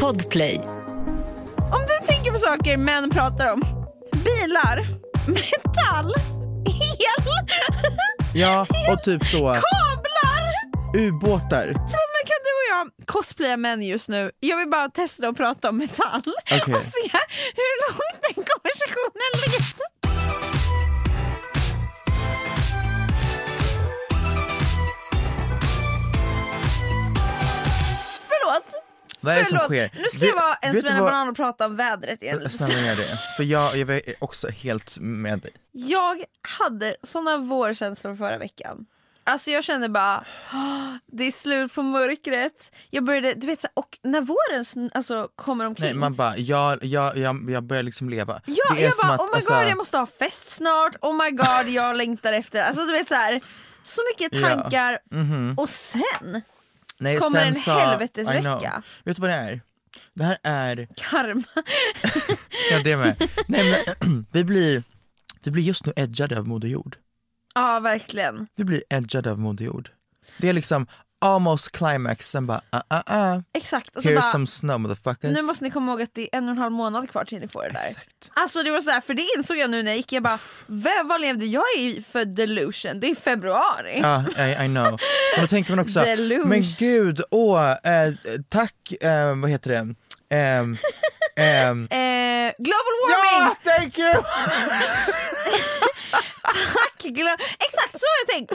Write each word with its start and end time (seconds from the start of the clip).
Podplay. 0.00 0.60
Om 1.56 1.80
du 1.88 2.06
tänker 2.06 2.32
på 2.32 2.38
saker 2.38 2.76
män 2.76 3.10
pratar 3.10 3.52
om. 3.52 3.62
Bilar, 4.12 4.86
metall, 5.26 6.14
el, 6.66 7.46
Ja, 8.34 8.66
och 8.92 9.02
typ 9.02 9.26
så 9.26 9.38
kablar. 9.38 10.52
ubåtar. 11.06 11.66
Kan 12.28 12.40
du 12.44 12.52
och 12.52 12.68
jag 12.70 13.06
cosplaya 13.06 13.56
män 13.56 13.82
just 13.82 14.08
nu? 14.08 14.30
Jag 14.40 14.56
vill 14.56 14.70
bara 14.70 14.88
testa 14.88 15.28
att 15.28 15.36
prata 15.36 15.68
om 15.68 15.78
metall 15.78 16.22
Okej. 16.52 16.74
och 16.74 16.82
se 16.82 17.10
hur 17.56 17.74
långt 17.88 18.22
den 18.22 18.44
konversationen 18.44 19.30
leder. 19.46 19.75
Vad 29.26 29.34
är 29.34 29.38
det 29.40 29.46
som 29.46 29.58
sker? 29.58 29.90
Nu 29.94 30.08
ska 30.12 30.24
jag 30.26 30.34
vara 30.34 30.54
en 30.54 30.74
svennebanan 30.74 31.28
och 31.28 31.36
prata 31.36 31.66
om 31.66 31.76
vädret 31.76 32.22
igen. 32.22 32.50
Snälla 32.50 32.80
gör 32.80 32.96
det. 32.96 33.18
För 33.36 33.44
jag, 33.44 33.76
jag 33.76 33.90
är 33.90 34.02
också 34.18 34.48
helt 34.48 34.98
med 35.00 35.38
dig. 35.40 35.50
Jag 35.72 36.24
hade 36.42 36.96
såna 37.02 37.36
vårkänslor 37.38 38.16
förra 38.16 38.38
veckan. 38.38 38.86
Alltså 39.28 39.50
jag 39.50 39.64
kände 39.64 39.88
bara, 39.88 40.24
"Åh, 40.52 40.94
det 41.12 41.24
är 41.24 41.30
slut 41.30 41.74
på 41.74 41.82
mörkret. 41.82 42.72
Jag 42.90 43.04
började, 43.04 43.34
du 43.34 43.46
vet 43.46 43.60
så 43.60 43.68
och 43.74 43.98
när 44.02 44.20
våren 44.20 44.90
alltså, 44.94 45.28
kommer 45.36 45.64
omkring. 45.66 45.86
Nej, 45.86 45.94
man 45.94 46.14
bara, 46.14 46.36
jag, 46.36 46.84
jag, 46.84 47.16
jag, 47.16 47.50
jag 47.50 47.64
börjar 47.64 47.82
liksom 47.82 48.08
leva. 48.10 48.40
ja, 48.46 48.74
det 48.74 48.80
är 48.80 48.84
jag 48.84 48.94
som 48.94 49.08
bara, 49.08 49.14
att, 49.14 49.20
oh 49.20 49.26
my 49.26 49.34
alltså, 49.36 49.54
god 49.54 49.62
jag 49.70 49.76
måste 49.76 49.98
ha 49.98 50.06
fest 50.06 50.46
snart, 50.46 50.96
oh 51.00 51.24
my 51.24 51.30
god 51.30 51.68
jag 51.74 51.96
längtar 51.96 52.32
efter, 52.32 52.62
alltså 52.62 52.84
du 52.86 52.92
vet 52.92 53.08
så 53.08 53.14
här, 53.14 53.40
så 53.82 54.00
mycket 54.12 54.40
Ja. 54.40 54.48
Mhm. 54.48 54.60
tankar 54.62 54.98
och 55.56 55.68
sen 55.68 56.42
nej, 56.98 57.18
kommer 57.18 57.46
en 57.46 57.54
sa- 57.54 57.78
helvetesvecka. 57.78 58.82
Vet 59.04 59.16
du 59.16 59.20
vad 59.20 59.30
det 59.30 59.34
är? 59.36 59.60
Det 60.14 60.24
här 60.24 60.38
är, 60.42 60.88
karma. 60.96 61.42
ja 62.70 62.80
det 62.84 62.96
med. 62.96 63.28
Nej 63.46 63.84
men 64.00 64.24
vi 64.32 64.44
blir, 64.44 64.82
vi 65.42 65.50
blir 65.50 65.62
just 65.62 65.86
nu 65.86 65.92
edgade 65.96 66.38
av 66.38 66.48
Moder 66.48 66.68
Jord. 66.68 66.96
ja 67.54 67.80
verkligen. 67.80 68.46
Vi 68.56 68.64
blir 68.64 68.82
edgade 68.88 69.30
av 69.30 69.38
Moder 69.38 69.64
Jord. 69.64 69.90
Det 70.38 70.48
är 70.48 70.52
liksom 70.52 70.86
almost 71.20 71.72
climax, 71.72 72.30
sen 72.30 72.46
bara 72.46 72.60
ah 72.70 72.82
ah 72.88 73.02
ah, 73.06 73.42
Exakt. 73.54 73.96
Och 73.96 74.02
så 74.02 74.08
here's 74.08 74.14
bara, 74.14 74.22
some 74.22 74.46
snow 74.46 74.80
motherfuckers. 74.80 75.34
nu 75.36 75.42
måste 75.42 75.64
ni 75.64 75.70
komma 75.70 75.92
ihåg 75.92 76.02
att 76.02 76.14
det 76.14 76.22
är 76.22 76.38
en 76.38 76.44
och 76.44 76.50
en 76.50 76.58
halv 76.58 76.72
månad 76.72 77.10
kvar 77.10 77.24
till 77.24 77.40
ni 77.40 77.48
får 77.48 77.62
det 77.62 77.68
där. 77.68 77.78
Exakt. 77.80 78.30
Alltså 78.34 78.62
det 78.62 78.70
var 78.70 78.80
så 78.80 78.90
här, 78.90 79.00
för 79.00 79.14
det 79.14 79.22
insåg 79.36 79.56
jag 79.56 79.70
nu 79.70 79.82
när 79.82 79.90
jag 79.90 79.96
gick, 79.96 80.12
jag 80.12 80.22
bara, 80.22 80.38
vad, 80.66 81.08
vad 81.08 81.20
levde 81.20 81.46
jag 81.46 81.64
i 81.78 82.04
för 82.12 82.24
delusion? 82.24 83.00
Det 83.00 83.10
är 83.10 83.14
februari. 83.14 84.00
Ja, 84.02 84.24
I, 84.46 84.64
I 84.64 84.68
know. 84.68 84.92
Och 85.34 85.40
då 85.40 85.46
tänker 85.46 85.70
man 85.72 85.78
också, 85.78 86.00
Deluge. 86.04 86.46
men 86.46 86.62
gud, 86.78 87.20
åh, 87.30 87.70
eh, 87.70 88.12
tack, 88.48 88.92
eh, 89.00 89.34
vad 89.36 89.50
heter 89.50 89.70
det? 89.70 89.94
Ehm, 90.30 90.76
ehm, 91.36 91.88
Eh, 92.46 92.52
global 92.58 92.94
warming! 93.02 93.40
ja, 93.40 93.56
thank 93.64 93.98
you! 93.98 94.12
Tack, 96.74 97.02
glo- 97.02 97.36
Exakt 97.58 97.92
så 98.00 98.06
har 98.06 98.18
jag 98.26 98.28
tänkt. 98.28 98.52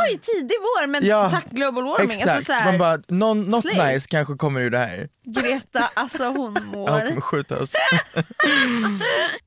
Oj, 0.00 0.18
tidig 0.22 0.56
vår 0.60 0.86
men 0.86 1.06
Ja, 1.06 1.30
tack 1.30 1.44
global 1.50 1.84
warming. 1.84 2.10
Exakt, 2.10 2.30
Alltså, 2.36 2.52
så 2.58 2.64
man 2.64 2.78
bara, 2.78 2.98
någon, 3.08 3.42
något 3.44 3.62
slay. 3.62 3.92
nice 3.94 4.08
kanske 4.10 4.34
kommer 4.34 4.60
ur 4.60 4.70
det 4.70 4.78
här. 4.78 5.08
Greta, 5.24 5.90
alltså 5.94 6.24
hon 6.24 6.52
mår. 6.72 6.86
kommer 7.06 7.20
skjuta 7.20 7.58
oss. 7.58 7.72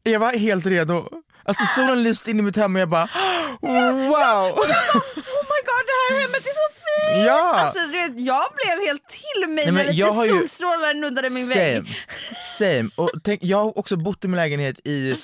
jag 0.04 0.20
var 0.20 0.32
helt 0.38 0.66
redo. 0.66 1.08
Alltså 1.46 1.64
solen 1.76 2.04
lyste 2.04 2.32
in 2.32 2.40
i 2.40 2.42
mitt 2.42 2.56
hem 2.58 2.76
och 2.76 2.82
jag 2.82 2.90
bara 2.90 3.08
wow! 3.62 4.52
Oh 4.52 4.68
my 5.52 5.60
god, 5.70 5.84
det 5.88 5.96
här 6.14 6.22
hemmet 6.22 6.42
är 6.46 6.54
så 6.54 6.68
fint! 7.16 7.26
Ja! 7.28 7.54
Alltså, 7.56 7.80
du 7.80 7.88
vet, 7.88 8.20
jag 8.20 8.44
blev 8.56 8.88
helt 8.88 9.02
till 9.08 9.50
mig 9.50 9.66
Nej, 9.72 9.74
när 9.86 9.94
lite 9.94 10.06
har 10.12 10.26
ju- 10.26 10.32
solstrålar 10.32 10.94
nuddade 10.94 11.30
min 11.30 11.46
Same, 11.48 11.60
vägg. 11.62 12.06
same. 12.60 12.90
Och 12.96 13.10
tänk, 13.24 13.44
jag 13.44 13.58
har 13.58 13.78
också 13.80 13.98
bott 13.98 14.26
i 14.26 14.28
min 14.28 14.36
lägenhet 14.38 14.88
i 14.88 15.16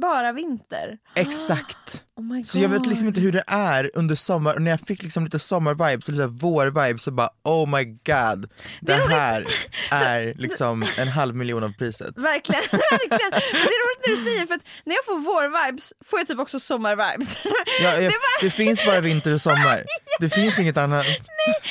Bara 0.00 0.32
vinter. 0.32 0.98
exakt 1.14 2.04
Oh. 2.20 2.42
Så 2.42 2.58
jag 2.58 2.68
vet 2.68 2.86
liksom 2.86 3.08
inte 3.08 3.20
hur 3.20 3.32
det 3.32 3.44
är 3.46 3.90
under 3.94 4.14
sommar, 4.14 4.54
och 4.54 4.62
när 4.62 4.70
jag 4.70 4.80
fick 4.80 5.02
liksom 5.02 5.24
lite 5.24 5.38
sommarvibes, 5.38 6.08
eller 6.08 6.26
vår-vibes, 6.26 7.02
så 7.02 7.10
bara 7.10 7.28
oh 7.44 7.68
my 7.68 7.84
god, 7.84 8.50
det, 8.80 8.96
roligt. 8.96 9.10
här 9.10 9.46
är 9.90 10.34
liksom 10.36 10.82
en 10.98 11.08
halv 11.08 11.34
miljon 11.34 11.64
av 11.64 11.72
priset. 11.78 12.16
Verkligen, 12.16 12.62
verkligen. 12.72 13.30
Det 13.30 13.58
är 13.58 13.80
roligt 13.86 14.06
när 14.06 14.16
du 14.16 14.22
säger 14.22 14.46
för 14.46 14.54
att 14.54 14.66
när 14.84 14.94
jag 14.94 15.04
får 15.04 15.18
vår-vibes 15.18 15.92
får 16.04 16.18
jag 16.18 16.26
typ 16.28 16.38
också 16.38 16.58
sommar-vibes. 16.58 17.36
Ja, 17.44 17.92
jag, 17.94 17.98
det, 18.02 18.06
var, 18.06 18.42
det 18.42 18.50
finns 18.50 18.84
bara 18.86 19.00
vinter 19.00 19.34
och 19.34 19.40
sommar, 19.40 19.84
det 20.20 20.30
finns 20.30 20.58
inget 20.58 20.76
annat. 20.76 21.06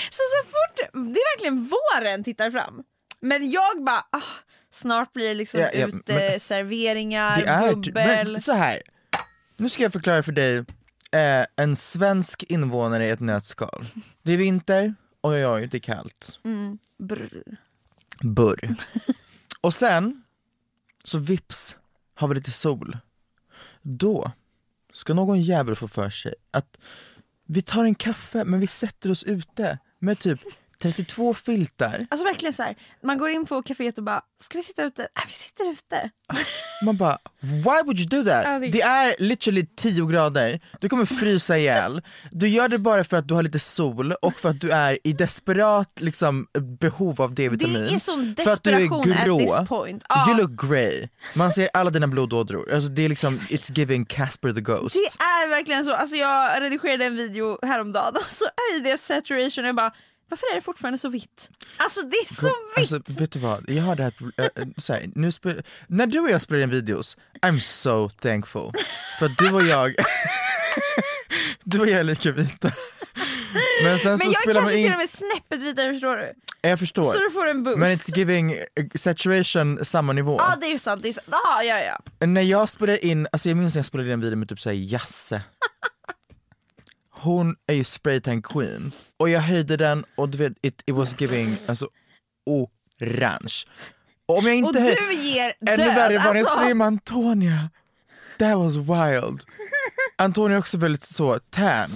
så, 0.09 0.21
så 0.33 0.43
fort, 0.43 0.89
det 0.93 1.19
är 1.19 1.37
verkligen 1.37 1.67
våren 1.67 2.23
tittar 2.23 2.51
fram. 2.51 2.83
Men 3.21 3.51
jag 3.51 3.83
bara, 3.85 4.03
ah, 4.11 4.21
snart 4.69 5.13
blir 5.13 5.27
det 5.27 5.33
liksom 5.33 5.59
Ja, 5.61 5.69
ja, 5.73 5.87
ute 5.87 6.13
men- 6.13 6.39
serveringar, 6.39 7.35
Det 7.41 7.47
är, 7.47 7.75
bubbel. 7.75 8.31
men 8.33 8.41
så 8.41 8.53
här. 8.53 8.81
nu 9.57 9.69
ska 9.69 9.83
jag 9.83 9.93
förklara 9.93 10.23
för 10.23 10.31
dig 10.31 10.57
eh, 11.11 11.45
en 11.55 11.75
svensk 11.75 12.43
invånare 12.43 13.05
i 13.05 13.09
ett 13.09 13.19
nötskal. 13.19 13.85
Det 14.23 14.31
är 14.33 14.37
vinter, 14.37 14.95
oj 15.21 15.47
oj 15.47 15.67
det 15.67 15.77
är 15.77 15.81
kallt. 15.81 16.39
Brr. 16.97 17.43
Burr. 18.21 18.75
Och 19.61 19.73
sen, 19.73 20.23
så 21.03 21.17
vips 21.17 21.77
har 22.15 22.27
vi 22.27 22.35
lite 22.35 22.51
sol. 22.51 22.97
Då 23.81 24.31
ska 24.93 25.13
någon 25.13 25.41
jävel 25.41 25.75
få 25.75 25.87
för 25.87 26.09
sig 26.09 26.33
att 26.51 26.77
vi 27.45 27.61
tar 27.61 27.83
en 27.83 27.95
kaffe 27.95 28.43
men 28.45 28.59
vi 28.59 28.67
sätter 28.67 29.11
oss 29.11 29.23
ute 29.23 29.77
med 29.99 30.19
typ 30.19 30.39
32 30.81 31.33
filtar. 31.33 32.07
Alltså 32.09 32.25
verkligen 32.25 32.53
så 32.53 32.63
här, 32.63 32.75
man 33.03 33.17
går 33.17 33.29
in 33.29 33.45
på 33.45 33.61
kaféet 33.63 33.97
och 33.97 34.03
bara, 34.03 34.21
ska 34.41 34.57
vi 34.57 34.63
sitta 34.63 34.83
ute? 34.83 35.01
Nej 35.01 35.23
vi 35.27 35.33
sitter 35.33 35.71
ute. 35.71 36.09
Man 36.85 36.97
bara, 36.97 37.17
why 37.39 37.83
would 37.85 37.99
you 37.99 38.07
do 38.07 38.23
that? 38.23 38.43
Ja, 38.45 38.59
det- 38.59 38.67
Det 38.67 38.81
är 38.81 39.15
literally 39.19 39.65
10 39.75 40.05
grader, 40.05 40.59
du 40.79 40.89
kommer 40.89 41.05
frysa 41.05 41.57
ihjäl. 41.57 42.01
Du 42.31 42.47
gör 42.47 42.67
det 42.67 42.77
bara 42.77 43.03
för 43.03 43.17
att 43.17 43.27
du 43.27 43.33
har 43.33 43.43
lite 43.43 43.59
sol 43.59 44.11
och 44.11 44.33
för 44.33 44.49
att 44.49 44.61
du 44.61 44.69
är 44.71 44.99
i 45.03 45.13
desperat 45.13 45.99
liksom, 46.01 46.47
behov 46.79 47.21
av 47.21 47.33
D-vitamin. 47.35 47.81
Det 47.89 47.95
är 47.95 47.99
sån 47.99 48.35
för 48.43 48.49
att 48.51 48.63
du 48.63 48.69
är 48.71 48.75
desperation 48.79 49.11
at 49.11 49.25
grå. 49.25 49.39
this 49.39 49.67
point. 49.67 50.05
Ja. 50.09 50.29
You 50.29 50.37
look 50.37 50.69
grey. 50.69 51.07
Man 51.37 51.51
ser 51.51 51.69
alla 51.73 51.89
dina 51.89 52.07
blodådror. 52.07 52.73
Alltså, 52.73 52.89
det 52.89 53.01
är 53.05 53.09
liksom, 53.09 53.39
it's 53.39 53.71
giving 53.77 54.05
Casper 54.05 54.51
the 54.51 54.61
Ghost. 54.61 54.95
Det 54.95 55.23
är 55.23 55.49
verkligen 55.49 55.85
så, 55.85 55.93
alltså 55.93 56.15
jag 56.15 56.61
redigerade 56.61 57.05
en 57.05 57.15
video 57.15 57.59
häromdagen 57.65 58.13
och 58.15 58.31
så 58.31 58.45
är 58.45 58.83
det 58.83 58.97
saturation 58.97 59.63
och 59.63 59.67
jag 59.67 59.75
bara 59.75 59.91
Varför 60.29 60.47
är 60.51 60.55
det 60.55 60.61
fortfarande 60.61 60.97
så 60.97 61.09
vitt? 61.09 61.51
Alltså 61.77 62.01
det 62.01 62.15
är 62.15 62.33
så 62.33 62.47
vitt! 62.47 62.93
Alltså, 62.93 63.19
vet 63.19 63.31
du 63.31 63.39
vad, 63.39 63.69
jag 63.69 63.83
har 63.83 63.95
det 63.95 64.03
här, 64.03 64.13
äh, 64.37 64.65
så 64.77 64.93
här, 64.93 65.09
nu 65.15 65.31
spel, 65.31 65.63
när 65.87 66.07
du 66.07 66.19
och 66.19 66.29
jag 66.29 66.41
spelar 66.41 66.63
in 66.63 66.69
videos, 66.69 67.17
I'm 67.41 67.59
so 67.59 68.09
thankful. 68.09 68.71
För 69.19 69.25
att 69.25 69.37
du 69.37 69.51
och 69.51 69.65
jag, 69.65 69.95
du 71.63 71.79
och 71.79 71.87
jag 71.87 71.99
är 71.99 72.03
lika 72.03 72.31
vita. 72.31 72.71
Men 73.83 73.97
sen 73.97 74.11
Men 74.11 74.19
så 74.19 74.25
jag 74.25 74.41
spelar 74.41 74.61
kanske 74.61 74.77
in, 74.77 74.83
till 74.83 74.93
och 74.93 74.97
med 74.97 75.09
snäppet 75.09 75.59
vitare 75.59 75.93
förstår 75.93 76.15
du? 76.15 76.33
jag 76.61 76.79
förstår. 76.79 77.03
Så 77.03 77.19
du 77.19 77.31
får 77.31 77.47
en 77.47 77.63
boost. 77.63 77.77
Men 77.77 77.91
it's 77.91 78.17
giving 78.17 78.51
eh, 78.51 78.85
saturation 78.95 79.85
samma 79.85 80.13
nivå. 80.13 80.35
Ja 80.39 80.57
det 80.61 80.65
är 80.65 80.77
sant, 80.77 81.03
det 81.03 81.09
är 81.09 81.13
sant. 81.13 81.27
Ah, 81.29 81.63
ja, 81.63 81.79
ja. 81.79 82.25
När 82.27 82.41
jag 82.41 82.69
spelar 82.69 83.05
in, 83.05 83.27
alltså 83.31 83.49
jag 83.49 83.57
minns 83.57 83.75
när 83.75 83.79
jag 83.79 83.85
spelade 83.85 84.09
in 84.09 84.13
en 84.13 84.21
video 84.21 84.37
med 84.37 84.49
typ 84.49 84.59
såhär 84.59 84.75
Jasse 84.75 85.41
Hon 87.21 87.55
är 87.67 87.73
ju 87.73 87.83
spraytan 87.83 88.41
queen 88.41 88.91
och 89.19 89.29
jag 89.29 89.39
höjde 89.41 89.77
den 89.77 90.05
och 90.15 90.29
du 90.29 90.37
vet 90.37 90.53
it, 90.61 90.81
it 90.85 90.95
was 90.95 91.21
giving 91.21 91.57
alltså 91.67 91.87
orange 92.45 93.53
och 94.25 94.37
om 94.37 94.45
jag 94.47 94.63
Och 94.63 94.67
inte 94.69 94.79
höj- 94.79 94.95
du 95.09 95.13
ger 95.13 95.53
död. 95.65 95.79
Ännu 95.79 95.85
värre 95.95 96.17
var 96.17 96.35
jag 96.35 96.47
alltså. 96.47 96.75
med 96.75 96.87
Antonia 96.87 97.69
That 98.39 98.57
was 98.57 98.75
wild 98.75 99.43
Antonia 100.17 100.55
är 100.55 100.59
också 100.59 100.77
väldigt 100.77 101.03
så 101.03 101.39
tan 101.49 101.89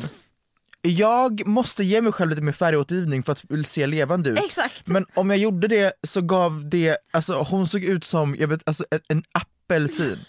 Jag 0.81 1.47
måste 1.47 1.83
ge 1.83 2.01
mig 2.01 2.11
själv 2.11 2.29
lite 2.29 2.41
mer 2.41 2.51
färgåtergivning 2.51 3.23
för 3.23 3.31
att 3.31 3.67
se 3.67 3.87
levande 3.87 4.29
ut 4.29 4.39
Exakt. 4.45 4.87
men 4.87 5.05
om 5.15 5.29
jag 5.29 5.39
gjorde 5.39 5.67
det 5.67 5.93
så 6.03 6.21
gav 6.21 6.69
det, 6.69 6.97
alltså 7.13 7.33
hon 7.33 7.67
såg 7.67 7.83
ut 7.83 8.03
som, 8.03 8.35
jag 8.39 8.47
vet, 8.47 8.67
alltså 8.67 8.85
en, 8.91 8.99
en 9.07 9.23
apelsin. 9.31 10.19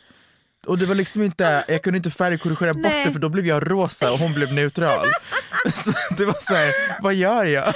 Och 0.67 0.79
det 0.79 0.87
var 0.87 0.95
liksom 0.95 1.23
inte, 1.23 1.65
jag 1.69 1.83
kunde 1.83 1.97
inte 1.97 2.11
färgkorrigera 2.11 2.75
bort 2.75 2.93
det 3.05 3.13
för 3.13 3.19
då 3.21 3.29
blev 3.29 3.47
jag 3.47 3.71
rosa 3.71 4.13
och 4.13 4.19
hon 4.19 4.33
blev 4.33 4.53
neutral. 4.53 5.09
så 5.73 5.93
det 6.17 6.25
var 6.25 6.37
såhär, 6.41 6.75
vad 7.03 7.15
gör 7.15 7.45
jag? 7.45 7.75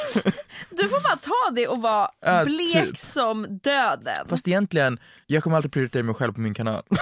Du 0.71 0.89
får 0.89 1.01
bara 1.03 1.17
ta 1.17 1.51
det 1.57 1.67
och 1.69 1.83
vara 1.83 2.09
Ja, 2.27 2.45
blek 2.45 2.73
typ. 2.87 2.99
som 2.99 3.47
döden. 3.63 4.27
Fast 4.29 4.49
egentligen, 4.49 4.99
jag 5.27 5.43
kommer 5.43 5.57
alltid 5.57 5.73
prioritera 5.73 6.03
mig 6.03 6.15
själv 6.15 6.33
på 6.33 6.41
min 6.41 6.55
kanal. 6.55 6.83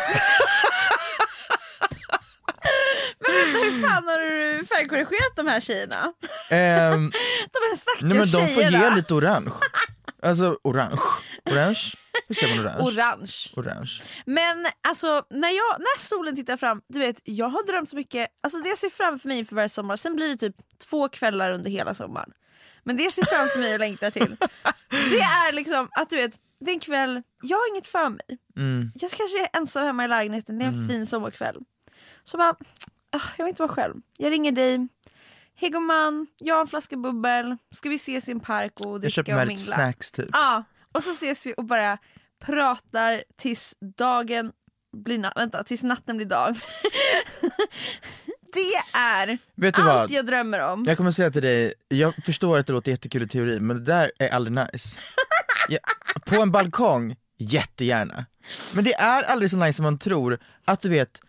Hur 3.29 3.83
fan 3.89 4.05
har 4.09 4.21
du 4.21 4.65
färgkorrigerat 4.67 5.37
de 5.37 5.47
här 5.47 5.61
tjejerna? 5.61 6.13
Ehm, 6.51 7.11
De 7.53 7.59
här 7.69 7.77
stackars 7.77 8.03
nej 8.03 8.19
men 8.19 8.31
de 8.31 8.55
får 8.55 8.63
tjejerna. 8.63 8.85
ge 8.85 8.91
lite 8.97 9.15
orange. 9.15 9.51
Alltså 10.23 10.59
orange. 10.65 11.01
Orange? 11.51 11.81
Hur 12.29 12.35
säger 12.35 12.57
man 12.57 12.67
orange? 12.67 12.89
Orange. 12.89 13.33
Orange. 13.57 14.03
Men 14.27 14.67
alltså 14.89 15.25
när, 15.31 15.49
jag, 15.49 15.79
när 15.79 15.99
solen 15.99 16.37
tittar 16.37 16.57
fram, 16.57 16.83
du 16.89 16.99
vet 16.99 17.21
jag 17.25 17.49
har 17.49 17.67
drömt 17.67 17.89
så 17.89 17.97
mycket, 17.97 18.29
alltså 18.43 18.59
det 18.59 18.69
jag 18.69 18.79
ser 18.79 18.89
framför 18.89 19.29
mig 19.29 19.39
inför 19.39 19.57
varje 19.57 19.69
sommar, 19.69 19.97
sen 19.97 20.17
blir 20.17 20.29
det 20.29 20.37
typ 20.37 20.57
två 20.91 21.09
kvällar 21.09 21.53
under 21.53 21.71
hela 21.71 21.95
sommaren. 21.95 22.31
Men 22.85 22.97
det 22.97 23.03
jag 23.03 23.13
ser 23.13 23.25
framför 23.25 23.59
mig 23.59 23.75
och 23.75 23.81
längtar 23.81 24.11
till, 24.11 24.37
det 24.91 25.21
är 25.21 25.53
liksom 25.53 25.89
att 25.91 26.11
du 26.11 26.17
vet, 26.17 26.33
det 26.61 26.71
är 26.71 26.75
en 26.75 26.81
kväll, 26.81 27.23
jag 27.43 27.57
har 27.57 27.69
inget 27.69 27.89
för 27.89 28.09
mig. 28.09 28.39
Mm. 28.57 28.93
Jag 28.95 29.11
kanske 29.11 29.43
är 29.43 29.49
ensam 29.59 29.85
hemma 29.85 30.05
i 30.05 30.09
lägenheten, 30.09 30.59
det 30.59 30.65
är 30.65 30.69
en 30.69 30.89
fin 30.89 31.07
sommarkväll. 31.07 31.57
Så 32.25 32.39
bara, 32.39 32.57
ah, 33.13 33.29
jag 33.37 33.45
vill 33.45 33.51
inte 33.51 33.63
vara 33.63 33.73
själv. 33.73 33.95
Jag 34.19 34.33
ringer 34.33 34.53
dig, 34.53 34.89
hej 35.57 35.71
gumman, 35.71 36.27
jag 36.39 36.55
har 36.55 36.61
en 36.61 36.67
flaska 36.69 36.97
bubbel, 36.97 37.57
ska 37.75 37.89
vi 37.89 37.95
ses 37.95 38.29
i 38.29 38.33
en 38.33 38.41
park 38.41 38.73
och 38.81 38.87
Jag 38.95 39.01
dricka 39.01 39.11
köper 39.15 39.33
och 39.33 39.37
med 39.39 39.49
mingla? 39.49 39.61
lite 39.61 39.71
snacks 39.77 40.11
typ. 40.11 40.29
Ja, 40.33 40.65
och 40.93 41.03
så 41.03 41.11
ses 41.11 41.47
vi 41.47 41.55
och 41.57 41.65
bara 41.65 41.99
pratar 42.45 43.25
tills 43.37 43.75
dagen 43.99 44.53
blir 45.05 45.19
natt, 45.19 45.33
vänta, 45.37 45.65
tills 45.65 45.83
natten 45.83 46.17
blir 46.17 46.27
dag. 46.27 46.57
det 48.53 48.99
är 48.99 49.39
Vet 49.55 49.75
du 49.75 49.83
allt 49.83 50.01
vad? 50.01 50.11
jag 50.11 50.27
drömmer 50.27 50.61
om. 50.61 50.85
Jag 50.87 50.97
kommer 50.97 51.11
säga 51.11 51.31
till 51.31 51.43
dig, 51.43 51.75
jag 51.89 52.15
förstår 52.25 52.59
att 52.59 52.67
det 52.67 52.73
låter 52.73 52.91
jättekul 52.91 53.23
i 53.23 53.29
teori 53.29 53.61
men 53.61 53.77
det 53.77 53.83
där 53.93 54.11
är 54.19 54.29
aldrig 54.29 54.53
nice. 54.73 54.99
Ja, 55.69 55.79
på 56.27 56.43
en 56.43 56.51
balkong, 56.51 57.17
jättegärna. 57.39 58.27
Men 58.75 58.85
det 58.85 58.95
är 58.95 59.23
aldrig 59.23 59.51
så 59.51 59.57
nice 59.57 59.73
som 59.73 59.83
man 59.83 59.99
tror, 59.99 60.39
att 60.65 60.81
du 60.81 60.89
vet 60.89 61.21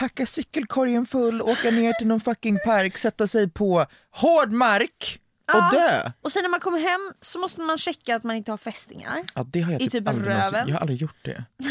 packa 0.00 0.26
cykelkorgen 0.26 1.06
full, 1.06 1.42
åka 1.42 1.70
ner 1.70 1.92
till 1.92 2.06
någon 2.06 2.20
fucking 2.20 2.58
park, 2.64 2.98
sätta 2.98 3.26
sig 3.26 3.50
på 3.50 3.86
hård 4.10 4.52
mark 4.52 5.20
och 5.52 5.56
Ja. 5.56 5.70
dö. 5.72 6.12
Och 6.22 6.32
sen 6.32 6.42
när 6.42 6.48
man 6.50 6.60
kommer 6.60 6.78
hem 6.78 7.12
så 7.20 7.38
måste 7.38 7.60
man 7.60 7.78
checka 7.78 8.16
att 8.16 8.24
man 8.24 8.36
inte 8.36 8.50
har 8.52 8.58
fästingar. 8.58 9.24
Ja, 9.34 9.44
det 9.52 9.60
har 9.60 9.72
jag 9.72 9.80
typ, 9.80 9.92
typ 9.92 10.08
aldrig 10.08 10.28
röven. 10.28 10.68
jag 10.68 10.74
har 10.74 10.80
aldrig 10.80 11.00
gjort 11.00 11.24
det. 11.24 11.44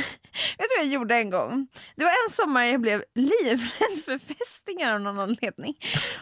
Jag 0.57 0.69
tror 0.69 0.77
jag 0.79 0.87
gjorde 0.87 1.15
en 1.15 1.29
gång. 1.29 1.67
Det 1.95 2.03
var 2.03 2.11
en 2.25 2.29
sommar 2.29 2.63
jag 2.63 2.81
blev 2.81 3.03
livrädd 3.15 4.03
för 4.05 4.17
fästingar 4.17 4.93
av 4.93 5.01
någon 5.01 5.19
anledning. 5.19 5.77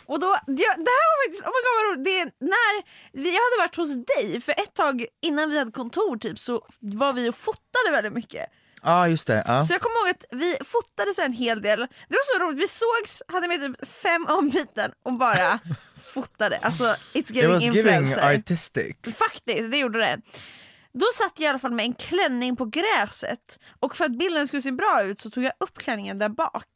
Och 0.05 0.19
då, 0.19 0.37
det, 0.47 0.53
det 0.87 0.91
här 0.97 1.07
var 1.11 1.25
faktiskt, 1.25 1.43
oh 1.45 1.51
my 1.55 1.61
God 1.65 1.75
vad 1.77 1.85
roligt. 1.91 2.05
Det, 2.05 2.19
är 2.19 2.25
när 2.39 2.83
vi, 3.13 3.35
jag 3.35 3.41
hade 3.41 3.57
varit 3.63 3.75
hos 3.75 3.95
dig 3.95 4.41
för 4.41 4.51
ett 4.51 4.73
tag 4.73 5.05
innan 5.21 5.49
vi 5.49 5.57
hade 5.57 5.71
kontor 5.71 6.17
typ 6.17 6.39
så 6.39 6.61
var 6.79 7.13
vi 7.13 7.29
och 7.29 7.35
fotade 7.35 7.91
väldigt 7.91 8.13
mycket. 8.13 8.45
Ja 8.83 9.07
just 9.07 9.27
det, 9.27 9.43
ja. 9.47 9.61
Så 9.61 9.73
jag 9.73 9.81
kommer 9.81 9.99
ihåg 9.99 10.09
att 10.09 10.25
vi 10.31 10.57
fotade 10.65 11.13
så 11.13 11.21
en 11.21 11.33
hel 11.33 11.61
del. 11.61 11.79
Det 11.79 12.15
var 12.15 12.39
så 12.39 12.45
roligt, 12.45 12.59
vi 12.63 12.67
sågs, 12.67 13.23
hade 13.27 13.47
med 13.47 13.59
typ 13.61 13.87
fem 13.89 14.25
ombyten 14.29 14.91
och 15.05 15.13
bara 15.13 15.59
fotade. 16.13 16.57
Alltså 16.57 16.83
it's 16.83 16.95
It 17.13 17.29
giving 17.35 17.51
was 17.53 17.63
giving 17.63 17.79
influencer. 17.79 18.33
artistic. 18.35 18.95
Faktiskt, 19.15 19.71
det 19.71 19.77
gjorde 19.77 19.99
det. 19.99 20.17
Då 20.93 21.05
satt 21.13 21.39
jag 21.39 21.45
i 21.45 21.49
alla 21.49 21.59
fall 21.59 21.71
med 21.71 21.85
en 21.85 21.93
klänning 21.93 22.55
på 22.55 22.65
gräset 22.65 23.59
och 23.79 23.95
för 23.95 24.05
att 24.05 24.17
bilden 24.17 24.47
skulle 24.47 24.61
se 24.61 24.71
bra 24.71 25.03
ut 25.03 25.19
så 25.19 25.29
tog 25.29 25.43
jag 25.43 25.53
upp 25.59 25.77
klänningen 25.77 26.19
där 26.19 26.29
bak. 26.29 26.67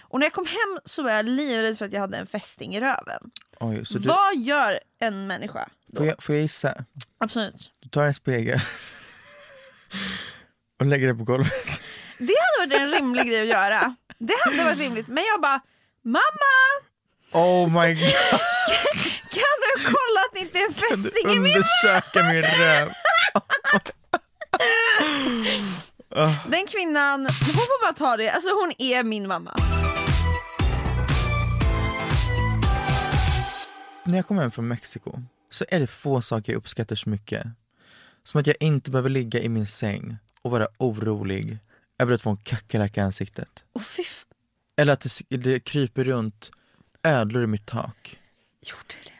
Och 0.00 0.18
när 0.20 0.26
jag 0.26 0.32
kom 0.32 0.46
hem 0.46 0.78
så 0.84 1.02
var 1.02 1.10
jag 1.10 1.26
livrädd 1.26 1.78
för 1.78 1.84
att 1.84 1.92
jag 1.92 2.00
hade 2.00 2.16
en 2.16 2.26
fästing 2.26 2.74
i 2.76 2.80
röven. 2.80 3.20
Oj, 3.60 3.84
du, 3.90 3.98
Vad 3.98 4.36
gör 4.36 4.80
en 5.00 5.26
människa 5.26 5.68
då? 5.86 5.96
får, 5.96 6.06
jag, 6.06 6.22
får 6.22 6.34
jag 6.34 6.42
gissa? 6.42 6.74
Absolut. 7.18 7.70
Du 7.80 7.88
tar 7.88 8.04
en 8.04 8.14
spegel 8.14 8.60
och 10.80 10.86
lägger 10.86 11.06
det 11.06 11.14
på 11.14 11.24
golvet. 11.24 11.52
Det 12.18 12.34
hade 12.60 12.74
varit 12.74 12.80
en 12.80 12.90
rimlig 12.90 13.26
grej 13.26 13.42
att 13.42 13.48
göra. 13.48 13.96
Det 14.18 14.34
hade 14.44 14.64
varit 14.64 14.78
rimligt. 14.78 15.08
Men 15.08 15.24
jag 15.24 15.40
bara, 15.40 15.60
mamma! 16.04 16.54
Oh 17.32 17.68
my 17.68 17.94
god, 17.94 18.08
Kan 19.36 19.56
du 19.62 19.82
kolla 19.84 20.20
att 20.20 20.32
det 20.32 20.40
inte 20.40 20.58
är 20.58 20.66
en 20.66 20.74
kan 20.74 20.88
du 20.88 20.96
fästing 20.96 21.30
i 21.30 21.38
min 21.38 21.56
undersöka 21.56 22.22
min 22.32 22.42
röv? 22.42 22.88
Den 26.50 26.66
kvinnan, 26.66 27.20
hon 27.20 27.54
får 27.54 27.86
bara 27.86 27.92
ta 27.92 28.16
det. 28.16 28.30
Alltså 28.30 28.50
hon 28.50 28.72
är 28.78 29.02
min 29.02 29.28
mamma. 29.28 29.56
När 34.04 34.16
jag 34.16 34.26
kommer 34.26 34.42
hem 34.42 34.50
från 34.50 34.68
Mexiko 34.68 35.18
så 35.50 35.64
är 35.68 35.80
det 35.80 35.86
få 35.86 36.20
saker 36.22 36.52
jag 36.52 36.58
uppskattar 36.58 36.96
så 36.96 37.10
mycket. 37.10 37.46
Som 38.24 38.40
att 38.40 38.46
jag 38.46 38.56
inte 38.60 38.90
behöver 38.90 39.10
ligga 39.10 39.40
i 39.40 39.48
min 39.48 39.66
säng 39.66 40.16
och 40.46 40.52
vara 40.52 40.68
orolig 40.78 41.58
över 41.98 42.14
att 42.14 42.22
få 42.22 42.30
en 42.30 42.36
kackerlacka 42.36 43.00
i 43.00 43.04
ansiktet. 43.04 43.64
F- 43.80 44.24
Eller 44.76 44.92
att 44.92 45.06
det, 45.28 45.36
det 45.36 45.60
kryper 45.60 46.04
runt 46.04 46.50
ödlor 47.02 47.42
i 47.44 47.46
mitt 47.46 47.66
tak. 47.66 48.20
gjorde 48.62 48.94
det. 49.04 49.12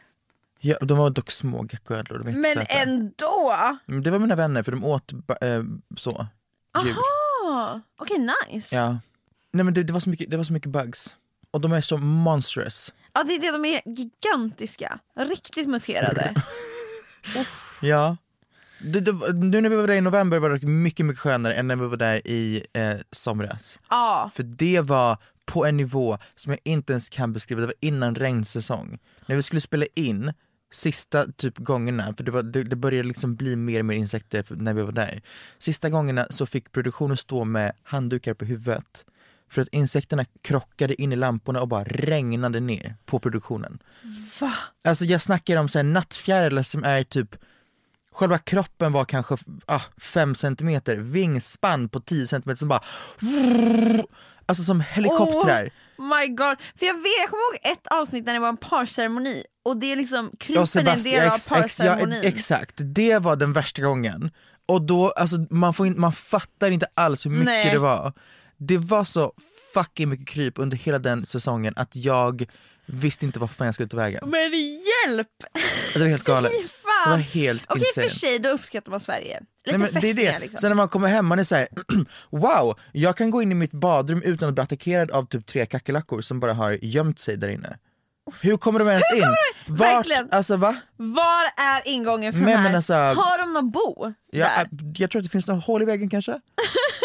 Ja, 0.60 0.78
de 0.80 0.98
var 0.98 1.10
dock 1.10 1.30
små 1.30 1.66
geckoödlor, 1.70 2.18
Men 2.18 2.34
jättesöta. 2.42 2.62
ändå! 2.82 3.56
Det 4.02 4.10
var 4.10 4.18
mina 4.18 4.36
vänner 4.36 4.62
för 4.62 4.72
de 4.72 4.84
åt 4.84 5.12
eh, 5.12 5.62
så, 5.96 6.26
djur. 6.84 6.94
Ah, 7.46 7.80
Okej 8.00 8.28
nice. 8.50 8.76
Ja. 8.76 8.98
Nej 9.52 9.64
men 9.64 9.74
det, 9.74 9.82
det, 9.82 9.92
var 9.92 10.00
så 10.00 10.10
mycket, 10.10 10.30
det 10.30 10.36
var 10.36 10.44
så 10.44 10.52
mycket 10.52 10.70
bugs. 10.70 11.16
Och 11.50 11.60
de 11.60 11.72
är 11.72 11.80
så 11.80 11.98
monstrous. 11.98 12.92
Ja 13.12 13.24
det 13.24 13.34
är 13.34 13.40
det, 13.40 13.50
de 13.50 13.64
är 13.64 13.80
gigantiska. 13.86 14.98
Riktigt 15.16 15.68
muterade. 15.68 16.34
Ja. 17.82 18.16
Det, 18.78 19.00
det, 19.00 19.12
nu 19.32 19.60
när 19.60 19.70
vi 19.70 19.76
var 19.76 19.86
där 19.86 19.94
i 19.94 20.00
november 20.00 20.38
var 20.38 20.50
det 20.50 20.66
mycket, 20.66 21.06
mycket 21.06 21.20
skönare 21.20 21.54
än 21.54 21.68
när 21.68 21.76
vi 21.76 21.86
var 21.86 21.96
där 21.96 22.26
i 22.26 22.62
eh, 22.72 22.94
somras. 23.10 23.78
Ja. 23.90 24.30
För 24.34 24.42
det 24.42 24.80
var 24.80 25.18
på 25.46 25.66
en 25.66 25.76
nivå 25.76 26.18
som 26.36 26.52
jag 26.52 26.60
inte 26.64 26.92
ens 26.92 27.08
kan 27.08 27.32
beskriva, 27.32 27.60
det 27.60 27.66
var 27.66 27.74
innan 27.80 28.14
regnsäsong. 28.14 28.98
När 29.26 29.36
vi 29.36 29.42
skulle 29.42 29.60
spela 29.60 29.86
in 29.94 30.32
sista 30.72 31.26
typ 31.32 31.58
gångerna, 31.58 32.14
för 32.16 32.24
det, 32.24 32.30
var, 32.30 32.42
det, 32.42 32.62
det 32.62 32.76
började 32.76 33.08
liksom 33.08 33.34
bli 33.34 33.56
mer 33.56 33.78
och 33.78 33.84
mer 33.84 33.96
insekter 33.96 34.44
när 34.50 34.74
vi 34.74 34.82
var 34.82 34.92
där. 34.92 35.22
Sista 35.58 35.90
gångerna 35.90 36.26
så 36.30 36.46
fick 36.46 36.72
produktionen 36.72 37.16
stå 37.16 37.44
med 37.44 37.72
handdukar 37.82 38.34
på 38.34 38.44
huvudet. 38.44 39.06
För 39.50 39.62
att 39.62 39.68
insekterna 39.68 40.24
krockade 40.42 41.02
in 41.02 41.12
i 41.12 41.16
lamporna 41.16 41.60
och 41.60 41.68
bara 41.68 41.84
regnade 41.84 42.60
ner 42.60 42.96
på 43.04 43.18
produktionen. 43.18 43.78
Va? 44.40 44.54
Alltså 44.84 45.04
jag 45.04 45.22
snackar 45.22 45.56
om 45.56 45.68
så 45.68 45.78
här 45.78 45.84
nattfjärilar 45.84 46.62
som 46.62 46.84
är 46.84 47.02
typ 47.02 47.36
Själva 48.16 48.38
kroppen 48.38 48.92
var 48.92 49.04
kanske 49.04 49.36
5 50.00 50.34
centimeter, 50.34 50.96
vingspann 50.96 51.88
på 51.88 52.00
10 52.00 52.26
centimeter 52.26 52.58
som 52.58 52.68
bara 52.68 52.82
Alltså 54.46 54.64
som 54.64 54.80
helikoptrar. 54.80 55.70
Oh 55.98 56.18
my 56.18 56.28
god. 56.28 56.56
För 56.78 56.86
jag, 56.86 56.94
vet, 56.94 57.12
jag 57.20 57.30
kommer 57.30 57.42
ihåg 57.42 57.72
ett 57.72 57.86
avsnitt 57.86 58.26
när 58.26 58.32
det 58.32 58.38
var 58.38 58.48
en 58.48 58.56
parceremoni 58.56 59.44
och 59.64 59.76
det 59.76 59.92
är 59.92 59.96
liksom 59.96 60.30
krypen 60.38 60.88
en 60.88 61.02
del 61.02 61.28
av 61.28 61.34
ex, 61.34 61.50
ja, 61.50 61.56
parceremonin. 61.56 62.20
exakt, 62.24 62.74
det 62.84 63.18
var 63.18 63.36
den 63.36 63.52
värsta 63.52 63.82
gången. 63.82 64.30
Och 64.68 64.82
då, 64.82 65.10
alltså 65.10 65.36
man, 65.50 65.74
får 65.74 65.86
in, 65.86 66.00
man 66.00 66.12
fattar 66.12 66.70
inte 66.70 66.86
alls 66.94 67.26
hur 67.26 67.30
mycket 67.30 67.44
Nej. 67.44 67.72
det 67.72 67.78
var. 67.78 68.12
Det 68.56 68.78
var 68.78 69.04
så 69.04 69.32
fucking 69.74 70.08
mycket 70.08 70.28
kryp 70.28 70.58
under 70.58 70.76
hela 70.76 70.98
den 70.98 71.26
säsongen 71.26 71.74
att 71.76 71.96
jag 71.96 72.46
visste 72.86 73.24
inte 73.24 73.38
vad 73.40 73.50
fan 73.50 73.64
jag 73.66 73.74
skulle 73.74 73.88
ta 73.88 73.96
vägen. 73.96 74.30
Men 74.30 74.40
hjälp! 74.52 75.28
Det 75.94 75.98
var 76.00 76.06
helt 76.06 76.24
galet. 76.24 76.52
Det 77.04 77.10
var 77.10 77.16
helt 77.16 77.64
Okej 77.68 77.80
insane. 77.88 78.08
för 78.08 78.16
sig, 78.16 78.38
då 78.38 78.48
uppskattar 78.48 78.90
man 78.90 79.00
Sverige. 79.00 79.40
Lite 79.64 79.78
Nej, 79.78 79.90
men 79.92 80.02
det 80.02 80.10
är 80.10 80.14
det. 80.32 80.38
liksom. 80.38 80.58
Sen 80.60 80.70
när 80.70 80.74
man 80.76 80.88
kommer 80.88 81.08
hem 81.08 81.26
man 81.26 81.38
är 81.38 81.44
såhär, 81.44 81.68
wow, 82.30 82.78
jag 82.92 83.16
kan 83.16 83.30
gå 83.30 83.42
in 83.42 83.52
i 83.52 83.54
mitt 83.54 83.72
badrum 83.72 84.22
utan 84.22 84.48
att 84.48 84.54
bli 84.54 84.62
attackerad 84.62 85.10
av 85.10 85.24
typ 85.26 85.46
tre 85.46 85.66
kackerlackor 85.66 86.20
som 86.20 86.40
bara 86.40 86.52
har 86.54 86.78
gömt 86.82 87.18
sig 87.18 87.36
där 87.36 87.48
inne. 87.48 87.78
Hur 88.40 88.56
kommer 88.56 88.78
de 88.78 88.88
ens 88.88 89.14
in? 89.14 89.22
Vart, 89.66 89.80
Verkligen. 89.80 90.28
alltså 90.30 90.56
va? 90.56 90.76
Var 90.96 91.44
är 91.56 91.82
ingången 91.88 92.32
för 92.32 92.40
Nej, 92.40 92.50
de 92.52 92.56
här? 92.56 92.62
men 92.62 92.74
alltså- 92.76 92.94
Har 92.94 93.38
de 93.38 93.52
någon 93.52 93.70
bo 93.70 94.12
Ja, 94.30 94.44
där? 94.44 94.62
äh, 94.62 94.68
jag 94.96 95.10
tror 95.10 95.20
att 95.20 95.24
det 95.26 95.30
finns 95.30 95.46
något 95.46 95.64
hål 95.64 95.82
i 95.82 95.84
väggen 95.84 96.08
kanske? 96.10 96.40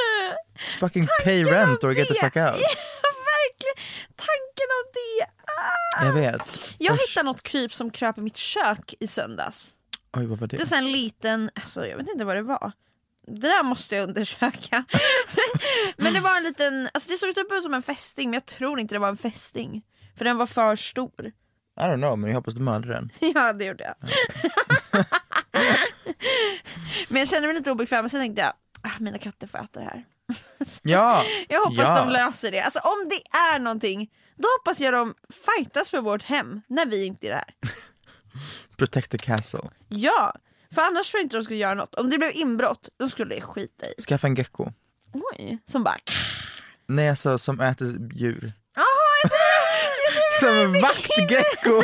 Fucking 0.80 1.08
pay 1.24 1.44
rent 1.44 1.84
or 1.84 1.92
get 1.94 2.08
the 2.08 2.14
fuck 2.14 2.36
out. 2.36 2.62
Ja, 2.62 3.10
verkligen. 3.38 3.78
Tanken. 4.16 4.51
Jag 6.06 6.14
vet. 6.14 6.76
Jag 6.78 6.94
Usch. 6.94 7.02
hittade 7.02 7.26
något 7.26 7.44
kryp 7.44 7.74
som 7.74 7.90
kröp 7.92 8.18
i 8.18 8.22
mitt 8.22 8.38
kök 8.38 8.94
i 9.00 9.08
söndags. 9.08 9.76
Oj 10.18 10.26
vad 10.26 10.40
var 10.40 10.48
Det 10.48 10.56
är 10.56 10.58
det? 10.58 10.66
så 10.66 10.76
här 10.76 10.82
en 10.82 10.92
liten, 10.92 11.50
alltså 11.56 11.88
jag 11.88 11.98
vet 11.98 12.10
inte 12.10 12.26
vad 12.26 12.36
det 12.36 12.42
var. 12.42 12.72
Det 13.28 13.48
där 13.48 13.64
måste 13.64 13.96
jag 13.96 14.04
undersöka. 14.10 14.86
men 15.98 16.14
det 16.14 16.20
var 16.20 16.38
en 16.38 16.44
liten, 16.44 16.90
alltså 16.94 17.12
det 17.12 17.18
såg 17.18 17.30
ut 17.30 17.36
typ 17.36 17.64
som 17.64 17.74
en 17.74 17.84
fästing 17.84 18.30
men 18.30 18.34
jag 18.34 18.46
tror 18.46 18.80
inte 18.80 18.96
det 18.96 19.00
var 19.00 19.10
en 19.10 19.18
fästing. 19.18 19.84
För 20.18 20.26
den 20.26 20.38
var 20.38 20.46
för 20.46 20.76
stor. 20.76 21.26
I 21.80 21.84
don't 21.84 21.98
know 21.98 22.20
men 22.20 22.30
jag 22.30 22.38
hoppas 22.38 22.54
du 22.54 22.60
mördade 22.60 22.94
den. 22.94 23.10
Ja 23.36 23.54
det 23.54 23.66
gjorde 23.66 23.84
jag. 23.84 23.96
men 27.10 27.20
jag 27.20 27.28
kände 27.30 27.48
mig 27.48 27.58
lite 27.58 27.72
obekväm 27.72 28.06
och 28.06 28.12
sen 28.12 28.22
tänkte 28.22 28.42
jag, 28.42 28.54
ah, 28.82 29.00
mina 29.00 29.18
katter 29.18 29.48
får 29.48 29.58
äta 29.60 29.80
det 29.80 29.86
här. 29.86 30.06
Ja! 30.84 31.24
Jag 31.50 31.60
hoppas 31.60 31.88
ja. 31.88 32.06
de 32.06 32.10
löser 32.12 32.52
det. 32.52 32.62
Alltså 32.62 32.80
om 32.80 33.10
det 33.10 33.38
är 33.38 33.60
någonting, 33.60 34.10
då 34.36 34.48
hoppas 34.60 34.80
jag 34.80 34.94
de 34.94 35.14
fightas 35.58 35.90
för 35.90 36.02
vårt 36.02 36.24
hem 36.24 36.62
när 36.68 36.86
vi 36.86 37.06
inte 37.06 37.28
är 37.28 37.32
där. 37.32 37.44
Protect 38.78 39.12
the 39.12 39.18
castle. 39.18 39.60
Ja, 39.90 40.34
för 40.76 40.82
annars 40.82 41.12
tror 41.12 41.20
jag 41.20 41.26
inte 41.26 41.38
de 41.38 41.44
skulle 41.44 41.60
göra 41.60 41.74
något. 41.74 41.96
Om 41.96 42.10
det 42.10 42.18
blev 42.18 42.32
inbrott, 42.36 42.90
då 43.00 43.10
skulle 43.10 43.36
det 43.36 43.42
skita 43.42 43.86
i. 43.88 44.02
Skaffa 44.02 44.28
en 44.28 44.36
gecko. 44.36 44.72
Oj, 45.14 45.58
som 45.66 45.84
bara... 45.84 45.98
Nej 46.88 47.10
alltså 47.10 47.38
som 47.38 47.60
äter 47.62 48.10
djur. 48.14 48.54
Jaha, 48.76 48.86
jag 49.24 49.32
tror- 49.32 50.40
Som 50.40 50.58
en 50.76 50.82
vaktgecko! 50.82 51.84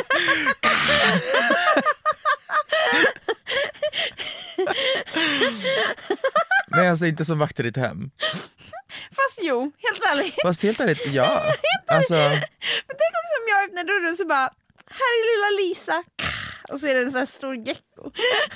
Nej 6.68 6.88
alltså 6.88 7.06
inte 7.06 7.24
som 7.24 7.38
vakter 7.38 7.64
i 7.64 7.66
ditt 7.66 7.76
hem. 7.76 8.10
Fast 9.10 9.38
jo, 9.42 9.72
helt 9.78 10.02
ärligt. 10.12 10.34
Fast 10.42 10.62
helt 10.62 10.80
ärligt, 10.80 11.06
ja. 11.12 11.42
Alltså, 11.86 12.14
Men 12.14 12.94
tänk 13.00 13.12
också 13.22 13.34
om 13.42 13.48
jag 13.48 13.64
öppnar 13.64 13.84
dörren 13.84 14.16
så 14.16 14.26
bara, 14.26 14.50
här 14.90 15.10
är 15.18 15.24
lilla 15.30 15.62
Lisa. 15.62 16.04
Och 16.72 16.80
så 16.80 16.86
är 16.86 16.94
det 16.94 17.00
en 17.00 17.12
sån 17.12 17.18
här 17.18 17.26
stor 17.26 17.56
gecko. 17.56 18.10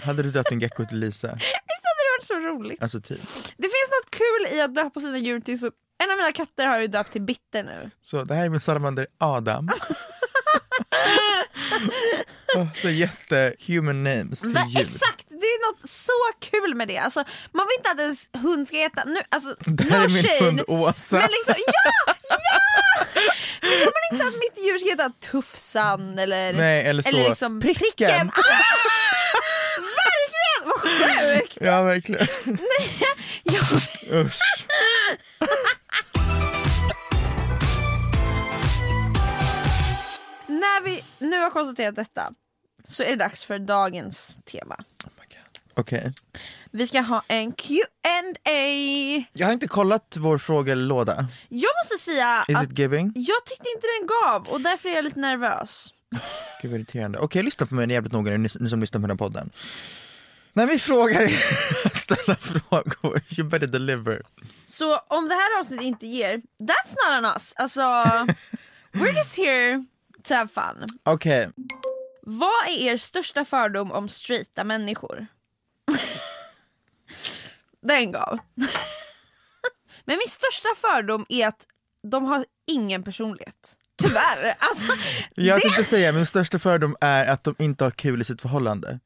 hade 0.04 0.22
du 0.22 0.30
döpt 0.30 0.52
en 0.52 0.60
gecko 0.60 0.84
till 0.84 0.98
Lisa? 0.98 1.34
Visst 1.34 1.84
hade 1.88 2.02
det 2.04 2.12
varit 2.16 2.26
så 2.26 2.34
roligt? 2.48 2.82
Alltså 2.82 3.00
typ. 3.00 3.20
Det 3.56 3.68
finns 3.74 3.90
något 3.96 4.10
kul 4.10 4.58
i 4.58 4.60
att 4.60 4.74
döpa 4.74 5.00
sina 5.00 5.18
djur 5.18 5.40
till 5.40 5.60
så... 5.60 5.70
En 6.02 6.10
av 6.10 6.16
mina 6.16 6.32
katter 6.32 6.66
har 6.66 6.80
ju 6.80 6.86
döpt 6.86 7.12
till 7.12 7.22
Bitter 7.22 7.62
nu. 7.62 7.90
Så 8.02 8.24
det 8.24 8.34
här 8.34 8.44
är 8.44 8.48
min 8.48 8.60
salamander 8.60 9.06
Adam. 9.20 9.70
så 12.74 12.90
jätte 12.90 13.54
human 13.66 14.04
names 14.04 14.40
till 14.40 14.48
Men, 14.50 14.68
djur. 14.68 14.80
exakt, 14.80 15.26
det 15.28 15.34
är 15.46 15.72
något 15.72 15.88
så 15.88 16.12
kul 16.50 16.74
med 16.74 16.88
det. 16.88 16.98
Alltså, 16.98 17.24
man 17.52 17.66
vill 17.66 17.76
inte 17.78 17.90
att 17.90 18.00
ens 18.00 18.30
hund 18.32 18.68
ska 18.68 18.76
heta... 18.76 19.04
Nu, 19.04 19.20
alltså, 19.28 19.54
Det 19.60 19.84
här 19.84 19.98
no 19.98 20.04
är 20.04 20.08
min 20.08 20.22
shade, 20.22 20.44
hund 20.44 20.62
Åsa. 20.68 21.16
Men 21.18 21.28
liksom, 21.28 21.54
ja! 21.66 22.14
Ja! 22.28 22.58
Jag 23.62 23.78
vill 23.78 24.12
inte 24.12 24.26
att 24.26 24.34
mitt 24.34 24.64
djur 24.66 24.78
ska 24.78 24.88
heta 24.88 25.10
Tufsan 25.30 26.18
eller, 26.18 26.52
Nej, 26.52 26.86
eller 26.86 27.02
så. 27.02 27.16
liksom 27.28 27.60
Pricken. 27.60 27.80
pricken. 27.96 28.30
Ah! 28.34 28.42
Verkligen, 29.78 30.64
vad 30.64 30.80
sjukt! 30.80 31.58
Ja 31.60 31.82
verkligen. 31.82 32.26
Ja. 33.42 33.60
Usch. 34.20 34.66
När 40.62 40.82
vi 40.84 41.04
nu 41.18 41.38
har 41.40 41.50
konstaterat 41.50 41.96
detta 41.96 42.32
så 42.84 43.02
är 43.02 43.10
det 43.10 43.16
dags 43.16 43.44
för 43.44 43.58
dagens 43.58 44.38
tema. 44.44 44.76
Okej. 45.74 46.12
Vi 46.70 46.86
ska 46.86 47.00
ha 47.00 47.22
en 47.28 47.52
Q&A. 47.52 49.24
Jag 49.32 49.46
har 49.46 49.52
inte 49.52 49.68
kollat 49.68 50.16
vår 50.20 50.38
frågelåda. 50.38 51.26
Jag 51.48 51.70
måste 51.82 52.04
säga 52.04 52.44
Is 52.48 52.56
att 52.56 52.64
it 52.72 52.78
giving? 52.78 53.12
jag 53.14 53.44
tyckte 53.46 53.68
inte 53.74 53.86
den 54.00 54.06
gav 54.06 54.48
och 54.48 54.60
därför 54.60 54.88
är 54.88 54.94
jag 54.94 55.04
lite 55.04 55.20
nervös. 55.20 55.94
Gud 56.62 56.70
vad 56.70 56.80
irriterande. 56.80 57.18
Okej, 57.18 57.42
lyssna 57.42 57.66
på 57.66 57.74
mig 57.74 57.92
jävligt 57.92 58.12
noga 58.12 58.30
nu, 58.30 58.38
ni, 58.38 58.48
ni 58.60 58.70
som 58.70 58.80
lyssnar 58.80 59.00
på 59.00 59.06
den 59.06 59.10
här 59.10 59.26
podden. 59.26 59.50
När 60.52 60.66
vi 60.66 60.78
frågar 60.78 61.20
er 61.20 61.32
att 61.84 61.96
ställa 61.96 62.36
frågor, 62.36 63.22
you 63.38 63.48
better 63.48 63.66
deliver. 63.66 64.22
Så 64.66 64.98
om 64.98 65.28
det 65.28 65.34
här 65.34 65.60
avsnittet 65.60 65.84
inte 65.86 66.06
ger, 66.06 66.36
that's 66.60 66.94
not 66.96 67.18
on 67.18 67.24
us. 67.24 67.54
Alltså, 67.56 67.80
we're 68.92 69.16
just 69.16 69.36
here 69.38 69.84
to 70.24 70.34
have 70.34 70.48
fun. 70.48 70.86
Okej, 71.04 71.48
Vad 72.22 72.66
är 72.68 72.78
er 72.92 72.96
största 72.96 73.44
fördom 73.44 73.92
om 73.92 74.08
straighta 74.08 74.64
människor? 74.64 75.26
Den 77.82 78.12
gav. 78.12 78.38
Men 80.04 80.18
min 80.18 80.28
största 80.28 80.68
fördom 80.80 81.26
är 81.28 81.46
att 81.48 81.66
de 82.02 82.24
har 82.24 82.44
ingen 82.66 83.02
personlighet. 83.02 83.76
Tyvärr. 84.02 84.54
Alltså, 84.58 84.86
jag 85.34 85.56
det... 85.56 85.60
tänkte 85.62 85.84
säga 85.84 86.12
min 86.12 86.26
största 86.26 86.58
fördom 86.58 86.96
är 87.00 87.26
att 87.26 87.44
de 87.44 87.54
inte 87.58 87.84
har 87.84 87.90
kul 87.90 88.20
i 88.20 88.24
sitt 88.24 88.42
förhållande. 88.42 88.98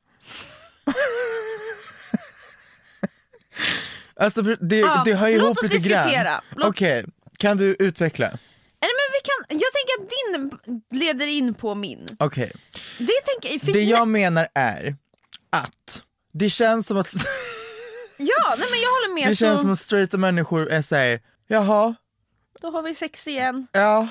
alltså 4.21 4.43
det, 4.43 4.79
Ja, 4.79 5.03
det 5.05 5.15
hör 5.15 5.29
ihop 5.29 5.51
oss 5.51 5.63
lite 5.63 5.75
diskutera. 5.75 6.23
grann. 6.23 6.43
Låt- 6.57 6.69
Okej, 6.69 7.05
kan 7.39 7.57
du 7.57 7.77
utveckla? 7.79 8.39
Att 9.99 10.11
din 10.11 10.51
leder 11.01 11.27
in 11.27 11.55
på 11.55 11.75
min. 11.75 12.07
Okej, 12.19 12.53
Det, 12.99 13.13
tänker, 13.41 13.59
för 13.67 13.73
det 13.73 13.83
jag 13.83 14.09
menar 14.09 14.49
är 14.55 14.97
att 15.51 16.03
det 16.33 16.51
känns 16.51 16.87
som 16.87 16.97
att 16.99 17.13
Ja, 18.19 18.55
nej, 18.59 18.67
men 18.71 18.81
jag 18.81 18.89
håller 18.91 19.15
med. 19.15 19.29
det 19.31 19.37
känns 19.37 19.59
så, 19.59 19.63
som 19.63 19.73
att 19.73 19.79
straighta 19.79 20.19
människor 20.19 20.69
är 20.71 20.83
såhär, 20.83 21.21
jaha, 21.49 21.95
Då 22.61 22.71
har 22.71 22.83
vi 22.83 22.95
sex 22.95 23.29
igen. 23.29 23.67
Ja, 23.73 24.09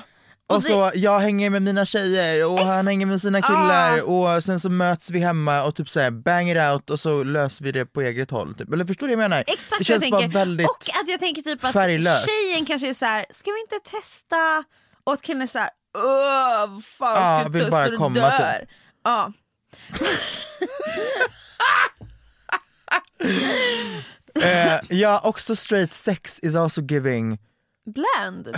och, 0.48 0.56
Och 0.56 0.62
det- 0.62 0.68
så 0.68 0.90
jag 0.94 1.20
hänger 1.20 1.50
med 1.50 1.62
mina 1.62 1.84
tjejer 1.84 2.46
och 2.52 2.58
han 2.58 2.86
hänger 2.86 3.06
med 3.06 3.20
sina 3.22 3.42
killar 3.42 3.98
Ah. 3.98 4.02
och 4.02 4.44
sen 4.44 4.60
så 4.60 4.70
möts 4.70 5.10
vi 5.10 5.18
hemma 5.18 5.62
och 5.64 5.76
typ 5.76 5.88
såhär 5.88 6.10
bang 6.10 6.50
it 6.50 6.56
out 6.56 6.90
och 6.90 7.00
så 7.00 7.24
löser 7.24 7.64
vi 7.64 7.72
det 7.72 7.86
på 7.86 8.02
eget 8.02 8.30
håll. 8.30 8.54
Typ. 8.54 8.72
Eller 8.72 8.84
förstår 8.84 9.08
du 9.08 9.14
vad 9.16 9.24
jag 9.24 9.30
menar? 9.30 9.44
Exakt 9.46 9.70
det 9.70 9.76
vad 9.78 9.86
känns 9.86 10.02
jag 10.02 10.10
bara 10.10 10.20
tänker. 10.20 10.38
väldigt... 10.38 10.66
Och 10.68 10.76
att 11.02 11.08
jag 11.08 11.20
tänker 11.20 11.42
typ 11.42 11.64
att 11.64 11.72
färglöst. 11.72 12.26
tjejen 12.28 12.66
kanske 12.66 12.88
är 12.88 12.94
så 12.94 13.04
här: 13.06 13.26
ska 13.30 13.50
vi 13.50 13.60
inte 13.60 13.90
testa? 13.90 14.64
Och 15.06 15.12
att 15.12 15.22
killen 15.22 15.42
är 15.42 15.46
såhär, 15.46 15.70
öh 15.98 16.66
vad 16.70 16.84
fan 16.84 17.22
Ja, 17.22 17.40
ska 17.40 17.48
vill 17.48 17.64
du 17.64 17.70
bara 17.70 17.84
så 17.84 17.90
du 17.90 17.96
komma, 17.96 18.14
dör? 18.14 18.58
typ. 18.60 18.68
Ja. 19.04 19.32
Eh, 24.42 24.80
ja, 24.88 25.20
också 25.24 25.56
straight 25.56 25.92
sex 25.92 26.40
is 26.42 26.56
also 26.56 26.80
giving... 26.82 27.38
Bland. 27.86 28.46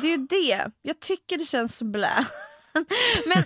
Det 0.00 0.06
är 0.06 0.10
ju 0.10 0.16
det, 0.26 0.70
jag 0.82 1.00
tycker 1.00 1.38
det 1.38 1.44
känns 1.44 1.76
så 1.76 1.84
bland. 1.84 2.26
Men 3.26 3.38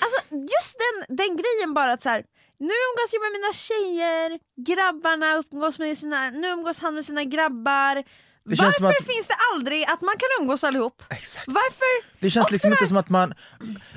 alltså 0.00 0.20
just 0.30 0.78
den, 0.78 1.16
den 1.16 1.36
grejen 1.36 1.74
bara 1.74 1.92
att 1.92 2.02
så 2.02 2.08
här, 2.08 2.24
nu 2.58 2.72
umgås 2.88 3.12
jag 3.12 3.22
med 3.22 3.32
mina 3.32 3.52
tjejer, 3.52 4.38
grabbarna 4.66 5.42
umgås 5.52 5.78
med 5.78 5.98
sina, 5.98 6.30
nu 6.30 6.48
umgås 6.48 6.80
han 6.80 6.94
med 6.94 7.04
sina 7.04 7.24
grabbar. 7.24 8.02
Varför 8.44 8.86
att- 8.86 9.06
finns 9.06 9.28
det 9.28 9.36
aldrig 9.54 9.84
att 9.84 10.00
man 10.00 10.14
kan 10.18 10.28
umgås 10.40 10.64
allihop? 10.64 11.02
Exakt. 11.10 11.44
Varför? 11.46 12.20
Det 12.20 12.30
känns 12.30 12.46
Och 12.46 12.52
liksom 12.52 12.72
inte 12.72 12.86
som 12.86 12.96
att 12.96 13.08
man... 13.08 13.34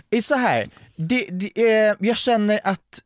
Det 0.09 0.17
är 0.17 0.21
så 0.21 0.35
här. 0.35 0.67
Det, 0.95 1.27
det, 1.31 1.69
eh, 1.87 1.95
jag 1.99 2.17
känner 2.17 2.59
att 2.63 3.01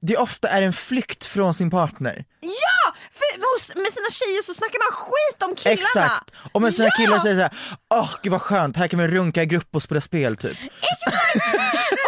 det 0.00 0.16
ofta 0.16 0.48
är 0.48 0.62
en 0.62 0.72
flykt 0.72 1.24
från 1.24 1.54
sin 1.54 1.70
partner. 1.70 2.24
Ja! 2.40 2.94
För 3.10 3.38
med 3.82 3.92
sina 3.92 4.10
tjejer 4.10 4.42
så 4.42 4.54
snackar 4.54 4.78
man 4.78 4.92
skit 5.06 5.42
om 5.42 5.54
killarna. 5.54 5.78
Exakt! 5.78 6.30
Och 6.52 6.62
med 6.62 6.74
sina 6.74 6.88
ja! 6.88 6.94
killar 6.96 7.18
säger 7.18 7.36
såhär, 7.36 7.52
åh 7.94 8.14
gud 8.22 8.32
vad 8.32 8.42
skönt, 8.42 8.76
här 8.76 8.88
kan 8.88 8.98
vi 9.00 9.08
runka 9.08 9.42
i 9.42 9.46
grupp 9.46 9.68
och 9.76 9.82
spela 9.82 10.00
spel 10.00 10.36
typ. 10.36 10.56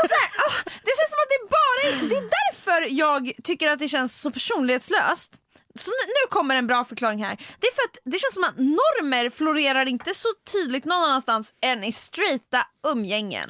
Och 0.02 0.08
så 0.10 0.16
här, 0.20 0.30
åh, 0.46 0.54
det 0.64 0.92
känns 0.98 1.10
som 1.10 1.20
att 1.24 1.30
det 1.34 1.48
bara 1.50 1.80
är, 1.88 2.08
det 2.08 2.16
är 2.16 2.30
därför 2.30 2.94
jag 2.98 3.32
tycker 3.44 3.68
att 3.70 3.78
det 3.78 3.88
känns 3.88 4.20
så 4.20 4.30
personlighetslöst. 4.30 5.32
Så 5.78 5.90
nu, 5.90 6.30
kommer 6.30 6.56
en 6.56 6.66
bra 6.66 6.84
förklaring 6.84 7.24
här. 7.24 7.36
Det 7.60 7.66
är 7.66 7.72
för 7.74 7.82
att 7.84 7.98
det 8.04 8.18
känns 8.18 8.34
som 8.34 8.44
att 8.44 8.56
normer 8.58 9.30
florerar 9.30 9.86
inte 9.88 10.14
så 10.14 10.28
tydligt 10.52 10.84
någon 10.84 11.04
annanstans 11.04 11.54
än 11.62 11.84
i 11.84 11.92
straighta 11.92 12.66
umgängen. 12.86 13.48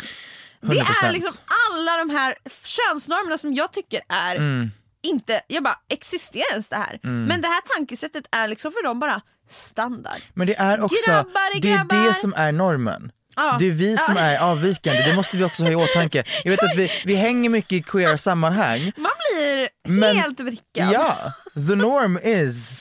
Det 0.61 0.79
är 0.79 0.85
100%. 0.85 1.13
liksom 1.13 1.33
alla 1.71 1.97
de 1.97 2.11
här 2.11 2.35
könsnormerna 2.65 3.39
som 3.39 3.53
jag 3.55 3.73
tycker 3.73 4.01
är 4.09 4.37
Mm. 4.37 4.71
inte, 5.03 5.41
jag 5.49 5.63
bara 5.63 5.77
existerar 5.89 6.51
ens 6.51 6.69
det 6.69 6.77
här? 6.77 6.99
Men 7.03 7.41
det 7.41 7.49
här 7.49 7.61
tankesättet 7.77 8.25
är 8.33 8.49
liksom 8.49 8.73
för 8.73 8.83
dem 8.85 9.01
bara 9.01 9.21
standard. 9.49 10.21
Men 10.35 10.47
det 10.47 10.55
är 10.59 10.81
också, 10.81 11.11
Grabbar 11.11 11.41
är 11.57 11.61
det 11.61 11.69
är 11.73 11.77
grabbar. 11.77 12.09
det 12.09 12.15
som 12.15 12.35
är 12.37 12.53
normen. 12.53 13.13
Ja. 13.37 13.57
Det 13.59 13.67
är 13.67 13.71
vi 13.71 13.97
som 13.97 14.17
är 14.17 14.39
avvikande, 14.51 15.03
det 15.03 15.15
måste 15.17 15.37
vi 15.37 15.45
också 15.45 15.63
ha 15.65 15.71
i 15.71 15.75
åtanke. 15.75 16.25
Jag 16.45 16.51
vet 16.51 16.63
att 16.63 16.77
vi, 16.77 16.91
vi 17.05 17.15
hänger 17.15 17.51
mycket 17.51 17.73
i 17.73 17.83
queer 17.83 18.17
sammanhang. 18.17 18.93
Man 18.97 19.11
blir 19.35 19.69
Men- 19.89 20.17
helt 20.17 20.41
vrickad. 20.41 20.93
Ja, 20.93 21.33
the 21.55 21.75
norm 21.75 22.19
is 22.25 22.73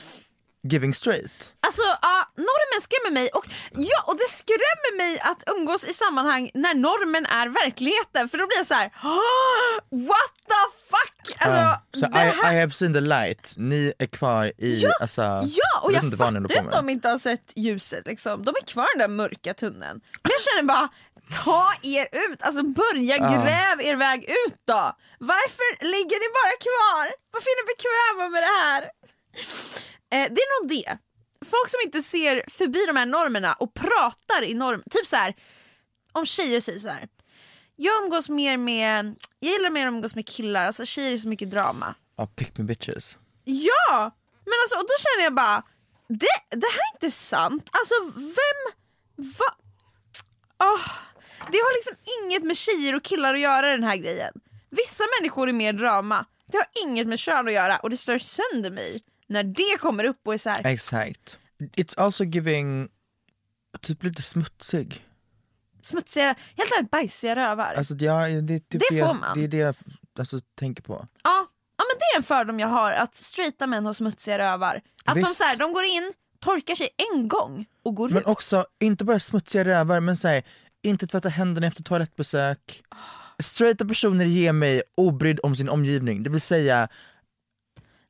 giving 0.68 0.94
straight. 0.94 1.54
Alltså 1.60 1.82
ja, 2.02 2.32
normen 2.36 2.80
skrämmer 2.80 3.10
mig 3.20 3.28
och, 3.34 3.44
ja, 3.70 4.02
och 4.06 4.16
det 4.16 4.28
skrämmer 4.28 4.96
mig 4.96 5.20
att 5.20 5.42
umgås 5.46 5.84
i 5.84 5.92
sammanhang 5.92 6.50
när 6.54 6.74
normen 6.74 7.26
är 7.26 7.48
verkligheten 7.48 8.28
för 8.28 8.38
då 8.38 8.46
blir 8.46 8.56
jag 8.56 8.66
så 8.66 8.74
här: 8.74 8.90
"Åh, 9.04 9.98
what 10.08 10.34
the 10.48 10.62
fuck! 10.90 11.36
Alltså, 11.40 11.56
Ja, 11.60 11.82
så 11.94 12.06
det 12.06 12.18
här- 12.18 12.52
I, 12.52 12.56
I 12.56 12.60
have 12.60 12.70
seen 12.72 12.92
the 12.94 13.00
light, 13.00 13.54
ni 13.56 13.92
är 13.98 14.06
kvar 14.06 14.52
i, 14.58 14.84
alltså, 15.00 15.22
Ja, 15.22 15.80
och 15.82 15.92
jag 15.92 16.04
ni 16.04 16.10
fattar 16.16 16.66
att 16.66 16.72
de 16.72 16.88
inte 16.88 17.08
har 17.08 17.18
sett 17.18 17.52
ljuset 17.56 18.06
liksom. 18.06 18.44
De 18.44 18.50
är 18.50 18.66
kvar 18.66 18.84
i 18.84 18.98
den 18.98 19.10
där 19.10 19.16
mörka 19.16 19.54
tunneln. 19.54 20.00
Men 20.22 20.30
jag 20.36 20.40
känner 20.40 20.62
bara, 20.62 20.88
ta 21.44 21.72
er 21.82 22.06
ut, 22.30 22.42
alltså 22.42 22.62
börja 22.62 23.16
gräv 23.16 23.80
er 23.80 23.96
väg 23.96 24.24
ut 24.24 24.56
då. 24.66 24.96
Varför 25.18 25.84
ligger 25.84 26.18
ni 26.24 26.28
bara 26.38 26.54
kvar? 26.68 27.04
Varför 27.32 27.48
är 27.52 27.56
ni 27.62 27.66
bekväma 27.74 28.28
med 28.34 28.42
det 28.42 28.54
här? 28.62 28.82
Eh, 30.12 30.26
det 30.30 30.40
är 30.40 30.62
nog 30.62 30.68
det. 30.70 30.98
Folk 31.46 31.70
som 31.70 31.80
inte 31.84 32.02
ser 32.02 32.44
förbi 32.50 32.86
de 32.86 32.96
här 32.96 33.06
normerna 33.06 33.52
och 33.52 33.74
pratar 33.74 34.42
i 34.44 34.54
norm, 34.54 34.82
typ 34.90 35.06
så 35.06 35.16
här. 35.16 35.34
om 36.12 36.26
tjejer 36.26 36.60
säger 36.60 36.78
så 36.78 36.88
här. 36.88 37.08
Jag 37.76 38.04
umgås 38.04 38.28
mer 38.28 38.56
med, 38.56 39.16
jag 39.40 39.52
gillar 39.52 39.70
mer 39.70 39.86
att 39.86 39.90
umgås 39.90 40.14
med 40.14 40.28
killar, 40.28 40.66
alltså 40.66 40.84
tjejer 40.84 41.12
är 41.12 41.16
så 41.16 41.28
mycket 41.28 41.50
drama. 41.50 41.94
Ja, 42.16 42.26
pick 42.26 42.58
me 42.58 42.64
bitches. 42.64 43.18
Ja! 43.44 44.10
Men 44.44 44.54
alltså, 44.62 44.76
och 44.76 44.82
då 44.82 44.94
känner 44.98 45.24
jag 45.24 45.34
bara, 45.34 45.62
det, 46.08 46.56
det 46.56 46.66
här 46.66 46.92
är 46.92 46.96
inte 46.96 47.10
sant. 47.10 47.70
Alltså 47.72 47.94
vem, 48.16 48.72
va? 49.16 49.54
Ah, 50.56 50.90
det 51.52 51.58
har 51.58 51.74
liksom 51.74 51.96
inget 52.22 52.42
med 52.42 52.56
tjejer 52.56 52.94
och 52.94 53.02
killar 53.04 53.34
att 53.34 53.40
göra 53.40 53.70
den 53.70 53.84
här 53.84 53.96
grejen. 53.96 54.32
Vissa 54.70 55.04
människor 55.20 55.48
är 55.48 55.52
mer 55.52 55.72
drama, 55.72 56.24
det 56.46 56.56
har 56.56 56.68
inget 56.86 57.06
med 57.06 57.18
kön 57.18 57.48
att 57.48 57.54
göra 57.54 57.78
och 57.78 57.90
det 57.90 57.96
stör 57.96 58.18
sönder 58.18 58.70
mig 58.70 59.02
när 59.30 59.44
det 59.44 59.78
kommer 59.80 60.04
upp 60.04 60.20
och 60.26 60.34
är 60.34 60.38
så 60.38 60.50
här. 60.50 60.66
Exakt. 60.66 61.38
It's 61.76 62.00
also 62.00 62.24
giving, 62.24 62.88
typ 63.80 64.02
lite 64.02 64.22
smutsig. 64.22 65.04
smutsiga, 65.82 66.26
helt 66.56 66.72
ärligt 66.78 66.90
bajsiga 66.90 67.36
rövar. 67.36 67.74
Alltså, 67.74 67.94
ja, 67.94 68.28
det, 68.28 68.54
är 68.54 68.58
typ 68.58 68.70
Det 68.70 68.86
det, 68.90 69.00
får 69.06 69.14
man. 69.14 69.38
det 69.38 69.44
är 69.44 69.48
det 69.48 69.56
jag 69.56 69.74
alltså, 70.18 70.40
tänker 70.58 70.82
på. 70.82 70.94
Ja, 71.24 71.46
ja 71.78 71.84
men 71.88 71.98
det 71.98 72.04
är 72.14 72.16
en 72.16 72.22
fördom 72.22 72.60
jag 72.60 72.68
har, 72.68 72.92
att 72.92 73.14
straighta 73.14 73.66
män 73.66 73.86
har 73.86 73.92
smutsiga 73.92 74.38
rövar. 74.38 74.80
Att 75.04 75.14
de, 75.14 75.20
Visst. 75.20 75.34
så 75.34 75.44
här, 75.44 75.56
de 75.56 75.72
går 75.72 75.84
in, 75.84 76.12
torkar 76.40 76.74
sig 76.74 76.88
en 77.12 77.28
gång 77.28 77.66
och 77.82 77.94
går 77.94 78.08
Men 78.08 78.18
ut. 78.18 78.26
också, 78.26 78.64
inte 78.80 79.04
bara 79.04 79.18
smutsiga 79.18 79.64
rövar, 79.64 80.00
men 80.00 80.16
säg 80.16 80.44
inte 80.82 81.06
tvätta 81.06 81.28
händerna 81.28 81.66
efter 81.66 81.82
toalettbesök. 81.82 82.82
Straighta 83.38 83.84
personer 83.84 84.24
ger 84.24 84.52
mig 84.52 84.82
obrydd 84.96 85.40
om 85.42 85.56
sin 85.56 85.68
omgivning, 85.68 86.22
det 86.22 86.30
vill 86.30 86.40
säga 86.40 86.88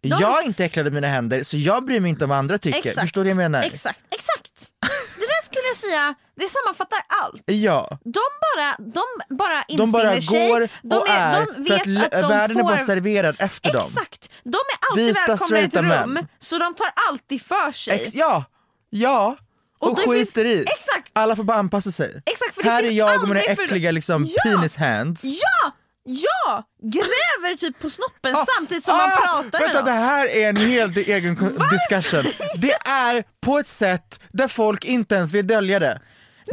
jag 0.00 0.42
är 0.42 0.46
inte 0.46 0.64
äcklad 0.64 0.86
i 0.86 0.90
mina 0.90 1.06
händer 1.06 1.42
så 1.44 1.56
jag 1.56 1.84
bryr 1.84 2.00
mig 2.00 2.10
inte 2.10 2.24
om 2.24 2.28
vad 2.30 2.38
andra 2.38 2.58
tycker. 2.58 3.00
Förstår 3.00 3.24
du 3.24 3.30
vad 3.34 3.44
jag 3.44 3.50
menar? 3.50 3.62
Exakt, 3.62 4.00
exakt. 4.10 4.68
Det 5.16 5.26
där 5.26 5.44
skulle 5.44 5.66
jag 5.66 5.76
säga, 5.76 6.14
det 6.36 6.46
sammanfattar 6.46 6.98
allt. 7.22 7.42
Ja. 7.46 7.98
De 8.04 8.20
bara, 8.56 8.76
de 8.78 9.36
bara 9.36 9.62
infinner 9.68 9.78
De 9.86 9.92
bara 9.92 10.20
sig, 10.20 10.48
går 10.48 10.68
de 10.82 10.96
och 10.96 11.08
är, 11.08 11.40
de 11.40 11.46
för 11.54 11.62
vet 11.62 11.80
att, 11.80 11.86
l- 11.86 12.04
att 12.04 12.10
de 12.10 12.28
världen 12.28 12.54
får... 12.54 12.60
är 12.60 12.64
bara 12.64 12.78
serverad 12.78 13.36
efter 13.38 13.72
dem. 13.72 13.82
Exakt, 13.86 14.30
de 14.44 14.50
är 14.50 14.90
alltid 14.90 15.06
Vita, 15.06 15.20
välkomna 15.28 15.60
i 15.60 15.64
ett 15.64 15.74
rum, 15.76 15.86
män. 16.14 16.26
så 16.38 16.58
de 16.58 16.74
tar 16.74 16.88
alltid 17.10 17.42
för 17.42 17.72
sig. 17.72 17.94
Ex 18.02 18.14
ja, 18.14 18.44
ja. 18.90 19.36
Och, 19.78 19.96
det 19.96 20.02
skiter 20.02 20.44
finns- 20.44 20.46
i. 20.46 20.60
Exakt. 20.62 21.10
Alla 21.12 21.36
får 21.36 21.44
bara 21.44 21.58
anpassa 21.58 21.90
sig. 21.90 22.22
Exakt, 22.26 22.54
för 22.54 22.62
Här 22.62 22.82
är 22.82 22.90
jag 22.90 23.22
och 23.22 23.28
mina 23.28 23.40
aldrig 23.40 23.56
för- 23.56 23.64
äckliga 23.64 23.90
liksom, 23.90 24.24
Ja. 24.28 24.42
penis 24.42 24.76
hands. 24.76 25.24
Ja! 25.24 25.72
Ja! 26.12 26.64
Gräver 26.82 27.56
typ 27.56 27.78
på 27.78 27.90
snoppen 27.90 28.34
Ah, 28.36 28.44
samtidigt 28.56 28.84
som 28.84 28.96
man 28.96 29.10
ah, 29.12 29.16
pratar 29.16 29.42
med 29.58 29.60
Vänta, 29.60 29.78
dem. 29.78 29.84
det 29.84 29.90
här 30.00 30.26
är 30.38 30.48
en 30.48 30.56
helt 30.56 30.96
egen 30.96 31.34
discussion. 31.70 32.32
Det 32.60 32.72
är 32.88 33.24
på 33.40 33.58
ett 33.58 33.66
sätt 33.66 34.20
där 34.32 34.48
folk 34.48 34.84
inte 34.84 35.14
ens 35.14 35.32
vill 35.32 35.46
dölja 35.46 35.78
det. 35.78 36.00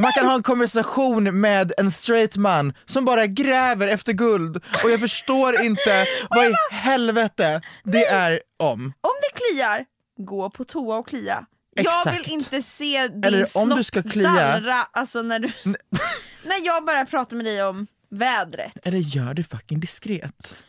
Man 0.02 0.12
kan 0.12 0.26
ha 0.26 0.36
en 0.36 0.44
konversation 0.44 1.40
med 1.42 1.74
en 1.78 1.92
straight 1.92 2.36
man 2.38 2.74
som 2.86 3.06
bara 3.06 3.26
gräver 3.28 3.88
efter 3.88 4.14
guld 4.14 4.56
och 4.84 4.90
jag 4.92 5.00
förstår 5.00 5.62
inte 5.66 6.06
vad 6.30 6.46
i 6.46 6.54
helvete 6.72 7.62
det 7.84 8.06
är 8.06 8.40
om. 8.60 8.94
Om 9.02 9.12
det 9.22 9.40
kliar, 9.40 9.86
gå 10.20 10.50
på 10.50 10.64
toa 10.64 10.96
och 10.98 11.08
klia. 11.08 11.46
Jag 11.76 11.86
Exakt. 11.86 12.16
vill 12.16 12.34
inte 12.34 12.62
se 12.62 13.08
din 13.08 13.24
Eller 13.24 13.42
om 13.42 13.46
snopp 13.48 13.78
du 13.78 13.84
ska 13.84 14.02
klia- 14.02 14.34
darra 14.34 14.88
alltså 14.94 15.22
när, 15.22 15.40
du, 15.40 15.48
när 16.44 16.66
jag 16.66 16.86
börjar 16.86 17.06
prata 17.06 17.36
med 17.36 17.46
dig 17.46 17.64
om 17.64 17.88
vädret. 18.10 18.78
Eller 18.84 18.98
gör 18.98 19.34
det 19.34 19.44
fucking 19.44 19.80
diskret. 19.80 20.64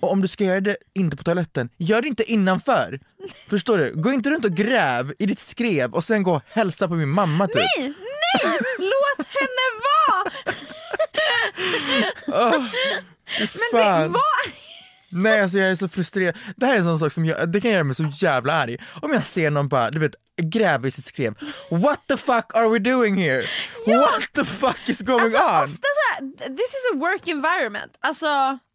Och 0.00 0.12
om 0.12 0.20
du 0.20 0.28
ska 0.28 0.44
göra 0.44 0.60
det 0.60 0.76
inte 0.94 1.16
på 1.16 1.22
toaletten, 1.22 1.68
gör 1.78 2.02
det 2.02 2.08
inte 2.08 2.32
innanför. 2.32 3.00
Förstår 3.48 3.78
du? 3.78 3.92
Gå 3.94 4.12
inte 4.12 4.30
runt 4.30 4.44
och 4.44 4.54
gräv 4.54 5.12
i 5.18 5.26
ditt 5.26 5.38
skrev 5.38 5.94
och 5.94 6.04
sen 6.04 6.22
gå 6.22 6.34
och 6.34 6.42
hälsa 6.46 6.88
på 6.88 6.94
min 6.94 7.08
mamma 7.08 7.46
typ. 7.46 7.56
Nej, 7.56 7.86
nej! 7.86 8.58
Låt 8.78 9.26
henne 9.26 9.66
vara! 9.82 10.32
Men 13.72 14.02
det 14.02 14.08
var... 14.08 14.69
Nej 15.12 15.40
alltså 15.40 15.58
jag 15.58 15.70
är 15.70 15.76
så 15.76 15.88
frustrerad. 15.88 16.36
Det 16.56 16.66
här 16.66 16.74
är 16.74 16.78
en 16.78 16.84
sån 16.84 16.98
sak 16.98 17.12
som 17.12 17.24
jag, 17.24 17.52
det 17.52 17.60
kan 17.60 17.70
göra 17.70 17.84
mig 17.84 17.94
så 17.96 18.10
jävla 18.14 18.52
arg. 18.52 18.76
Om 19.02 19.12
jag 19.12 19.24
ser 19.24 19.50
någon 19.50 19.68
bara, 19.68 19.90
du 19.90 19.98
vet, 20.00 20.14
sitt 20.92 21.04
skrev. 21.04 21.34
What 21.70 22.00
the 22.08 22.16
fuck 22.16 22.54
are 22.54 22.68
we 22.68 22.78
doing 22.78 23.14
here? 23.16 23.42
What 23.86 24.22
the 24.34 24.44
fuck 24.44 24.88
is 24.88 25.02
going 25.02 25.20
Alltså 25.22 25.38
on? 25.38 25.64
ofta 25.64 25.86
så 25.88 26.14
här, 26.14 26.48
this 26.56 26.70
is 26.70 26.90
a 26.94 26.96
work 26.96 27.28
environment. 27.28 27.96
Alltså 28.00 28.26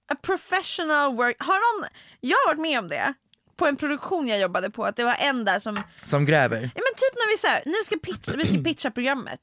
a 0.08 0.16
professional 0.22 1.16
work. 1.16 1.36
Har 1.40 1.80
någon, 1.80 1.90
jag 2.22 2.38
har 2.38 2.48
varit 2.48 2.62
med 2.62 2.80
om 2.80 2.88
det 2.88 3.14
på 3.58 3.68
en 3.68 3.76
produktion 3.76 4.28
jag 4.28 4.40
jobbade 4.40 4.70
på, 4.70 4.86
att 4.86 4.96
det 4.96 5.04
var 5.04 5.16
en 5.20 5.46
där 5.46 5.60
som, 5.60 5.76
ja 5.76 5.84
Som 6.06 6.26
gräver. 6.26 6.60
men 6.60 6.70
typ 6.96 7.14
när 7.16 7.32
vi 7.34 7.38
så 7.38 7.48
här, 7.48 7.62
nu 7.66 7.74
ska 7.84 7.96
pitcha, 7.98 8.38
vi 8.38 8.46
ska 8.46 8.58
pitcha 8.64 8.92
programmet, 8.92 9.40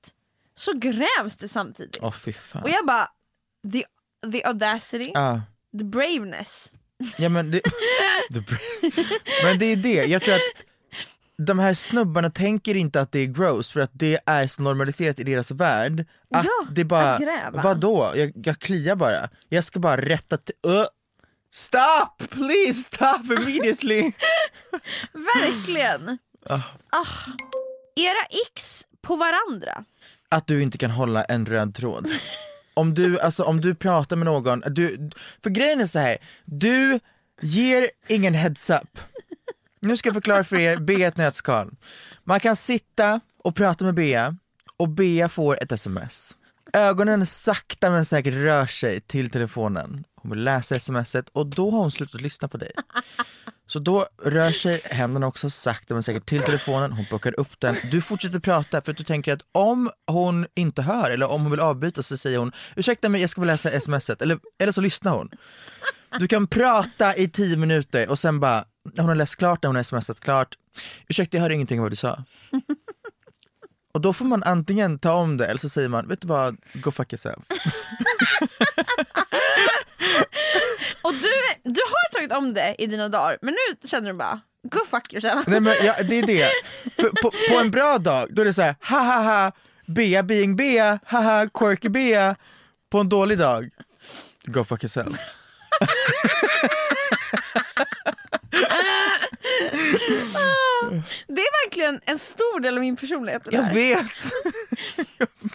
så 0.55 0.72
grävs 0.72 1.37
det 1.37 1.48
samtidigt. 1.48 1.96
Fan. 2.35 2.62
Och 2.62 2.70
jag 2.70 2.87
bara, 2.87 3.09
the, 3.72 3.85
the 4.33 4.44
audacity, 4.44 5.11
Ja. 5.14 5.40
the 5.78 5.85
braveness. 5.85 6.74
Ja 7.18 7.28
men 7.28 7.50
det, 7.50 7.60
men 9.44 9.58
det 9.58 9.66
är 9.66 9.76
det, 9.76 10.04
jag 10.04 10.22
tror 10.22 10.34
att 10.34 10.40
de 11.46 11.58
här 11.58 11.74
snubbarna 11.74 12.30
tänker 12.30 12.74
inte 12.74 13.00
att 13.00 13.12
det 13.12 13.18
är 13.18 13.26
gross 13.26 13.70
för 13.72 13.80
att 13.80 13.90
det 13.92 14.18
är 14.26 14.46
så 14.46 14.62
normaliserat 14.62 15.18
i 15.18 15.24
deras 15.24 15.50
värld 15.50 16.00
att 16.34 16.44
Ja, 16.44 16.66
det 16.70 16.84
bara, 16.84 17.14
att 17.14 17.20
gräva. 17.20 17.62
vadå? 17.62 18.12
Jag, 18.14 18.32
jag 18.34 18.58
kliar 18.58 18.96
bara, 18.96 19.28
jag 19.48 19.64
ska 19.64 19.80
bara 19.80 20.00
rätta 20.00 20.36
till, 20.36 20.54
uh, 20.66 20.84
Stop! 21.54 22.30
Please 22.30 22.74
stop 22.82 23.24
immediately! 23.38 24.02
Verkligen. 25.12 26.18
Ah. 26.90 27.04
Era 27.96 28.24
x 28.52 28.82
på 29.02 29.16
varandra. 29.16 29.84
att 30.28 30.46
du 30.46 30.62
inte 30.62 30.78
kan 30.78 30.90
hålla 30.90 31.24
en 31.24 31.46
röd 31.46 31.74
tråd. 31.74 32.08
Om 32.74 32.94
du, 32.94 33.20
alltså, 33.20 33.42
om 33.42 33.61
du 33.61 33.74
pratar 33.74 34.16
med 34.16 34.26
någon, 34.26 34.62
du, 34.66 35.11
för 35.42 35.50
grejen 35.50 35.80
är 35.80 35.87
så 35.87 35.98
här. 35.98 36.16
du 36.44 37.00
ger 37.40 37.88
ingen 38.08 38.35
heads 38.35 38.70
up. 38.70 38.98
Nu 39.80 39.96
ska 39.96 40.08
jag 40.08 40.14
förklara 40.14 40.44
för 40.44 40.56
er, 40.56 40.76
Bea 40.76 40.98
är 40.98 41.08
ett 41.08 41.16
nötskal. 41.16 41.70
Man 42.24 42.40
kan 42.40 42.56
sitta 42.56 43.20
och 43.44 43.56
prata 43.56 43.85
med 43.85 43.94
Bea 43.94 44.37
och 44.76 44.88
Bea 44.88 45.28
får 45.28 45.62
ett 45.62 45.72
sms. 45.72 46.37
Ögonen 46.72 47.26
sakta 47.26 47.90
men 47.90 48.04
säkert 48.04 48.35
rör 48.35 48.66
sig 48.66 49.00
till 49.00 49.30
telefonen. 49.30 50.04
Hon 50.22 50.30
vill 50.30 50.44
läsa 50.44 50.78
smset 50.78 51.28
och 51.28 51.46
då 51.46 51.70
har 51.70 51.78
hon 51.78 51.90
slutat 51.90 52.20
lyssna 52.20 52.48
på 52.48 52.56
dig. 52.56 52.70
Så 53.72 53.78
då 53.78 54.06
rör 54.22 54.52
sig 54.52 54.80
händerna 54.85 55.26
också 55.26 55.50
sakta 55.50 55.94
men 55.94 56.02
säkert 56.02 56.28
till 56.28 56.42
telefonen, 56.42 56.92
hon 56.92 57.04
plockar 57.04 57.40
upp 57.40 57.61
den, 57.61 57.74
du 57.90 58.00
fortsätter 58.00 58.38
prata 58.38 58.82
för 58.82 58.92
att 58.92 58.98
du 58.98 59.04
tänker 59.04 59.32
att 59.32 59.40
om 59.52 59.90
hon 60.06 60.46
inte 60.54 60.82
hör 60.82 61.11
eller 61.11 61.30
om 61.30 61.42
hon 61.42 61.50
vill 61.50 61.61
avbryta 61.61 62.02
så 62.02 62.16
säger 62.16 62.38
hon 62.38 62.52
ursäkta 62.76 63.08
mig 63.08 63.20
jag 63.20 63.30
ska 63.30 63.40
bara 63.40 63.46
läsa 63.46 63.80
smset 63.80 64.22
eller, 64.22 64.38
eller 64.58 64.72
så 64.72 64.80
lyssnar 64.80 65.12
hon. 65.12 65.30
Du 66.18 66.28
kan 66.28 66.46
prata 66.46 67.16
i 67.16 67.28
tio 67.28 67.56
minuter 67.56 68.08
och 68.08 68.18
sen 68.18 68.40
bara, 68.40 68.64
hon 68.96 69.08
har 69.08 69.14
läst 69.14 69.37
klart 69.37 69.62
när 69.62 69.68
hon 69.68 69.76
har 69.76 69.82
smsat 69.82 70.20
klart, 70.20 70.54
ursäkta 71.08 71.37
jag 71.37 71.42
hörde 71.42 71.54
ingenting 71.54 71.78
av 71.78 71.82
vad 71.82 71.92
du 71.92 71.96
sa. 71.96 72.24
Och 73.94 74.00
då 74.00 74.12
får 74.12 74.24
man 74.24 74.42
antingen 74.42 74.98
ta 74.98 75.12
om 75.12 75.37
det 75.37 75.46
eller 75.46 75.61
så 75.61 75.68
säger 75.68 75.88
man, 75.88 76.08
vet 76.08 76.20
du 76.20 76.28
vad, 76.28 76.56
go 76.74 76.90
fuck 76.90 77.12
yourself. 77.12 77.38
Och 81.02 81.12
du, 81.14 81.72
du 81.72 81.80
tagit 82.33 82.38
om 82.38 82.55
det 82.55 82.75
i 82.79 82.87
dina 82.87 83.09
dagar, 83.09 83.38
men 83.42 83.55
nu 83.55 83.88
känner 83.88 84.12
du 84.12 84.18
bara, 84.18 84.40
go 84.62 84.79
fuck 84.90 85.12
yourself. 85.12 85.47
Nej 85.47 85.61
men 85.61 85.75
ja, 85.85 85.95
det 86.09 86.18
är 86.18 86.27
det. 86.27 86.51
För 86.97 87.09
på, 87.23 87.33
på 87.49 87.61
en 87.61 87.71
bra 87.71 87.99
dag 87.99 88.29
då 88.31 88.42
är 88.42 88.47
det 88.47 88.53
så 88.53 88.62
här, 88.62 88.77
ha 88.81 88.99
ha 88.99 89.23
ha, 89.23 89.53
Bea 89.87 90.23
being 90.23 90.57
Bea, 90.57 90.99
haha 91.05 91.49
quirky 91.55 91.88
Bea. 91.88 92.37
På 92.90 92.99
en 92.99 93.09
dålig 93.09 93.38
dag, 93.38 93.71
go 94.45 94.64
fuck 94.64 94.83
yourself. 94.83 95.16
Det 101.27 101.40
är 101.40 101.64
verkligen 101.64 102.01
en 102.05 102.18
stor 102.18 102.61
del 102.61 102.75
av 102.75 102.81
min 102.81 102.97
personlighet. 102.97 103.49
Jag 103.51 103.75
vet! 103.75 103.99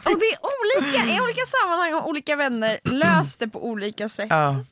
Och 0.03 0.19
det 0.19 0.25
är 0.25 0.37
olika, 0.41 1.15
i 1.15 1.21
olika 1.21 1.41
sammanhang 1.45 1.93
och 1.93 2.09
olika 2.09 2.35
vänner 2.35 2.79
löst 2.83 3.39
det 3.39 3.47
på 3.47 3.65
olika 3.65 4.09
sätt. 4.09 4.27
Ja. 4.29 4.65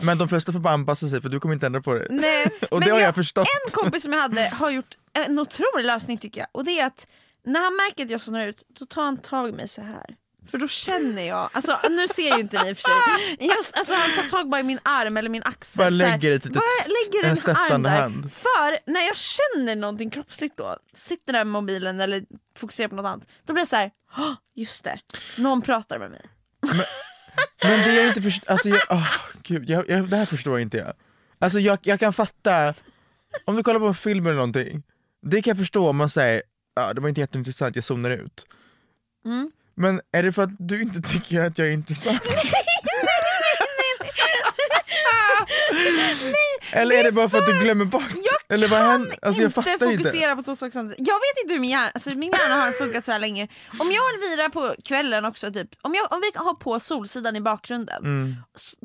Men 0.00 0.18
de 0.18 0.28
flesta 0.28 0.52
får 0.52 0.58
bara 0.60 0.74
anpassa 0.74 1.06
sig 1.06 1.22
för 1.22 1.28
du 1.28 1.40
kommer 1.40 1.54
inte 1.54 1.66
ändra 1.66 1.80
på 1.82 1.94
det. 1.94 2.06
Nej, 2.10 2.46
Och 2.70 2.78
men 2.78 2.88
det 2.88 2.94
har 2.94 3.00
jag 3.00 3.14
förstått. 3.14 3.46
En 3.66 3.72
kompis 3.72 4.02
som 4.02 4.12
jag 4.12 4.20
hade 4.20 4.48
har 4.48 4.70
gjort 4.70 4.96
en 5.26 5.38
otrolig 5.38 5.84
lösning 5.84 6.18
tycker 6.18 6.40
jag. 6.40 6.48
Och 6.52 6.64
det 6.64 6.80
är 6.80 6.86
att 6.86 7.08
när 7.46 7.60
han 7.60 7.76
märker 7.76 8.04
att 8.04 8.10
jag 8.10 8.20
zonar 8.20 8.46
ut, 8.46 8.62
då 8.78 8.86
tar 8.86 9.02
han 9.04 9.16
tag 9.16 9.48
i 9.48 9.52
mig 9.52 9.68
så 9.68 9.82
här. 9.82 10.04
För 10.50 10.58
då 10.58 10.68
känner 10.68 11.22
jag, 11.22 11.50
alltså 11.52 11.78
nu 11.90 12.08
ser 12.08 12.34
ju 12.34 12.40
inte 12.40 12.62
ni 12.62 12.70
i 12.70 12.72
och 12.72 12.76
för 12.76 12.82
sig. 12.84 13.36
Just, 13.56 13.76
alltså, 13.78 13.94
han 13.94 14.10
tar 14.16 14.28
tag 14.30 14.48
bara 14.50 14.60
i 14.60 14.64
min 14.64 14.78
arm 14.82 15.16
eller 15.16 15.30
min 15.30 15.42
axel. 15.44 15.78
Bara 15.78 15.90
lägger 15.90 16.32
ett 16.32 16.44
litet- 16.44 16.62
lägger 16.86 17.28
en 17.28 17.36
stöttande 17.36 17.88
hand. 17.88 18.32
För 18.32 18.90
när 18.92 19.06
jag 19.06 19.16
känner 19.16 19.76
någonting 19.76 20.10
kroppsligt 20.10 20.56
då, 20.56 20.76
sitter 20.94 21.32
där 21.32 21.38
med 21.44 21.52
mobilen 21.52 22.00
eller 22.00 22.22
fokuserar 22.56 22.88
på 22.88 22.94
något 22.94 23.06
annat, 23.06 23.28
då 23.46 23.52
blir 23.52 23.60
jag 23.60 23.68
så 23.68 23.76
här, 23.76 23.90
"Åh, 24.18 24.32
just 24.54 24.84
det, 24.84 24.98
någon 25.36 25.62
pratar 25.62 25.98
med 25.98 26.10
mig. 26.10 26.22
Men 26.62 26.70
det 27.62 27.94
jag 27.94 28.08
inte 28.08 28.22
förstår, 28.22 28.52
alltså 28.52 28.68
jag, 28.68 28.82
åh, 28.90 29.14
gud, 29.42 29.70
jag, 29.70 29.88
jag, 29.88 30.08
det 30.08 30.16
här 30.16 30.26
förstår 30.26 30.60
inte 30.60 30.76
jag. 30.76 30.92
Alltså 31.38 31.60
jag, 31.60 31.78
jag 31.82 32.00
kan 32.00 32.12
fatta, 32.12 32.74
om 33.44 33.56
du 33.56 33.62
kollar 33.62 33.80
på 33.80 33.86
en 33.86 33.94
film 33.94 34.26
eller 34.26 34.36
någonting, 34.36 34.82
det 35.22 35.42
kan 35.42 35.50
jag 35.50 35.58
förstå 35.58 35.88
om 35.88 35.96
man 35.96 36.10
säger 36.10 36.42
ja, 36.78 36.94
det 36.94 37.00
var 37.00 37.08
inte 37.08 37.20
jätteintressant, 37.20 37.76
jag 37.76 37.84
zonar 37.84 38.10
ut. 38.10 38.46
Mm. 39.24 39.50
Men 39.74 40.00
är 40.12 40.22
det 40.22 40.32
för 40.32 40.42
att 40.42 40.50
du 40.58 40.82
inte 40.82 41.00
tycker 41.02 41.40
att 41.40 41.58
jag 41.58 41.68
är 41.68 41.72
intressant? 41.72 42.22
Eller 46.72 46.98
är 46.98 47.04
det 47.04 47.12
bara 47.12 47.28
för 47.28 47.38
att 47.38 47.46
du 47.46 47.60
glömmer 47.60 47.84
bort? 47.84 48.02
Jag 48.50 48.58
Eller 48.58 48.68
vad 48.68 48.78
händer? 48.78 49.18
Alltså 49.22 49.42
jag 49.42 49.48
inte 49.48 49.62
fattar 49.62 49.78
fokusera 49.96 50.30
inte. 50.30 50.36
på 50.36 50.42
två 50.42 50.56
saker 50.56 50.70
samtidigt. 50.70 51.08
Jag 51.08 51.14
vet 51.14 51.42
inte 51.42 51.52
hur 51.54 51.60
min 51.60 51.70
hjärna, 51.70 51.90
alltså 51.94 52.10
min 52.10 52.32
hjärna 52.32 52.54
har 52.54 52.72
funkat 52.72 53.04
så 53.04 53.12
här 53.12 53.18
länge. 53.18 53.48
Om 53.78 53.92
jag 53.92 54.14
Elvira 54.14 54.50
på 54.50 54.74
kvällen 54.84 55.24
också, 55.24 55.52
typ, 55.52 55.68
om, 55.82 55.94
jag, 55.94 56.12
om 56.12 56.20
vi 56.20 56.38
har 56.38 56.54
på 56.54 56.80
Solsidan 56.80 57.36
i 57.36 57.40
bakgrunden, 57.40 58.02
Mm. 58.04 58.36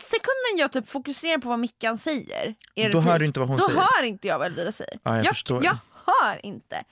sekunden 0.02 0.58
jag 0.58 0.72
typ 0.72 0.90
fokuserar 0.90 1.38
på 1.38 1.50
vad 1.50 1.60
Mickan 1.60 1.98
säger, 1.98 2.56
en 2.76 2.92
Då 2.92 3.00
hör 3.00 3.20
du 3.20 3.26
inte 3.26 3.40
vad 3.40 3.50
hon 3.50 3.58
då 3.58 3.68
säger. 3.68 3.80
hör 3.82 4.04
inte 4.04 4.28
jag 4.28 4.38
vad 4.38 4.48
Elvira 4.48 4.72
säger. 4.72 5.00
Ja, 5.04 5.18
jag 5.18 5.28
förstår. 5.28 5.64
jag 5.66 5.78
hör 6.06 6.46
inte. 6.46 6.84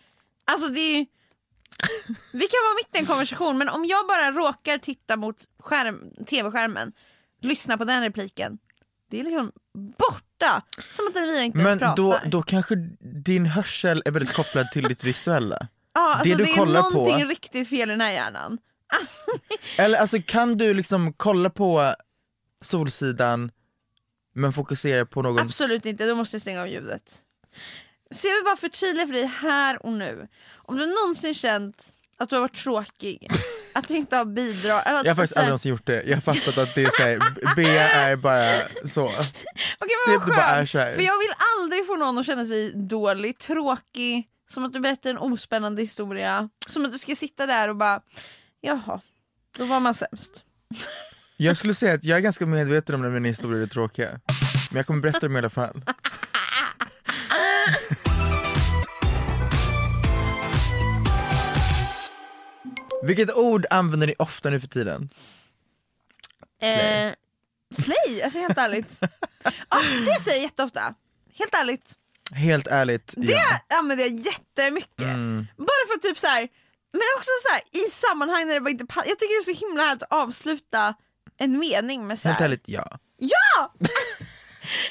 Alltså 0.51 0.67
det 0.67 0.79
är. 0.79 1.05
Vi 2.31 2.47
kan 2.47 2.59
vara 2.63 2.73
mitt 2.75 2.95
i 2.95 2.99
en 2.99 3.05
konversation 3.05 3.57
men 3.57 3.69
om 3.69 3.85
jag 3.85 4.07
bara 4.07 4.31
råkar 4.31 4.77
titta 4.77 5.15
mot 5.17 5.35
skärm, 5.59 5.99
tv-skärmen, 6.25 6.91
lyssna 7.41 7.77
på 7.77 7.83
den 7.85 8.01
repliken, 8.03 8.57
det 9.09 9.19
är 9.19 9.23
liksom 9.23 9.51
borta. 10.41 10.61
Som 10.89 11.07
att 11.07 11.15
Elvira 11.15 11.43
inte 11.43 11.57
ens 11.59 11.69
Men 11.69 11.79
pratar. 11.79 11.95
då, 11.95 12.19
då 12.25 12.41
kanske 12.41 12.75
din 13.23 13.45
hörsel 13.45 14.01
är 14.05 14.11
väldigt 14.11 14.33
kopplad 14.33 14.71
till 14.71 14.83
ditt 14.83 15.03
visuella. 15.03 15.67
Ja, 15.93 16.13
alltså 16.15 16.29
det 16.37 16.43
det, 16.43 16.49
du 16.49 16.55
kollar 16.55 16.79
är 16.79 16.83
på- 16.83 16.89
någonting 16.89 17.25
riktigt 17.25 17.69
fel 17.69 17.89
i 17.89 17.93
den 17.93 18.01
här 18.01 18.11
hjärnan. 18.11 18.57
Alltså, 18.99 19.31
Eller 19.77 19.97
alltså 19.99 20.17
kan 20.25 20.57
du 20.57 20.73
liksom 20.73 21.13
kolla 21.13 21.49
på 21.49 21.95
Solsidan 22.61 23.51
men 24.33 24.53
fokusera 24.53 25.05
på 25.05 25.21
någon 25.21 25.39
absolut 25.39 25.85
inte, 25.85 26.05
då 26.05 26.15
måste 26.15 26.35
jag 26.35 26.41
stänga 26.41 26.61
av 26.61 26.67
ljudet. 26.67 27.21
Så 28.11 28.27
jag 28.27 28.35
vill 28.35 28.43
bara 28.43 28.55
förtydliga 28.55 29.05
för 29.05 29.13
dig 29.13 29.25
här 29.25 29.85
och 29.85 29.91
nu. 29.93 30.27
Om 30.55 30.77
du 30.77 30.85
någonsin 30.85 31.33
känt 31.33 31.93
att 32.21 32.29
du 32.29 32.35
har 32.35 32.41
varit 32.41 32.55
tråkig, 32.63 33.27
att 33.73 33.87
du 33.87 33.97
inte 33.97 34.15
har 34.15 34.25
bidragit. 34.25 34.85
Jag 34.85 35.05
har 35.05 35.15
faktiskt 35.15 35.37
aldrig 35.37 35.49
någonsin 35.49 35.69
gjort 35.69 35.85
det, 35.85 36.03
jag 36.03 36.15
har 36.15 36.21
fattat 36.21 36.57
att 36.57 36.75
det 36.75 36.83
är 36.83 36.89
såhär, 36.89 37.19
B 37.55 37.63
är 37.77 38.15
bara 38.15 38.61
så. 38.85 39.03
Okej 39.03 39.17
det 39.79 40.11
men 40.11 40.19
vad 40.19 40.35
skönt, 40.35 40.69
så 40.69 40.77
för 40.77 41.01
jag 41.01 41.17
vill 41.19 41.33
aldrig 41.59 41.87
få 41.87 41.95
någon 41.95 42.17
att 42.17 42.25
känna 42.25 42.45
sig 42.45 42.71
dålig, 42.75 43.37
tråkig, 43.37 44.27
som 44.49 44.65
att 44.65 44.73
du 44.73 44.79
berättar 44.79 45.09
en 45.09 45.17
ospännande 45.17 45.81
historia, 45.81 46.49
som 46.67 46.85
att 46.85 46.91
du 46.91 46.99
ska 46.99 47.15
sitta 47.15 47.45
där 47.45 47.69
och 47.69 47.75
bara 47.75 48.01
jaha, 48.61 49.01
då 49.57 49.65
var 49.65 49.79
man 49.79 49.93
sämst. 49.93 50.45
Jag 51.37 51.57
skulle 51.57 51.73
säga 51.73 51.93
att 51.93 52.03
jag 52.03 52.17
är 52.17 52.21
ganska 52.21 52.45
medveten 52.45 52.95
om 52.95 53.01
när 53.01 53.09
mina 53.09 53.27
historier 53.27 53.61
är 53.61 53.67
tråkiga. 53.67 54.19
Men 54.69 54.77
jag 54.77 54.85
kommer 54.85 55.01
berätta 55.01 55.19
dem 55.19 55.35
i 55.35 55.39
alla 55.39 55.49
fall. 55.49 55.81
Vilket 63.03 63.33
ord 63.35 63.65
använder 63.69 64.07
ni 64.07 64.15
ofta 64.19 64.49
nu 64.49 64.59
för 64.59 64.67
tiden? 64.67 65.09
Slay. 66.61 67.07
Eh, 67.07 67.13
slay, 67.83 68.21
alltså 68.21 68.39
helt 68.39 68.57
ärligt. 68.57 68.99
ja, 69.69 69.81
det 70.05 70.21
säger 70.21 70.37
jag 70.37 70.43
jätteofta. 70.43 70.93
Helt 71.39 71.53
ärligt. 71.55 71.93
Helt 72.33 72.67
ärligt, 72.67 73.13
Det 73.17 73.31
ja. 73.31 73.77
använder 73.79 74.03
jag 74.05 74.13
jättemycket. 74.13 75.01
Mm. 75.01 75.47
Bara 75.57 75.87
för 75.93 75.99
typ 76.01 76.19
så 76.19 76.27
här, 76.27 76.41
men 76.93 77.01
också 77.17 77.29
så 77.47 77.53
här, 77.53 77.61
i 77.71 77.89
sammanhang 77.89 78.47
när 78.47 78.53
det 78.53 78.61
bara 78.61 78.69
inte 78.69 78.85
passar. 78.85 79.09
Jag 79.09 79.19
tycker 79.19 79.45
det 79.45 79.51
är 79.51 79.55
så 79.55 79.65
himla 79.65 79.83
härligt 79.83 80.03
att 80.03 80.11
avsluta 80.11 80.93
en 81.37 81.59
mening 81.59 82.07
med 82.07 82.19
så 82.19 82.27
Helt 82.27 82.39
här. 82.39 82.45
ärligt, 82.45 82.63
ja. 82.65 82.99
Ja! 83.17 83.73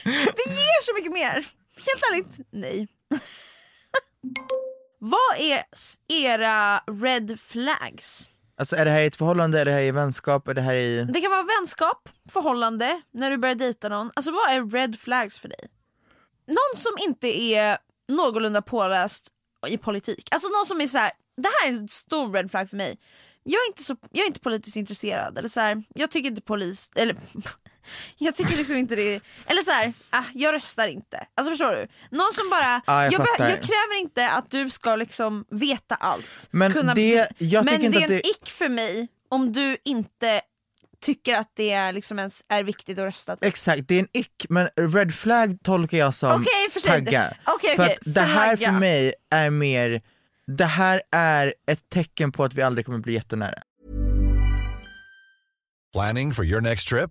det 0.04 0.46
ger 0.50 0.82
så 0.82 0.94
mycket 0.94 1.12
mer. 1.12 1.34
Helt 1.76 2.02
ärligt, 2.10 2.46
nej. 2.50 2.88
Vad 5.02 5.38
är 5.38 5.64
era 6.08 6.78
red 6.78 7.40
flags? 7.40 8.28
Alltså 8.58 8.76
är 8.76 8.84
det 8.84 8.90
här 8.90 9.00
i 9.00 9.06
ett 9.06 9.16
förhållande, 9.16 9.60
är 9.60 9.64
det 9.64 9.70
här 9.70 9.80
i 9.80 9.90
vänskap, 9.90 10.48
är 10.48 10.54
det 10.54 10.60
här 10.60 10.74
i... 10.74 11.04
Det 11.04 11.20
kan 11.20 11.30
vara 11.30 11.46
vänskap, 11.60 12.08
förhållande, 12.28 13.02
när 13.12 13.30
du 13.30 13.36
börjar 13.38 13.54
dejta 13.54 13.88
någon. 13.88 14.10
Alltså 14.14 14.30
vad 14.30 14.50
är 14.50 14.70
red 14.70 14.98
flags 14.98 15.38
för 15.38 15.48
dig? 15.48 15.68
Någon 16.46 16.76
som 16.76 16.92
inte 17.08 17.42
är 17.42 17.78
någorlunda 18.08 18.62
påläst 18.62 19.28
i 19.68 19.78
politik. 19.78 20.28
Alltså 20.30 20.48
någon 20.48 20.66
som 20.66 20.80
är 20.80 20.86
så 20.86 20.98
här: 20.98 21.12
det 21.36 21.48
här 21.48 21.68
är 21.68 21.78
en 21.78 21.88
stor 21.88 22.32
red 22.32 22.50
flag 22.50 22.70
för 22.70 22.76
mig. 22.76 22.98
Jag 23.42 23.62
är 23.62 23.66
inte, 23.68 23.82
så, 23.82 23.96
jag 24.10 24.22
är 24.22 24.26
inte 24.26 24.40
politiskt 24.40 24.76
intresserad. 24.76 25.38
Eller 25.38 25.48
så 25.48 25.60
här, 25.60 25.82
jag 25.94 26.10
tycker 26.10 26.28
inte 26.28 26.42
polis... 26.42 26.90
Eller 26.94 27.16
jag 28.18 28.36
tycker 28.36 28.56
liksom 28.56 28.76
inte 28.76 28.96
det 28.96 29.14
är, 29.14 29.20
Eller 29.46 29.62
så 29.62 29.70
här, 29.70 29.92
ah, 30.10 30.24
jag 30.34 30.54
röstar 30.54 30.88
inte. 30.88 31.26
Alltså 31.34 31.52
förstår 31.52 31.72
du? 31.72 31.88
Någon 32.16 32.32
som 32.32 32.50
bara, 32.50 32.80
Ja, 32.86 33.04
jag 33.04 33.12
jag, 33.12 33.20
jag 33.38 33.48
kräver 33.62 34.00
inte 34.00 34.30
att 34.30 34.50
du 34.50 34.70
ska 34.70 34.96
liksom 34.96 35.44
veta 35.50 35.94
allt. 35.94 36.48
Men 36.50 36.72
det- 36.94 37.28
jag 37.38 37.64
men 37.64 37.74
tycker 37.74 37.86
inte 37.86 37.98
det 37.98 38.04
är 38.04 38.08
en 38.08 38.16
det- 38.16 38.28
ick 38.28 38.48
för 38.50 38.68
mig 38.68 39.08
om 39.30 39.52
du 39.52 39.76
inte 39.84 40.40
tycker 41.04 41.36
att 41.38 41.52
det 41.56 41.70
är, 41.70 41.92
liksom 41.92 42.18
ens 42.18 42.44
är 42.48 42.62
viktigt 42.62 42.98
att 42.98 43.04
rösta. 43.04 43.36
typ. 43.36 43.44
Exakt, 43.44 43.80
det 43.88 43.94
är 43.94 43.98
en 44.00 44.08
ick, 44.12 44.46
men 44.48 44.68
red 44.76 45.14
flag 45.14 45.58
tolkar 45.62 45.98
jag 45.98 46.14
som 46.14 46.40
Okej, 46.40 46.70
för 46.72 46.80
tagga. 46.80 47.34
Okej, 47.46 47.76
för 47.76 47.82
okej, 47.84 47.94
att 48.06 48.14
det 48.14 48.20
här 48.20 48.56
för 48.56 48.72
mig 48.72 49.14
är 49.30 49.50
mer, 49.50 50.02
det 50.56 50.64
här 50.64 51.02
är 51.12 51.54
ett 51.70 51.88
tecken 51.88 52.32
på 52.32 52.44
att 52.44 52.54
vi 52.54 52.62
aldrig 52.62 52.86
kommer 52.86 52.98
bli 52.98 53.12
jättenära. 53.12 53.62
Planning 55.92 56.32
for 56.34 56.44
your 56.44 56.60
next 56.60 56.88
trip? 56.88 57.10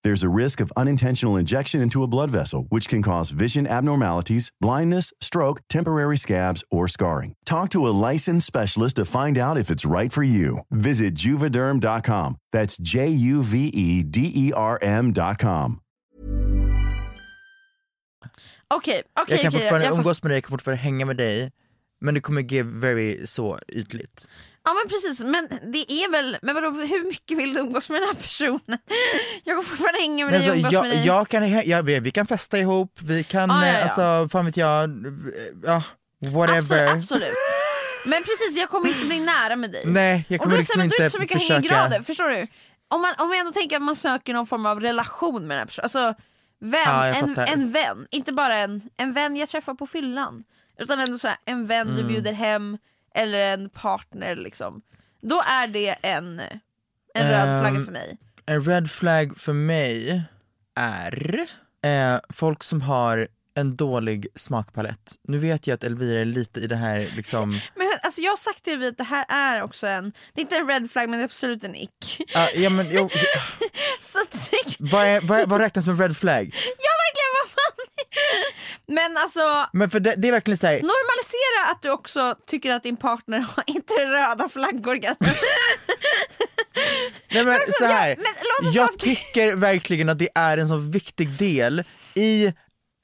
There's 0.03 0.23
a 0.23 0.29
risk 0.29 0.59
of 0.61 0.71
unintentional 0.75 1.37
injection 1.39 1.81
into 1.81 2.01
a 2.03 2.07
blood 2.07 2.31
vessel, 2.31 2.65
which 2.69 2.87
can 2.89 3.01
cause 3.01 3.29
vision 3.29 3.67
abnormalities, 3.67 4.51
blindness, 4.59 5.13
stroke, 5.21 5.61
temporary 5.69 6.17
scabs, 6.17 6.63
or 6.71 6.87
scarring. 6.87 7.33
Talk 7.45 7.69
to 7.69 7.85
a 7.87 7.93
licensed 8.11 8.47
specialist 8.47 8.95
to 8.95 9.05
find 9.05 9.37
out 9.37 9.57
if 9.57 9.69
it's 9.69 9.85
right 9.85 10.11
for 10.13 10.23
you. 10.23 10.59
Visit 10.71 11.13
juvederm.com. 11.15 12.35
That's 12.51 12.77
J 12.81 13.09
U 13.09 13.43
V 13.43 13.67
E 13.67 14.03
D 14.03 14.31
E 14.35 14.51
R 14.55 14.79
M.com. 14.81 15.79
Okej, 18.67 19.01
okej, 19.15 19.33
Jag 19.33 19.39
kan 19.41 19.47
okej, 19.47 19.51
fortfarande 19.51 19.85
jag- 19.87 19.97
umgås 19.97 20.23
med 20.23 20.29
dig, 20.31 20.35
jag 20.37 20.43
kan 20.43 20.49
fortfarande 20.51 20.81
hänga 20.83 21.05
med 21.05 21.17
dig, 21.17 21.51
men 22.01 22.13
det 22.13 22.21
kommer 22.21 22.41
ge 22.41 22.63
very 22.63 23.27
så 23.27 23.59
ytligt. 23.73 24.27
Ja 24.63 24.73
men 24.73 24.89
precis, 24.89 25.21
men 25.21 25.47
det 25.71 25.91
är 25.91 26.11
väl, 26.11 26.37
men 26.41 26.55
vadå, 26.55 26.69
hur 26.71 27.07
mycket 27.07 27.37
vill 27.37 27.53
du 27.53 27.59
umgås 27.59 27.89
med 27.89 28.01
den 28.01 28.07
här 28.07 28.15
personen? 28.15 28.77
Jag 29.43 29.55
går 29.55 29.63
fortfarande 29.63 29.99
hänga 29.99 30.25
med 30.25 30.33
dig 30.33 30.39
och 30.49 30.55
alltså, 30.55 30.57
umgås 30.57 30.73
jag, 30.73 30.81
med 30.81 30.91
dig. 30.91 31.05
jag 31.07 31.27
kan, 31.27 31.61
jag, 31.69 31.83
vi 31.83 32.11
kan 32.11 32.27
festa 32.27 32.57
ihop, 32.59 32.99
vi 33.01 33.23
kan, 33.23 33.49
Ja, 33.49 33.65
ja, 33.65 33.67
eh, 33.71 33.77
ja. 33.77 33.83
alltså 33.83 34.29
fan 34.31 34.45
vet 34.45 34.57
jag, 34.57 34.89
ja, 35.63 35.83
whatever. 36.19 36.57
Absolut, 36.57 36.89
absolut. 36.91 37.33
Men 38.05 38.23
precis, 38.23 38.57
jag 38.57 38.69
kommer 38.69 38.87
inte 38.87 39.05
bli 39.05 39.19
nära 39.19 39.55
med 39.55 39.71
dig. 39.71 39.83
Nej, 39.85 40.25
jag 40.27 40.39
och 40.41 40.43
kommer 40.43 40.55
då 40.55 40.55
är 40.55 40.57
det 40.57 40.61
liksom 40.61 40.81
här, 40.81 40.87
men 40.87 40.89
då 40.89 40.95
är 40.95 40.99
det 40.99 41.03
inte 41.05 41.11
så 41.13 41.19
mycket 41.19 41.37
försöka... 41.41 41.53
hängegrader, 41.53 42.01
förstår 42.01 42.29
du? 42.29 42.47
Om 42.87 43.01
man, 43.01 43.13
om 43.17 43.29
man 43.29 43.37
ändå 43.37 43.51
tänker 43.51 43.75
att 43.75 43.81
man 43.81 43.95
söker 43.95 44.33
någon 44.33 44.47
form 44.47 44.65
av 44.65 44.79
relation 44.79 45.47
med 45.47 45.57
den 45.57 45.59
här 45.59 45.65
personen, 45.65 45.83
alltså 45.83 46.13
vän, 46.61 46.81
Ja, 46.85 47.05
en, 47.05 47.37
en 47.37 47.71
vän, 47.71 48.07
inte 48.11 48.33
bara 48.33 48.57
en, 48.57 48.81
en 48.97 49.13
vän 49.13 49.35
jag 49.37 49.49
träffar 49.49 49.73
på 49.73 49.87
fyllan. 49.87 50.43
Utan 50.79 50.99
ändå 50.99 51.17
så 51.17 51.27
här, 51.27 51.37
en 51.45 51.67
vän 51.67 51.87
Mm. 51.87 51.95
du 52.01 52.03
bjuder 52.03 52.33
hem, 52.33 52.77
eller 53.15 53.39
en 53.53 53.69
partner 53.69 54.35
liksom. 54.35 54.81
Då 55.21 55.41
är 55.47 55.67
det 55.67 55.89
en, 56.01 56.41
en 57.13 57.29
röd 57.29 57.49
Ehm, 57.49 57.61
flagga 57.61 57.85
för 57.85 57.91
mig. 57.91 58.17
En 58.45 58.61
red 58.61 58.91
flag 58.91 59.37
för 59.37 59.53
mig 59.53 60.23
är 60.79 61.39
eh, 61.85 62.19
folk 62.29 62.63
som 62.63 62.81
har 62.81 63.27
en 63.55 63.75
dålig 63.75 64.27
smakpalett. 64.35 65.15
Nu 65.27 65.37
vet 65.37 65.67
jag 65.67 65.75
att 65.75 65.83
Elvira 65.83 66.19
är 66.19 66.25
lite 66.25 66.59
i 66.59 66.67
det 66.67 66.75
här 66.75 67.15
liksom, 67.15 67.49
Men 67.75 67.90
alltså 68.11 68.21
jag 68.21 68.31
har 68.31 68.37
sagt 68.37 68.63
till 68.63 68.79
dig 68.79 68.89
att 68.89 68.97
det 68.97 69.03
här 69.03 69.25
är 69.29 69.63
också 69.63 69.87
en, 69.87 70.11
det 70.33 70.41
är 70.41 70.43
inte 70.43 70.55
en 70.55 70.67
red 70.67 70.91
flag 70.91 71.09
men 71.09 71.19
det 71.19 71.23
är 71.23 71.25
absolut 71.25 71.63
en 71.63 71.75
ick. 71.75 72.21
ah, 72.35 72.47
ja, 72.55 72.69
men, 72.69 72.87
jo, 72.91 73.09
så 73.99 74.19
tänk, 74.49 74.75
vad, 74.79 75.05
är, 75.05 75.21
vad, 75.21 75.39
är- 75.39 75.45
vad 75.45 75.61
räknas 75.61 75.85
som 75.85 76.01
red 76.01 76.17
flag? 76.17 76.45
ja 76.55 76.91
verkligen 77.03 77.31
vad 77.41 77.49
fan. 77.49 77.85
Men 78.87 79.17
alltså 79.17 79.67
Men 79.73 79.89
för 79.89 79.99
det, 79.99 80.13
det 80.17 80.27
är 80.27 80.31
verkligen 80.31 80.57
såhär, 80.57 80.73
normalisera 80.73 81.71
att 81.71 81.81
du 81.81 81.89
också 81.89 82.35
tycker 82.47 82.71
att 82.71 82.83
din 82.83 82.97
partner 82.97 83.39
har 83.39 83.63
inte 83.67 83.93
röda 83.93 84.49
flaggor. 84.49 84.99
nej 87.31 87.45
men 87.45 87.59
så 87.79 87.85
här. 87.85 88.09
jag- 88.09 88.17
men 88.63 88.71
jag 88.71 88.99
tycker 88.99 89.55
verkligen 89.55 90.09
att 90.09 90.19
det 90.19 90.29
är 90.35 90.57
en 90.57 90.67
så 90.67 90.77
viktig 90.77 91.37
del 91.37 91.83
i, 92.15 92.53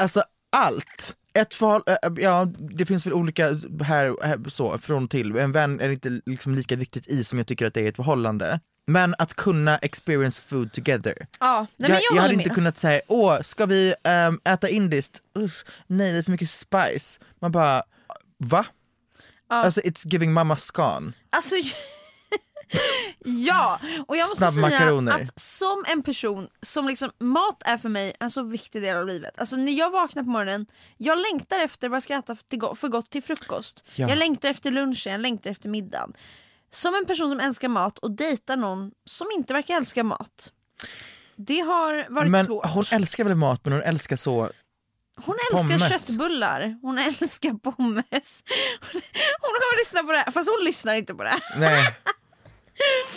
alltså 0.01 0.23
allt. 0.55 1.13
Ett 1.37 1.53
förhåll, 1.53 1.81
äh, 1.87 2.23
ja 2.23 2.47
det 2.59 2.85
finns 2.85 3.05
väl 3.05 3.13
olika 3.13 3.47
här, 3.81 4.25
här 4.25 4.49
så, 4.49 4.77
från 4.77 5.07
till, 5.07 5.35
en 5.35 5.51
vän 5.51 5.79
är 5.79 5.89
inte 5.89 6.21
liksom 6.25 6.55
lika 6.55 6.75
viktigt 6.75 7.07
i 7.07 7.23
som 7.23 7.37
jag 7.37 7.47
tycker 7.47 7.65
att 7.65 7.73
det 7.73 7.81
är 7.81 7.89
ett 7.89 7.95
förhållande. 7.95 8.59
Men 8.87 9.15
att 9.17 9.33
kunna 9.33 9.77
experience 9.77 10.41
food 10.41 10.71
together. 10.71 11.27
Ja, 11.39 11.67
nej, 11.77 11.89
jag, 11.89 11.99
jag, 11.99 12.15
jag 12.15 12.21
hade 12.21 12.35
med. 12.35 12.45
inte 12.45 12.55
kunnat 12.55 12.77
säga, 12.77 13.01
åh 13.07 13.41
ska 13.41 13.65
vi 13.65 13.93
ehm, 14.03 14.39
äta 14.43 14.69
indiskt? 14.69 15.21
Uff, 15.35 15.65
nej 15.87 16.11
det 16.11 16.17
är 16.17 16.23
för 16.23 16.31
mycket 16.31 16.49
spice. 16.49 17.19
Man 17.39 17.51
bara, 17.51 17.83
va? 18.37 18.65
Alltså 19.49 19.81
it's 19.81 20.07
giving 20.07 20.33
mamma 20.33 20.57
scan. 20.57 21.13
Alltså, 21.29 21.55
ja, 23.19 23.79
och 24.07 24.17
jag 24.17 24.23
måste 24.29 24.47
säga 24.47 25.13
att 25.13 25.39
som 25.39 25.83
en 25.87 26.03
person 26.03 26.47
som 26.61 26.87
liksom, 26.87 27.11
mat 27.19 27.61
är 27.65 27.77
för 27.77 27.89
mig 27.89 28.15
en 28.19 28.31
så 28.31 28.43
viktig 28.43 28.81
del 28.81 28.97
av 28.97 29.07
livet. 29.07 29.39
Alltså 29.39 29.55
när 29.55 29.71
jag 29.71 29.89
vaknar 29.91 30.23
på 30.23 30.29
morgonen, 30.29 30.65
jag 30.97 31.17
längtar 31.17 31.59
efter 31.59 31.89
vad 31.89 31.95
jag 31.95 32.03
ska 32.03 32.13
äta 32.13 32.35
för 32.75 32.87
gott 32.87 33.09
till 33.09 33.23
frukost. 33.23 33.85
Ja. 33.95 34.09
Jag 34.09 34.17
längtar 34.17 34.49
efter 34.49 34.71
lunchen, 34.71 35.11
jag 35.11 35.21
längtar 35.21 35.49
efter 35.49 35.69
middagen. 35.69 36.13
Som 36.69 36.95
en 36.95 37.05
person 37.05 37.29
som 37.29 37.39
älskar 37.39 37.67
mat 37.67 37.97
och 37.97 38.11
dejtar 38.11 38.57
någon 38.57 38.91
som 39.05 39.27
inte 39.37 39.53
verkar 39.53 39.75
älska 39.77 40.03
mat. 40.03 40.51
Det 41.35 41.59
har 41.59 42.05
varit 42.09 42.31
Men 42.31 42.45
svårt. 42.45 42.65
hon 42.65 42.83
älskar 42.91 43.23
väl 43.23 43.35
mat 43.35 43.61
men 43.63 43.73
hon 43.73 43.81
älskar 43.81 44.15
så, 44.15 44.49
Hon 45.25 45.35
älskar 45.53 45.77
Pommes. 45.77 45.89
köttbullar, 45.89 46.77
hon 46.81 46.97
älskar 46.97 47.53
pommes. 47.53 48.43
Hon, 48.91 49.01
hon 49.41 49.53
kommer 49.61 49.79
lyssna 49.79 50.03
på 50.03 50.11
det 50.11 50.17
här, 50.17 50.31
fast 50.31 50.49
hon 50.49 50.65
lyssnar 50.65 50.95
inte 50.95 51.15
på 51.15 51.23
det 51.23 51.29
här. 51.29 51.41
nej. 51.59 51.95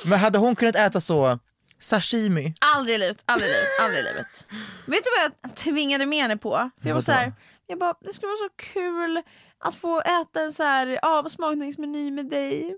Men 0.04 0.18
hade 0.18 0.38
hon 0.38 0.56
kunnat 0.56 0.76
äta 0.76 1.00
så 1.00 1.38
sashimi? 1.80 2.54
Aldrig 2.60 2.94
i 2.94 2.98
livet, 2.98 3.22
aldrig 3.26 3.50
i 3.50 3.52
livet, 3.52 3.68
aldrig 3.80 4.00
i 4.00 4.02
livet. 4.02 4.46
Vet 4.86 5.04
du 5.04 5.10
vad 5.18 5.32
jag 5.44 5.56
tvingade 5.56 6.06
med 6.06 6.22
henne 6.22 6.36
på? 6.36 6.70
För 6.82 6.88
jag 6.88 6.94
var 6.94 7.02
så 7.02 7.12
här, 7.12 7.32
jag 7.66 7.78
bara, 7.78 7.94
det 8.00 8.12
skulle 8.12 8.28
vara 8.28 8.48
så 8.48 8.72
kul 8.72 9.22
att 9.58 9.74
få 9.74 10.00
äta 10.00 10.40
en 10.42 10.52
så 10.52 10.62
här 10.62 10.98
avsmakningsmeny 11.02 12.10
med 12.10 12.30
dig. 12.30 12.76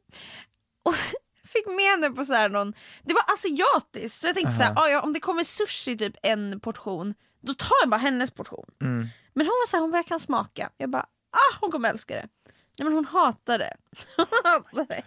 Och 0.83 0.95
fick 1.53 1.67
med 1.67 1.85
henne 1.91 2.11
på 2.11 2.25
så 2.25 2.35
här 2.35 2.49
någon, 2.49 2.75
det 3.03 3.15
var 3.15 3.25
asiatiskt 3.33 4.21
så 4.21 4.27
jag 4.27 4.35
tänkte 4.35 4.53
så 4.53 4.63
här, 4.63 4.73
ah, 4.77 4.89
ja, 4.89 5.01
om 5.01 5.13
det 5.13 5.21
kommer 5.21 5.45
sushi 5.45 5.99
typ 5.99 6.17
en 6.23 6.61
portion, 6.61 7.15
då 7.43 7.55
tar 7.55 7.77
jag 7.83 7.91
bara 7.91 8.01
hennes 8.01 8.31
portion. 8.31 8.67
Mm. 8.81 9.09
Men 9.35 9.47
hon 9.47 9.55
var 9.63 9.67
så 9.67 9.77
här, 9.77 9.83
hon 9.83 9.91
bara, 9.91 9.99
jag 9.99 10.07
kan 10.07 10.21
smaka. 10.21 10.71
Jag 10.77 10.91
bara, 10.91 11.07
ah 11.33 11.57
hon 11.61 11.71
kommer 11.71 11.91
älska 11.91 12.15
det. 12.15 12.29
Nej 12.79 12.85
men 12.85 12.93
hon 12.93 13.05
hatar 13.05 13.59
det. 13.59 13.77
Hon 14.17 14.27
hatar 14.45 14.87
det. 14.89 15.03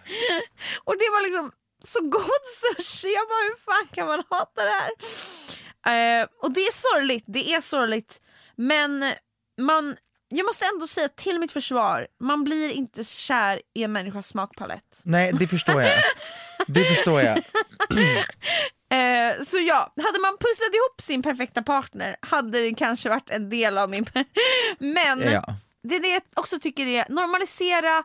Och 0.84 0.94
det 1.00 1.10
var 1.12 1.24
liksom 1.24 1.52
så 1.86 2.02
god 2.02 2.42
sushi, 2.62 3.14
jag 3.14 3.28
bara 3.28 3.44
hur 3.44 3.56
fan 3.66 3.88
kan 3.94 4.08
man 4.08 4.24
hata 4.30 4.62
det 4.66 4.72
här? 4.72 4.92
Eh, 6.22 6.28
och 6.42 6.52
det 6.52 6.60
är 6.60 6.72
sorgligt, 6.72 7.24
det 7.28 7.54
är 7.54 7.62
sorgligt. 7.62 8.22
Men 8.56 9.14
man, 9.62 9.96
jag 10.30 10.46
måste 10.46 10.66
ändå 10.74 10.88
säga 10.88 11.08
till 11.10 11.40
mitt 11.40 11.52
försvar, 11.52 12.08
man 12.20 12.44
blir 12.44 12.70
inte 12.70 13.04
kär 13.04 13.62
i 13.76 13.84
en 13.84 13.92
människas 13.94 14.28
smakpalett. 14.28 15.02
Nej 15.04 15.32
det 15.40 15.48
förstår 15.48 15.82
jag. 15.82 15.92
Det 16.68 16.84
förstår 16.84 17.22
jag. 17.22 17.38
Eh, 18.90 19.42
så 19.44 19.58
ja, 19.60 19.94
hade 20.04 20.20
man 20.20 20.38
pusslat 20.38 20.74
ihop 20.74 21.02
sin 21.02 21.24
perfekta 21.24 21.62
partner 21.64 22.16
hade 22.22 22.60
det 22.62 22.74
kanske 22.74 23.10
varit 23.10 23.30
en 23.30 23.50
del 23.50 23.78
av 23.78 23.90
min... 23.90 24.06
Men 24.80 25.22
Ja. 25.32 25.46
det 25.84 25.96
är 25.96 26.00
det 26.00 26.08
jag 26.08 26.22
också 26.34 26.60
tycker 26.60 26.86
är 26.88 27.06
normalisera 27.10 28.04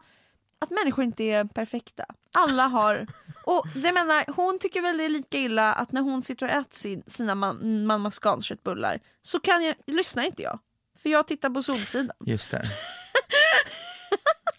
att 0.60 0.70
människor 0.70 1.04
inte 1.04 1.24
är 1.24 1.44
perfekta. 1.44 2.04
Alla 2.34 2.62
har... 2.66 3.06
Och 3.50 3.66
jag 3.74 3.94
menar, 3.94 4.24
hon 4.36 4.58
tycker 4.58 4.82
väl 4.82 4.96
det 4.98 5.04
är 5.04 5.08
lika 5.08 5.38
illa 5.38 5.72
att 5.72 5.92
när 5.92 6.00
hon 6.00 6.22
sitter 6.22 6.46
och 6.46 6.52
äter 6.52 6.76
sin, 6.76 7.02
sina 7.06 7.34
man, 7.34 7.86
mamma 7.86 8.10
Scans 8.10 8.44
köttbullar 8.44 9.00
så 9.22 9.40
kan 9.40 9.64
jag, 9.64 9.74
lyssnar 9.86 10.22
inte 10.22 10.42
jag. 10.42 10.58
För 10.98 11.10
jag 11.10 11.26
tittar 11.26 11.50
på 11.50 11.62
Solsidan. 11.62 12.16
Just 12.26 12.50
det. 12.50 12.62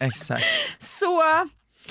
Exakt. 0.00 0.44
Så 0.78 1.22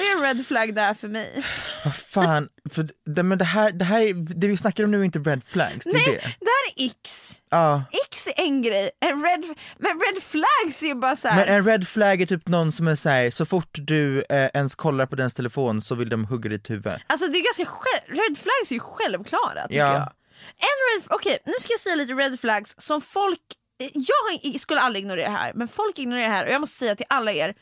det 0.01 0.07
är 0.07 0.17
en 0.17 0.37
red 0.37 0.47
flag 0.47 0.75
där 0.75 0.93
för 0.93 1.07
mig. 1.07 1.43
Vad 1.85 1.95
fan, 1.95 2.49
för 2.71 2.89
det, 3.15 3.23
men 3.23 3.37
det 3.37 3.45
här, 3.45 3.71
det 3.71 3.85
här, 3.85 4.01
är- 4.01 4.13
det 4.39 4.47
vi 4.47 4.57
snackar 4.57 4.83
om 4.83 4.91
nu 4.91 4.99
är 4.99 5.03
inte 5.03 5.19
red 5.19 5.41
flags, 5.47 5.85
det 5.85 5.89
är 5.91 5.93
Nej, 5.93 6.05
det. 6.05 6.21
det 6.39 6.45
här 6.51 6.73
är 6.75 6.85
X. 6.85 7.35
Ja. 7.49 7.83
X 8.07 8.27
är 8.27 8.41
en 8.43 8.61
grej, 8.61 8.89
en 8.99 9.23
red, 9.23 9.43
men 9.77 9.91
red 9.91 10.23
flags 10.23 10.83
är 10.83 10.87
ju 10.87 10.95
bara 10.95 11.15
så 11.15 11.27
här. 11.27 11.35
Men 11.45 11.55
en 11.55 11.65
red 11.65 11.87
flag 11.87 12.21
är 12.21 12.25
typ 12.25 12.47
någon 12.47 12.71
som 12.71 12.87
är 12.87 12.95
såhär, 12.95 13.29
så 13.31 13.45
fort 13.45 13.69
du 13.73 14.23
eh, 14.29 14.49
ens 14.53 14.75
kollar 14.75 15.05
på 15.05 15.15
dens 15.15 15.33
telefon 15.33 15.81
så 15.81 15.95
vill 15.95 16.09
de 16.09 16.25
hugga 16.25 16.49
ditt 16.49 16.69
huvud. 16.69 16.93
Alltså 17.07 17.27
det 17.27 17.37
är 17.37 17.43
ganska 17.43 17.65
själv, 17.65 18.01
red 18.07 18.37
flags 18.37 18.71
är 18.71 18.75
ju 18.75 18.79
självklara 18.79 19.67
tycker 19.67 19.79
Ja. 19.79 19.93
jag. 19.93 20.11
En 20.57 21.01
red, 21.01 21.07
okej 21.09 21.37
nu 21.45 21.53
ska 21.59 21.73
jag 21.73 21.79
säga 21.79 21.95
lite 21.95 22.13
red 22.13 22.39
flags 22.39 22.75
som 22.77 23.01
folk, 23.01 23.39
eh, 23.83 23.89
jag 23.93 24.59
skulle 24.59 24.79
aldrig 24.81 25.03
ignorera 25.03 25.29
det 25.31 25.37
här, 25.37 25.51
men 25.55 25.67
folk 25.67 25.99
ignorerar 25.99 26.27
det 26.27 26.33
här 26.35 26.45
och 26.45 26.51
jag 26.51 26.61
måste 26.61 26.77
säga 26.79 26.95
till 26.95 27.05
alla 27.09 27.31
er, 27.31 27.55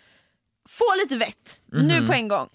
få 0.78 0.96
lite 0.96 1.16
vett 1.18 1.62
Mhm. 1.74 1.88
nu 1.88 2.08
på 2.08 2.14
en 2.14 2.28
gång. 2.28 2.50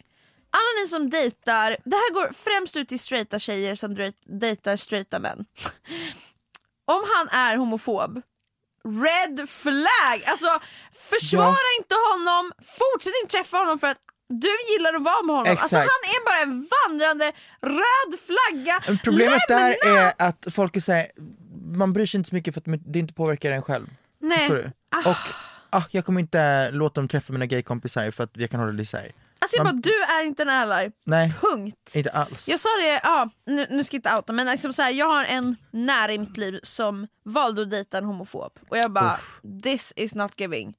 Alla 0.50 0.83
ni 0.83 0.88
som 0.88 1.11
dejtar, 1.11 1.77
det 1.85 1.96
här 1.96 2.12
går 2.14 2.33
främst 2.33 2.77
ut 2.77 2.88
till 2.88 2.98
straighta 3.00 3.38
tjejer 3.38 3.74
som 3.74 3.94
dej- 3.94 4.12
dejtar 4.40 4.77
straighta 4.77 5.18
män. 5.18 5.44
Om 6.87 7.03
han 7.16 7.29
är 7.40 7.57
homofob, 7.57 8.22
red 8.85 9.48
flag! 9.48 10.22
Alltså 10.27 10.61
försvara 11.11 11.57
inte 11.79 11.94
honom, 12.12 12.53
fortsätt 12.79 13.12
inte 13.22 13.37
träffa 13.37 13.57
honom 13.57 13.79
för 13.79 13.87
att 13.87 13.98
du 14.29 14.48
gillar 14.72 14.94
att 14.94 15.03
vara 15.03 15.22
med 15.22 15.37
honom. 15.37 15.50
Alltså 15.50 15.66
Exakt. 15.66 15.90
han 15.92 16.11
är 16.14 16.24
bara 16.24 16.38
en 16.42 16.68
vandrande 16.88 17.33
röd 17.61 18.18
flagga. 18.27 18.98
Problemet 19.05 19.40
Lämna! 19.48 19.62
där 19.66 19.77
är 19.98 20.12
att 20.18 20.46
folk 20.50 20.77
är 20.77 20.81
såhär, 20.81 21.07
man 21.77 21.92
bryr 21.92 22.07
sig 22.07 22.18
inte 22.18 22.29
så 22.31 22.35
mycket 22.35 22.55
för 22.55 22.61
att 22.61 22.79
det 22.92 22.98
inte 22.98 23.14
påverkar 23.14 23.53
en 23.53 23.62
själv. 23.62 23.87
Nej. 24.20 24.48
Du? 24.48 24.70
Och 25.11 25.16
ah, 25.76 25.82
jag 25.90 26.04
kommer 26.04 26.20
inte 26.20 26.70
låta 26.70 27.00
dem 27.00 27.08
träffa 27.08 27.32
mina 27.32 27.46
gaykompisar 27.46 28.10
för 28.10 28.24
att 28.24 28.30
jag 28.37 28.50
kan 28.50 28.60
hålla 28.60 28.72
det 28.72 28.82
isär. 28.82 29.12
Alltså 29.38 29.56
jag 29.56 29.64
Man- 29.64 29.76
bara, 29.76 29.80
du 29.80 30.02
är 30.02 30.24
inte 30.26 30.42
en 30.42 30.48
ally. 30.50 30.90
Nej, 31.04 31.32
Punkt. 31.40 31.92
inte 31.96 32.10
alls. 32.10 32.48
Jag 32.48 32.60
sa 32.60 32.68
det, 32.82 33.00
ja, 33.02 33.30
nu, 33.46 33.66
nu 33.70 33.84
ska 33.84 33.94
jag 33.94 33.98
inte 33.98 34.16
outa 34.16 34.32
men 34.32 34.46
liksom 34.46 34.72
så 34.72 34.82
här, 34.82 34.90
jag 34.92 35.06
har 35.06 35.24
en 35.24 35.56
nära 35.70 36.12
i 36.12 36.18
mitt 36.18 36.37
liv 36.37 36.60
som 36.62 37.06
valde 37.24 37.62
att 37.62 37.70
dejta 37.70 37.98
en 37.98 38.04
homofob 38.04 38.52
och 38.68 38.78
jag 38.78 38.90
bara 38.92 39.14
Uff. 39.14 39.40
this 39.62 39.92
is 39.96 40.14
not 40.14 40.40
giving. 40.40 40.74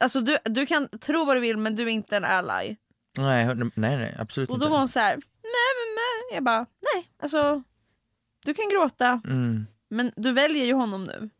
Alltså 0.00 0.20
du, 0.20 0.38
du 0.44 0.66
kan 0.66 0.88
tro 0.88 1.24
vad 1.24 1.36
du 1.36 1.40
vill 1.40 1.56
men 1.56 1.76
du 1.76 1.82
är 1.82 1.88
inte 1.88 2.16
en 2.16 2.24
ally. 2.24 2.76
Nej, 3.16 3.46
nej, 3.56 3.96
nej 3.96 4.16
absolut 4.18 4.50
Och 4.50 4.58
då 4.58 4.64
inte. 4.64 4.70
var 4.70 4.78
hon 4.78 4.88
så 4.88 4.98
här, 5.00 5.16
meh, 5.16 5.22
meh, 5.22 6.30
meh. 6.30 6.34
jag 6.34 6.44
bara 6.44 6.66
nej 6.94 7.08
alltså 7.22 7.62
du 8.44 8.54
kan 8.54 8.68
gråta 8.68 9.20
Mm. 9.24 9.66
men 9.90 10.12
du 10.16 10.32
väljer 10.32 10.64
ju 10.64 10.72
honom 10.74 11.04
nu. 11.04 11.30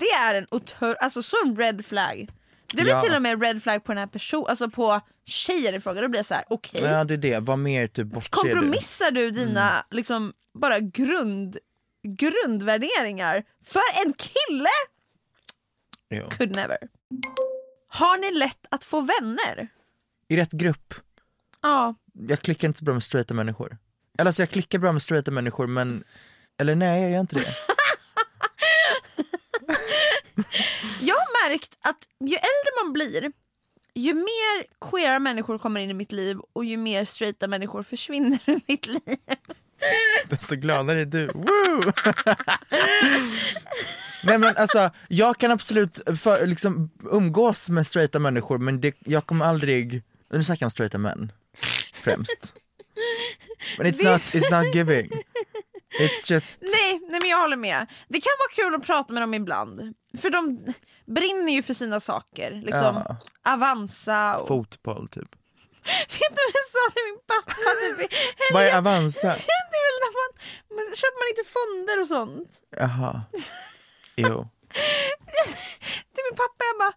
Det 0.00 0.10
är 0.10 0.34
en 0.34 0.46
otör, 0.50 0.94
alltså 0.94 1.22
så 1.22 1.36
en 1.44 1.56
red 1.56 1.86
flag. 1.86 2.30
Det 2.74 2.82
blir 2.82 2.92
Ja. 2.92 3.00
till 3.00 3.14
och 3.14 3.22
med 3.22 3.42
red 3.42 3.62
flag 3.62 3.84
på 3.84 3.92
den 3.92 3.98
här 3.98 4.06
personen, 4.06 4.46
alltså 4.48 4.70
på 4.70 5.00
tjejen 5.26 5.74
i 5.74 5.80
fråga. 5.80 6.00
Då 6.00 6.08
blir 6.08 6.18
jag 6.18 6.26
så 6.26 6.34
här: 6.34 6.44
okej. 6.50 6.80
Ja 6.84 7.04
det 7.04 7.14
är 7.14 7.18
det, 7.18 7.38
vad 7.40 7.58
mer 7.58 7.86
typ 7.86 8.06
bortser 8.06 8.30
du? 8.30 8.36
Kompromissar 8.52 9.10
du 9.10 9.30
dina 9.30 9.70
Mm. 9.70 9.82
liksom 9.90 10.32
bara 10.54 10.78
grund, 10.80 11.58
grundvärderingar 12.08 13.44
för 13.64 13.82
en 14.06 14.12
kille? 14.12 14.68
Jo. 16.10 16.24
Could 16.30 16.56
never. 16.56 16.78
Har 17.88 18.18
ni 18.18 18.38
lätt 18.38 18.66
att 18.70 18.84
få 18.84 19.00
vänner? 19.00 19.68
I 20.28 20.36
rätt 20.36 20.52
grupp, 20.52 20.94
Ja. 21.62 21.94
jag 22.28 22.40
klickar 22.40 22.68
inte 22.68 22.78
så 22.78 22.84
bra 22.84 22.94
med 22.94 23.02
straighta 23.04 23.34
människor. 23.34 23.78
Eller 24.18 24.28
alltså 24.28 24.42
jag 24.42 24.50
klickar 24.50 24.78
bra 24.78 24.92
med 24.92 25.02
straighta 25.02 25.30
människor 25.30 25.66
men, 25.66 26.04
eller 26.60 26.74
nej 26.74 27.02
jag 27.02 27.10
gör 27.10 27.20
inte 27.20 27.36
det. 27.36 27.46
Jag 31.00 31.14
har 31.16 31.41
märkt 31.52 31.78
att 31.80 32.08
ju 32.20 32.34
äldre 32.34 32.84
man 32.84 32.92
blir 32.92 33.32
ju 33.94 34.14
mer 34.14 34.90
queera 34.90 35.18
människor 35.18 35.58
kommer 35.58 35.80
in 35.80 35.90
i 35.90 35.94
mitt 35.94 36.12
liv 36.12 36.38
och 36.52 36.64
ju 36.64 36.76
mer 36.76 37.04
straighta 37.04 37.48
människor 37.48 37.82
försvinner 37.82 38.38
ur 38.46 38.60
mitt 38.66 38.86
liv. 38.86 39.18
Desto 40.28 40.56
gladare 40.56 41.00
är 41.00 41.04
du. 41.04 41.26
Woo! 41.26 41.92
Nej 44.24 44.38
men 44.38 44.56
alltså, 44.56 44.90
jag 45.08 45.38
kan 45.38 45.50
absolut 45.50 46.00
för, 46.20 46.46
liksom, 46.46 46.90
umgås 47.10 47.68
med 47.68 47.86
straighta 47.86 48.18
människor 48.18 48.58
men 48.58 48.80
det, 48.80 48.94
jag 48.98 49.26
kommer 49.26 49.44
aldrig, 49.44 50.02
nu 50.32 50.42
snackar 50.42 50.62
jag 50.62 50.66
om 50.66 50.70
straighta 50.70 50.98
män 50.98 51.32
främst. 51.94 52.54
Men 53.78 53.86
it's 53.86 54.04
not, 54.04 54.20
it's 54.20 54.64
not 54.64 54.74
giving. 54.74 55.10
It's 56.00 56.32
just, 56.32 56.58
Nej, 56.60 57.00
nej 57.08 57.20
men 57.20 57.30
jag 57.30 57.38
håller 57.40 57.56
med. 57.56 57.86
Det 58.08 58.20
kan 58.20 58.32
vara 58.38 58.52
kul 58.66 58.74
att 58.80 58.86
prata 58.86 59.12
med 59.12 59.22
dem 59.22 59.34
ibland. 59.34 59.94
För 60.18 60.30
de 60.30 60.64
brinner 61.14 61.52
ju 61.52 61.62
för 61.62 61.74
sina 61.74 62.00
saker. 62.00 62.50
Liksom 62.50 63.02
Ja. 63.08 63.16
Avanza 63.52 64.36
och... 64.36 64.48
fotboll 64.48 65.08
typ. 65.08 65.28
Vet 66.08 66.18
du 66.36 66.42
vad 66.46 66.54
jag 66.60 66.68
sa 66.76 66.90
till 66.94 67.04
min 67.04 67.18
pappa 67.26 67.54
typ 67.98 68.10
Vad 68.52 68.62
är? 68.62 68.78
Avanza? 68.78 69.26
Det 69.72 69.78
är 69.78 69.82
väl 69.86 69.98
när 70.04 70.12
man, 70.20 70.30
man 70.76 70.96
köper 70.96 71.18
man 71.22 71.28
inte 71.32 71.46
fonder 71.56 72.00
och 72.00 72.06
sånt. 72.06 72.50
Jaha. 72.76 73.22
Jo. 74.16 74.48
Till 76.14 76.24
min 76.30 76.36
pappa 76.36 76.64
jag 76.70 76.78
bara, 76.78 76.92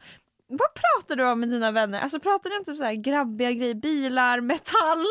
vad 0.48 0.70
pratar 0.74 1.16
du 1.16 1.26
om 1.26 1.40
med 1.40 1.50
dina 1.50 1.72
vänner? 1.72 2.00
Alltså 2.02 2.20
pratar 2.20 2.50
ni 2.50 2.58
om 2.58 2.66
typ 2.66 2.78
så 2.78 2.84
här 2.84 2.94
grabbiga 2.94 3.52
grejer, 3.52 3.74
bilar, 3.76 4.42
metall? 4.42 5.06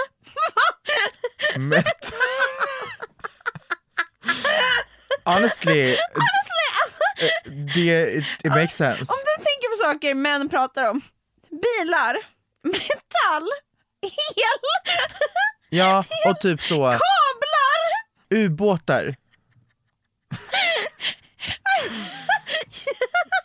Met- 1.56 2.12
Honestly, 5.34 5.96
alltså, 6.84 7.02
det, 7.74 8.14
it, 8.14 8.24
it 8.44 8.50
makes 8.50 8.74
sense. 8.76 9.12
om 9.12 9.18
du 9.24 9.42
tänker 9.42 9.70
på 9.70 9.76
saker 9.92 10.14
män 10.14 10.48
pratar 10.48 10.90
om, 10.90 11.00
bilar, 11.50 12.16
metall, 12.62 13.48
el, 14.02 14.60
Ja, 15.68 16.04
och 16.26 16.40
typ 16.40 16.62
så, 16.62 16.76
kablar. 16.76 17.00
ubåtar. 18.44 19.14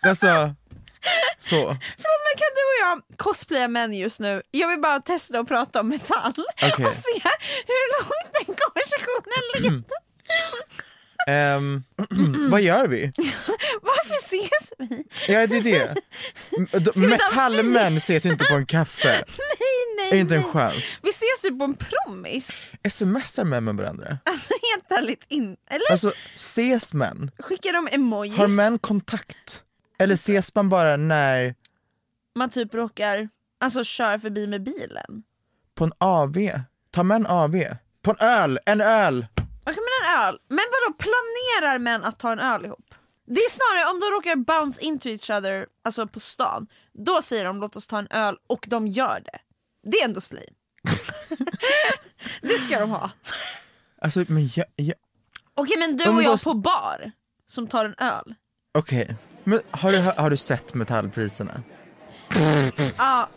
Alltså, 0.07 0.55
så. 1.37 1.55
Förlåt 1.57 2.21
men 2.25 2.37
kan 2.37 2.51
du 2.55 2.63
och 2.63 2.79
jag 3.09 3.17
cosplaya 3.17 3.67
män 3.67 3.93
just 3.93 4.19
nu? 4.19 4.41
Jag 4.51 4.67
vill 4.67 4.81
bara 4.81 4.99
testa 4.99 5.39
att 5.39 5.47
prata 5.47 5.79
om 5.79 5.89
metall 5.89 6.33
Okej. 6.61 6.85
och 6.85 6.93
se 6.93 7.21
hur 7.67 7.99
långt 7.99 8.33
den 8.33 8.55
konversationen 8.55 9.43
leder. 9.53 9.83
Ehm, 11.29 11.83
vad 12.51 12.61
gör 12.61 12.87
vi? 12.87 13.11
Varför 13.81 14.15
ses 14.21 14.73
vi? 14.77 15.03
Ja 15.33 15.47
det 15.47 15.57
är 15.57 15.63
det. 15.63 15.95
Metallmän 17.07 17.97
ses 17.97 18.25
inte 18.25 18.45
på 18.45 18.55
en 18.55 18.65
kaffe. 18.65 19.07
Nej 19.37 20.09
nej 20.11 20.19
Inte 20.19 20.35
en 20.35 20.41
nej. 20.41 20.51
chans. 20.51 20.99
Vi 21.03 21.09
ses 21.09 21.41
typ 21.41 21.59
på 21.59 21.65
en 21.65 21.75
promis. 21.75 22.67
Smsar 22.89 23.43
män 23.43 23.63
med 23.63 23.75
varandra? 23.75 24.17
Alltså 24.25 24.53
helt 24.53 24.99
ärligt, 24.99 25.25
in... 25.27 25.55
eller 25.69 25.91
Alltså 25.91 26.11
ses 26.35 26.93
män? 26.93 27.31
skickar 27.39 27.73
de 27.73 27.87
emojis? 27.91 28.37
Har 28.37 28.47
män 28.47 28.79
kontakt? 28.79 29.63
Eller 29.99 30.13
ses 30.13 30.55
man 30.55 30.69
bara 30.69 30.97
när, 30.97 31.55
Man 32.35 32.49
typ 32.49 32.73
råkar 32.73 33.29
alltså, 33.59 33.83
köra 33.83 34.19
förbi 34.19 34.47
med 34.47 34.63
bilen. 34.63 35.23
på 35.75 35.83
en 35.83 35.91
AV? 35.97 36.37
Tar 36.91 37.03
män 37.03 37.25
AV? 37.27 37.63
På 38.01 38.11
en 38.11 38.17
öl, 38.27 38.59
en 38.65 38.81
öl! 38.81 39.25
Öl, 40.27 40.39
men 40.47 40.65
vadå 40.71 40.97
planerar 40.97 41.77
män 41.77 42.03
att 42.03 42.19
ta 42.19 42.31
en 42.31 42.39
öl 42.39 42.65
ihop? 42.65 42.95
Det 43.25 43.39
är 43.39 43.49
snarare 43.49 43.93
om 43.93 43.99
de 43.99 44.05
råkar 44.05 44.35
bounce 44.35 44.81
into 44.81 45.09
each 45.09 45.29
other 45.29 45.65
alltså 45.83 46.07
på 46.07 46.19
stan, 46.19 46.67
då 46.93 47.21
säger 47.21 47.45
de 47.45 47.59
låt 47.59 47.75
oss 47.75 47.87
ta 47.87 47.99
en 47.99 48.07
öl 48.09 48.37
och 48.47 48.65
de 48.67 48.87
gör 48.87 49.21
det. 49.25 49.39
Det 49.91 49.97
är 49.97 50.05
ändå 50.05 50.21
slay. 50.21 50.45
det 52.41 52.57
ska 52.57 52.79
de 52.79 52.89
ha. 52.89 53.11
Alltså 54.01 54.23
men 54.27 54.49
jag, 54.55 54.65
jag 54.75 54.95
Okej 55.53 55.77
men 55.77 55.97
du 55.97 56.09
och 56.09 56.23
jag 56.23 56.43
på 56.43 56.53
bar 56.53 57.11
som 57.47 57.67
tar 57.67 57.85
en 57.85 57.95
öl. 57.97 58.35
okej. 58.73 59.15
Men 59.43 59.59
har 59.71 59.91
du, 59.91 59.97
har 59.97 60.29
du 60.29 60.37
sett 60.37 60.73
metallpriserna? 60.73 61.63
Ja, 62.97 63.29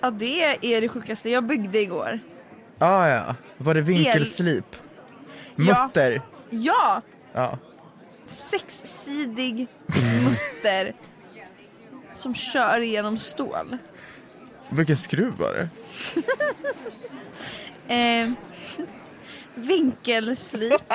ja 0.00 0.10
det 0.10 0.74
är 0.74 0.80
det 0.80 0.88
sjukaste. 0.88 1.30
Jag 1.30 1.44
byggde 1.44 1.80
igår. 1.80 2.20
Ah, 2.78 3.08
ja, 3.08 3.34
var 3.56 3.74
det 3.74 3.80
vinkelslip? 3.80 4.64
Ja. 4.70 4.89
Mutter? 5.56 6.22
Ja, 6.50 7.02
Ja. 7.34 7.58
sexsidig 8.26 9.68
mutter 10.24 10.92
som 12.14 12.34
kör 12.34 12.80
igenom 12.80 13.18
stål. 13.18 13.78
Vilken 14.70 14.96
skruv 14.96 15.32
var 15.38 15.52
det? 15.54 15.68
Eh, 17.94 18.30
vinkelslip. 19.54 20.82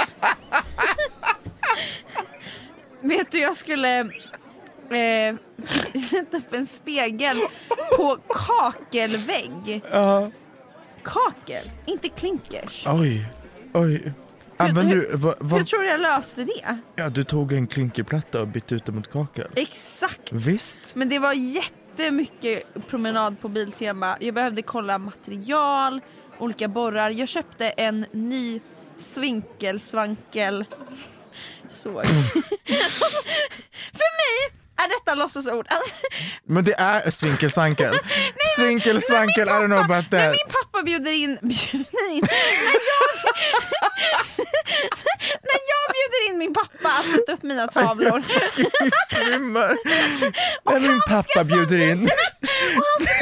Vet 3.01 3.31
du, 3.31 3.39
jag 3.39 3.55
skulle 3.57 3.99
eh, 3.99 5.35
sätta 6.09 6.37
upp 6.37 6.53
en 6.53 6.65
spegel 6.65 7.37
på 7.97 8.17
kakelvägg. 8.29 9.81
Ja. 9.91 10.31
Kakel, 11.03 11.71
inte 11.85 12.09
klinkers. 12.09 12.85
Oj, 12.87 13.25
oj. 13.73 14.13
Använder 14.57 14.95
du, 14.95 15.09
vad, 15.13 15.35
Hur 15.39 15.47
vad, 15.49 15.67
tror 15.67 15.79
du 15.81 15.87
jag 15.87 16.01
löste 16.01 16.43
det? 16.43 16.77
ja, 16.95 17.09
du 17.09 17.23
tog 17.23 17.53
en 17.53 17.67
klinkerplatta 17.67 18.41
och 18.41 18.47
bytte 18.47 18.75
ut 18.75 18.85
den 18.85 18.95
mot 18.95 19.11
kakel? 19.11 19.47
Exakt. 19.55 20.31
Visst. 20.31 20.95
Men 20.95 21.09
det 21.09 21.19
var 21.19 21.33
jättemycket 21.33 22.63
promenad 22.87 23.41
på 23.41 23.47
Biltema. 23.49 24.17
Jag 24.19 24.33
behövde 24.35 24.61
kolla 24.61 24.97
material, 24.97 26.01
olika 26.39 26.67
borrar. 26.67 27.09
Jag 27.09 27.27
köpte 27.27 27.69
en 27.69 28.05
ny 28.11 28.61
svinkelsvankel 28.97 30.65
såg. 31.69 32.05
För 33.93 34.11
mig 34.17 34.59
är 34.77 34.87
detta 34.89 35.15
låtsasord. 35.15 35.65
Alltså, 35.69 35.95
Men 36.47 36.63
det 36.63 36.73
är 36.73 37.11
svinkelsvankel. 37.11 37.99
Svinkelsvankel, 38.57 39.47
I 39.47 39.51
don't 39.51 39.65
know 39.67 39.79
about 39.79 40.09
that. 40.11 40.31
min 40.31 40.47
pappa 40.49 40.83
bjuder 40.83 41.11
in, 41.11 41.37
bjuder 41.41 42.11
in 42.11 42.21
när, 42.21 42.91
jag, 42.91 43.07
när 45.47 45.59
jag 45.71 45.83
bjuder 45.95 46.29
in 46.29 46.37
min 46.37 46.53
pappa 46.53 46.89
att 46.99 47.05
sätta 47.05 47.31
upp 47.33 47.43
mina 47.43 47.67
tavlor 47.67 48.21
Svimmar. 49.25 49.77
När 50.71 50.79
min 50.79 51.01
pappa 51.09 51.43
bjuder 51.43 51.77
in. 51.77 52.03
Och 52.77 52.83
han 52.91 52.99
ska 53.07 53.13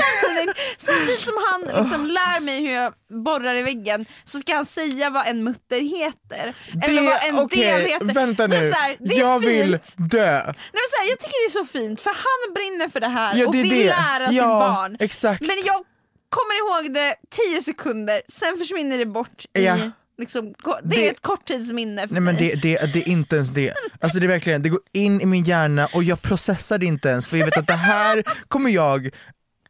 samtidigt, 0.84 1.20
som 1.20 1.34
han 1.52 1.84
liksom 1.84 2.06
lär 2.08 2.40
mig 2.40 2.60
hur 2.66 2.72
jag 2.72 2.94
borrar 3.24 3.56
i 3.56 3.62
väggen 3.62 4.06
så 4.24 4.40
ska 4.40 4.56
han 4.56 4.66
säga 4.66 5.10
vad 5.10 5.28
en 5.28 5.44
mutter 5.44 5.80
heter. 6.00 6.56
eller 6.88 7.02
vad 7.02 7.30
en 7.30 7.36
Det, 7.36 7.42
okej, 7.42 7.72
del 7.72 7.82
heter. 7.82 8.06
vänta 8.06 8.48
Det 8.48 8.58
är 8.58 8.62
nu. 8.62 8.70
så 8.70 8.76
här, 8.76 8.98
det 9.00 9.16
är 9.16 9.20
jag 9.20 9.44
fint. 9.44 9.52
vill 9.54 9.72
dö. 10.10 10.32
Nej, 10.46 10.56
men 10.74 10.82
så 10.90 11.02
här, 11.02 11.10
jag 11.10 11.20
tycker 11.20 11.48
det 11.48 11.60
är 11.60 11.66
så 11.66 11.72
fint 11.72 12.02
för 12.02 12.10
han 12.12 12.54
brinner 12.54 12.90
för 12.90 13.00
det 13.00 13.08
här 13.08 13.36
Ja, 13.36 13.46
och 13.48 13.52
det 13.54 13.60
är 13.60 13.64
vill 13.64 13.78
det. 13.78 13.86
lära 13.86 14.28
sitt 14.28 14.38
Ja, 14.38 14.60
barn. 14.60 14.98
exakt. 15.00 15.42
Men 15.42 15.58
jag 15.66 15.84
kommer 16.30 16.58
ihåg 16.86 16.94
det 16.94 17.16
10 17.52 17.62
sekunder, 17.62 18.22
sen 18.30 18.58
försvinner 18.58 18.98
det 18.98 19.06
bort 19.06 19.46
i 19.58 19.66
Ja. 19.66 19.78
liksom, 20.18 20.46
det, 20.46 20.54
Det- 20.84 21.08
är 21.08 21.12
ett 21.12 21.22
korttidsminne 21.22 22.08
för 22.08 22.14
Nej 22.14 22.22
men 22.22 22.36
mig. 22.36 22.50
det, 22.62 22.62
det, 22.80 22.94
det 22.94 23.00
är 23.00 23.10
inte 23.10 23.36
ens 23.36 23.50
det. 23.50 23.74
Alltså 24.02 24.20
det 24.20 24.26
är 24.26 24.28
verkligen, 24.28 24.62
det 24.62 24.70
går 24.70 24.80
in 24.94 25.22
i 25.22 25.26
min 25.26 25.44
hjärna 25.44 25.88
och 25.94 26.04
jag 26.04 26.22
processar 26.22 26.78
det 26.78 26.86
inte 26.86 27.10
ens 27.10 27.28
för 27.28 27.38
jag 27.38 27.46
vet 27.46 27.58
att 27.58 27.68
det 27.68 27.74
här 27.74 28.24
kommer 28.48 28.70
jag 28.70 29.10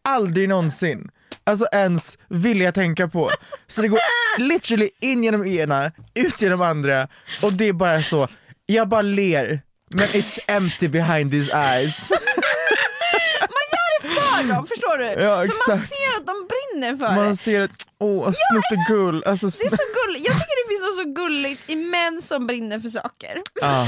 aldrig 0.09 0.49
någonsin 0.49 1.09
alltså 1.45 1.65
ens 1.71 2.17
vilja 2.29 2.71
tänka 2.71 3.07
på. 3.07 3.31
Så 3.67 3.81
det 3.81 3.87
går 3.87 3.99
literally 4.37 4.89
in 5.01 5.23
genom 5.23 5.45
ena, 5.45 5.91
ut 6.15 6.41
genom 6.41 6.61
andra 6.61 7.07
och 7.41 7.53
det 7.53 7.67
är 7.67 7.73
bara 7.73 8.03
så, 8.03 8.27
jag 8.65 8.89
bara 8.89 9.01
ler 9.01 9.61
men 9.89 10.07
it's 10.07 10.39
empty 10.47 10.87
behind 10.87 11.31
these 11.31 11.51
eyes. 11.57 12.07
För 14.01 14.53
dem, 14.53 14.67
förstår 14.67 14.97
du? 14.97 15.05
Ja, 15.05 15.37
för 15.41 15.69
man 15.71 15.77
ser 15.79 16.19
att 16.19 16.27
de 16.27 16.47
brinner 16.53 16.97
för 16.97 17.15
Man 17.15 17.29
det. 17.29 17.35
ser 17.35 17.61
ett, 17.61 17.71
åh, 17.99 18.31
snuttegull. 18.33 19.23
Alltså, 19.25 19.47
Det 19.47 19.65
är 19.65 19.69
så 19.69 20.05
gulligt. 20.05 20.25
Jag 20.25 20.33
tycker 20.33 20.63
det 20.63 20.67
finns 20.73 20.81
något 20.81 20.95
så 20.95 21.21
gulligt 21.21 21.69
i 21.69 21.75
män 21.75 22.21
som 22.21 22.47
brinner 22.47 22.79
för 22.79 22.89
saker. 22.89 23.41
Ja. 23.61 23.87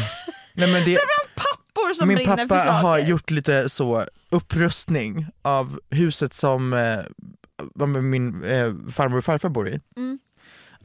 Nej, 0.54 0.68
men 0.72 0.86
det, 0.86 0.92
Framförallt 1.00 1.36
pappor 1.76 1.94
som 1.94 2.08
min 2.08 2.16
brinner 2.16 2.36
pappa 2.36 2.48
för 2.48 2.66
saker. 2.66 2.72
har 2.72 3.00
gjort 3.00 3.32
lite 3.32 3.70
så 3.70 4.06
upprustning 4.30 5.28
av 5.42 5.80
huset 5.90 6.34
som 6.34 6.74
eh, 6.74 8.02
min 8.02 8.44
eh, 8.44 8.74
farmor 8.92 9.18
och 9.18 9.26
farfar 9.26 9.50
bor 9.50 9.70
i. 9.70 9.80
Mm. 9.98 10.20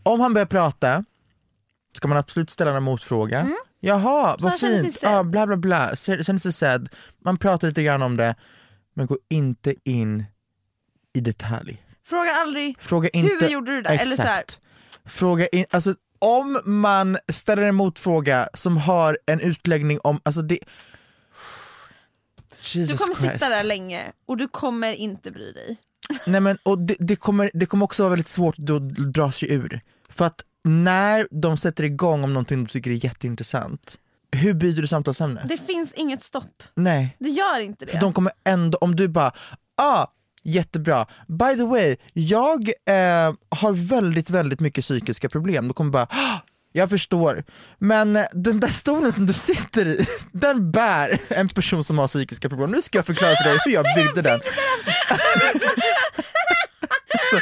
Om 0.03 0.21
han 0.21 0.35
börjar 0.35 0.47
prata 0.47 1.05
ska 1.97 2.09
man 2.09 2.17
absolut 2.19 2.51
ställa 2.51 2.77
en 2.77 2.83
motfråga. 2.83 3.47
Jaha, 3.81 4.37
Mm. 4.39 4.39
Så 4.39 4.49
han 4.49 4.73
vad 4.73 4.83
fint, 4.83 5.01
ja, 5.03 5.23
bla 5.23 5.47
bla 5.47 5.57
bla, 5.57 5.97
känner 5.97 6.39
sig 6.39 6.53
sedd. 6.53 6.89
Man 7.25 7.39
pratar 7.39 7.69
lite 7.69 7.83
grann 7.83 8.03
om 8.03 8.17
det, 8.17 8.35
men 8.95 9.07
gå 9.07 9.19
inte 9.29 9.75
in 9.85 10.25
i 11.15 11.21
detalj. 11.21 11.83
Fråga 12.05 12.31
aldrig 12.31 12.77
Fråga 12.81 13.09
inte... 13.09 13.47
hur 13.47 13.53
gjorde 13.53 13.73
du 13.73 13.83
det? 13.83 13.89
Eller 13.89 14.17
så 14.17 14.23
här, 14.23 14.41
Exakt. 14.41 14.61
Fråga 15.05 15.47
in, 15.47 15.65
alltså 15.71 15.95
om 16.21 16.61
man 16.65 17.19
ställer 17.33 17.63
en 17.63 17.75
motfråga 17.75 18.49
som 18.55 18.77
har 18.77 19.19
en 19.27 19.41
utläggning 19.41 19.99
om, 20.01 20.21
alltså 20.23 20.43
det... 20.43 20.59
Jesus 22.63 22.91
du 22.91 22.97
kommer 22.99 23.15
Christ. 23.15 23.33
sitta 23.35 23.49
där 23.49 23.65
länge 23.65 24.13
och 24.27 24.37
du 24.37 24.49
kommer 24.49 24.93
inte 24.93 25.31
bry 25.31 25.53
dig. 25.53 25.77
Nej 26.27 26.41
men 26.41 26.59
och 26.63 26.79
det, 26.79 26.97
det, 26.99 27.17
kommer, 27.17 27.51
det 27.55 27.67
kommer 27.67 27.85
också 27.85 28.03
vara 28.03 28.11
väldigt 28.11 28.29
svårt 28.29 28.59
att 28.59 28.89
dra 29.15 29.33
sig 29.33 29.53
ur. 29.53 29.81
För 30.09 30.25
att 30.27 30.45
när 30.65 31.29
de 31.31 31.57
sätter 31.57 31.85
igång 31.85 32.25
om 32.25 32.33
någonting 32.33 32.65
du 32.65 32.71
tycker 32.71 32.91
är 32.91 33.05
jätteintressant, 33.05 33.97
hur 34.37 34.55
byter 34.55 34.81
du 34.83 34.87
samtalsämne? 34.87 35.43
Det 35.49 35.57
finns 35.67 35.95
inget 35.95 36.23
stopp. 36.23 36.63
Nej, 36.75 37.17
Det 37.19 37.29
gör 37.29 37.61
inte 37.61 37.85
det. 37.85 37.93
för 37.93 37.99
de 38.01 38.13
kommer 38.13 38.33
ändå, 38.45 38.79
om 38.81 38.97
du 38.97 39.09
bara 39.09 39.33
ah, 39.77 40.07
jättebra, 40.43 41.07
by 41.27 41.57
the 41.57 41.65
way, 41.65 41.97
jag 42.13 42.69
eh, 42.69 43.35
har 43.49 43.89
väldigt 43.89 44.31
väldigt 44.31 44.61
mycket 44.61 44.85
psykiska 44.85 45.29
problem, 45.29 45.69
då 45.69 45.75
kommer 45.75 45.91
bara 45.91 46.07
ah, 46.11 46.39
jag 46.73 46.91
förstår, 46.91 47.45
men 47.79 48.17
eh, 48.17 48.25
den 48.33 48.61
där 48.61 48.69
stolen 48.69 49.13
som 49.13 49.27
du 49.27 49.33
sitter 49.33 49.87
i, 49.87 50.07
den 50.33 50.71
bär 50.71 51.21
en 51.29 51.49
person 51.49 51.85
som 51.85 51.99
har 51.99 52.09
psykiska 52.09 52.49
problem. 52.49 52.71
Nu 52.71 52.83
ska 52.83 52.99
jag 52.99 53.07
förklara 53.07 53.37
för 53.37 53.45
dig 53.45 53.59
hur 53.65 53.73
jag 53.73 53.85
byggde 53.95 54.23
den. 54.23 54.41
so, 57.31 57.37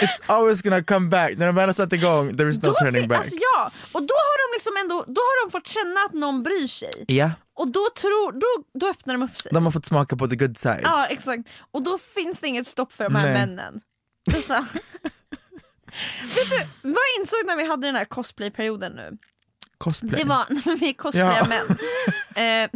it's 0.04 0.22
always 0.26 0.62
gonna 0.62 0.82
come 0.82 1.08
back, 1.08 1.36
när 1.36 1.46
de 1.46 1.54
väl 1.54 1.68
har 1.68 1.74
satt 1.74 1.92
igång, 1.92 2.36
there 2.36 2.50
is 2.50 2.62
no 2.62 2.68
Då 2.68 2.74
turning 2.74 3.08
back. 3.08 3.18
Alltså, 3.18 3.36
ja, 3.36 3.70
och 3.92 4.02
då 4.02 4.14
har 4.14 4.48
de 4.50 4.56
liksom 4.56 4.72
ändå, 4.80 5.04
då 5.06 5.20
har 5.20 5.46
de 5.46 5.50
fått 5.50 5.66
känna 5.66 6.00
att 6.06 6.12
någon 6.12 6.42
bryr 6.42 6.66
sig. 6.66 7.04
Ja, 7.06 7.30
Och 7.60 7.68
då, 7.72 7.88
tror, 7.96 8.32
då, 8.32 8.64
då 8.80 8.88
öppnar 8.90 9.14
de 9.14 9.22
upp 9.22 9.36
sig. 9.36 9.50
de 9.54 9.64
har 9.64 9.72
fått 9.72 9.86
smaka 9.86 10.16
på 10.16 10.26
the 10.28 10.36
good 10.36 10.56
side. 10.56 10.80
Ja 10.82 11.06
exakt, 11.06 11.52
och 11.70 11.82
då 11.84 11.98
finns 11.98 12.40
det 12.40 12.48
inget 12.48 12.66
stopp 12.66 12.92
för 12.92 13.04
de 13.04 13.14
här 13.14 13.24
Nej. 13.24 13.32
männen. 13.32 13.80
Så. 14.42 14.54
Vet 16.34 16.50
du 16.50 16.56
vad 16.82 16.92
jag 16.92 17.20
insåg 17.20 17.46
när 17.46 17.56
vi 17.56 17.66
hade 17.66 17.86
den 17.88 17.96
här 17.96 18.04
cosplayperioden 18.04 18.92
nu? 18.92 19.18
Cosplay. 19.78 20.10
Det 20.22 20.24
var 20.24 20.44
när 20.48 20.76
vi 20.76 20.94
cosplayar 20.94 21.36
Ja. 21.38 21.46
män. 21.48 21.76
Eh, 22.36 22.70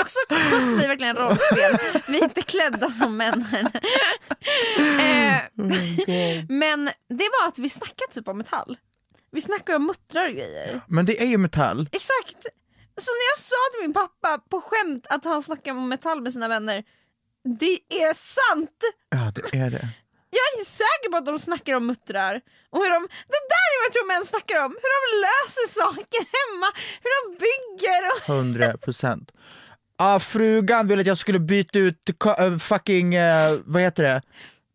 också 0.00 0.18
cosplay 0.28 0.84
är 0.84 0.88
verkligen 0.88 1.16
rollspel, 1.16 1.78
vi 2.08 2.18
är 2.18 2.24
inte 2.24 2.42
klädda 2.42 2.90
som 2.90 3.16
männen. 3.16 3.66
eh, 4.76 6.44
men 6.48 6.84
det 7.08 7.28
var 7.40 7.48
att 7.48 7.58
vi 7.58 7.68
snackade 7.70 8.12
typ 8.12 8.28
om 8.28 8.38
metall. 8.38 8.78
Vi 9.32 9.40
snackade 9.40 9.76
om 9.76 9.86
muttrar 9.86 10.28
och 10.28 10.34
grejer. 10.34 10.80
Men 10.88 11.06
det 11.06 11.22
är 11.22 11.26
ju 11.26 11.38
metall. 11.38 11.88
Exakt! 11.92 12.46
Så 13.00 13.10
när 13.10 13.26
jag 13.32 13.38
sa 13.38 13.56
till 13.72 13.82
min 13.82 13.94
pappa 13.94 14.38
på 14.50 14.60
skämt 14.60 15.06
att 15.10 15.24
han 15.24 15.42
snackar 15.42 15.70
om 15.72 15.88
metall 15.88 16.20
med 16.22 16.32
sina 16.32 16.48
vänner, 16.48 16.84
det 17.58 17.78
är 18.02 18.14
sant! 18.14 18.78
Ja 19.10 19.32
det 19.34 19.58
är 19.58 19.70
det. 19.70 19.88
Jag 20.30 20.60
är 20.60 20.64
säker 20.64 21.10
på 21.10 21.16
att 21.16 21.26
de 21.26 21.38
snackar 21.38 21.76
om 21.76 21.86
muttrar 21.86 22.40
och 22.70 22.78
hur 22.78 22.90
de, 22.90 23.02
det 23.32 23.42
där 23.54 23.66
är 23.72 23.76
vad 23.80 23.86
jag 23.86 23.92
tror 23.92 24.06
män 24.06 24.24
snackar 24.24 24.64
om, 24.64 24.70
hur 24.82 24.92
de 24.96 25.26
löser 25.26 25.66
saker 25.82 26.22
hemma, 26.36 26.66
hur 27.02 27.10
de 27.16 27.38
bygger 27.46 28.02
och 28.12 28.36
100 28.36 28.78
procent. 28.78 29.32
Ah, 29.96 30.18
frugan 30.18 30.88
ville 30.88 31.00
att 31.00 31.06
jag 31.06 31.18
skulle 31.18 31.38
byta 31.38 31.78
ut 31.78 32.10
äh, 32.38 32.58
fucking, 32.58 33.14
eh, 33.14 33.58
vad 33.64 33.82
heter 33.82 34.02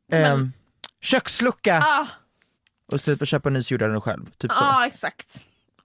det? 0.09 0.27
Um, 0.31 0.53
kökslucka 1.01 1.83
ah, 1.85 2.07
och 2.91 2.95
istället 2.95 3.19
för 3.19 3.25
att 3.25 3.29
köpa 3.29 3.49
ny 3.49 3.63
så 3.63 3.73
gjorde 3.73 3.85
jag 3.85 3.91
den 3.91 4.01
själv. 4.01 4.25
Typ 4.37 4.51
så. 4.51 4.57
ah, 4.59 4.85
exakt. 4.85 5.41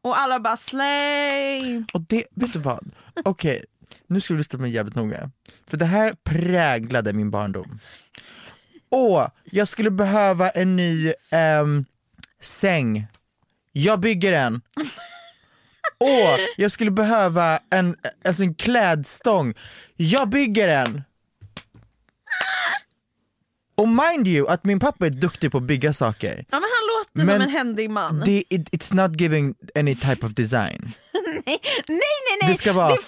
Och 0.07 0.19
alla 0.19 0.41
bara 0.41 0.57
slay. 0.57 1.85
Och 1.93 2.01
det, 2.01 2.25
vet 2.35 2.53
du 2.53 2.59
vad? 2.59 2.91
Okej, 3.25 3.65
nu 4.07 4.21
ska 4.21 4.35
du 4.35 4.39
lyssna 4.39 4.57
på 4.57 4.63
mig 4.63 4.71
jävligt 4.71 4.95
noga. 4.95 5.31
För 5.67 5.77
det 5.77 5.85
här 5.85 6.15
präglade 6.25 7.13
min 7.13 7.31
barndom. 7.31 7.79
Åh, 8.91 9.29
jag 9.45 9.69
skulle 9.69 9.91
behöva 9.91 10.51
en 10.51 10.77
ny 10.77 11.13
ehm, 11.31 11.85
säng. 12.41 13.07
Jag 13.73 14.01
bygger 14.01 14.33
en. 14.33 14.61
Åh, 15.99 16.37
jag 16.57 16.73
skulle 16.73 16.91
behöva 16.91 17.59
en, 17.71 17.97
alltså 18.25 18.43
en 18.43 18.55
klädstång. 18.55 19.55
Jag 19.97 20.29
bygger 20.29 20.69
en. 20.69 21.03
Och 23.77 23.89
mind 23.89 24.29
you 24.29 24.49
att 24.49 24.65
min 24.65 24.79
pappa 24.79 25.07
är 25.07 25.11
duktig 25.11 25.53
på 25.53 25.59
att 25.59 25.65
bygga 25.65 25.93
saker. 25.93 26.45
Ja 26.51 26.61
men 26.61 26.63
han 26.63 26.87
låter 26.99 27.11
Men 27.13 27.27
som 27.27 27.43
en 27.43 27.57
händig 27.57 27.91
man. 27.91 28.23
Det, 28.25 28.45
it, 28.51 28.71
it's 28.71 28.95
not 28.95 29.21
giving 29.21 29.55
any 29.79 29.95
type 29.95 30.27
of 30.27 30.33
design. 30.33 30.93
nej, 31.13 31.43
nej, 31.45 31.61
nej, 31.89 32.39
nej. 32.43 32.51
Det 32.51 32.55
ska 32.55 32.73
vara 32.73 32.89
det! 32.89 32.99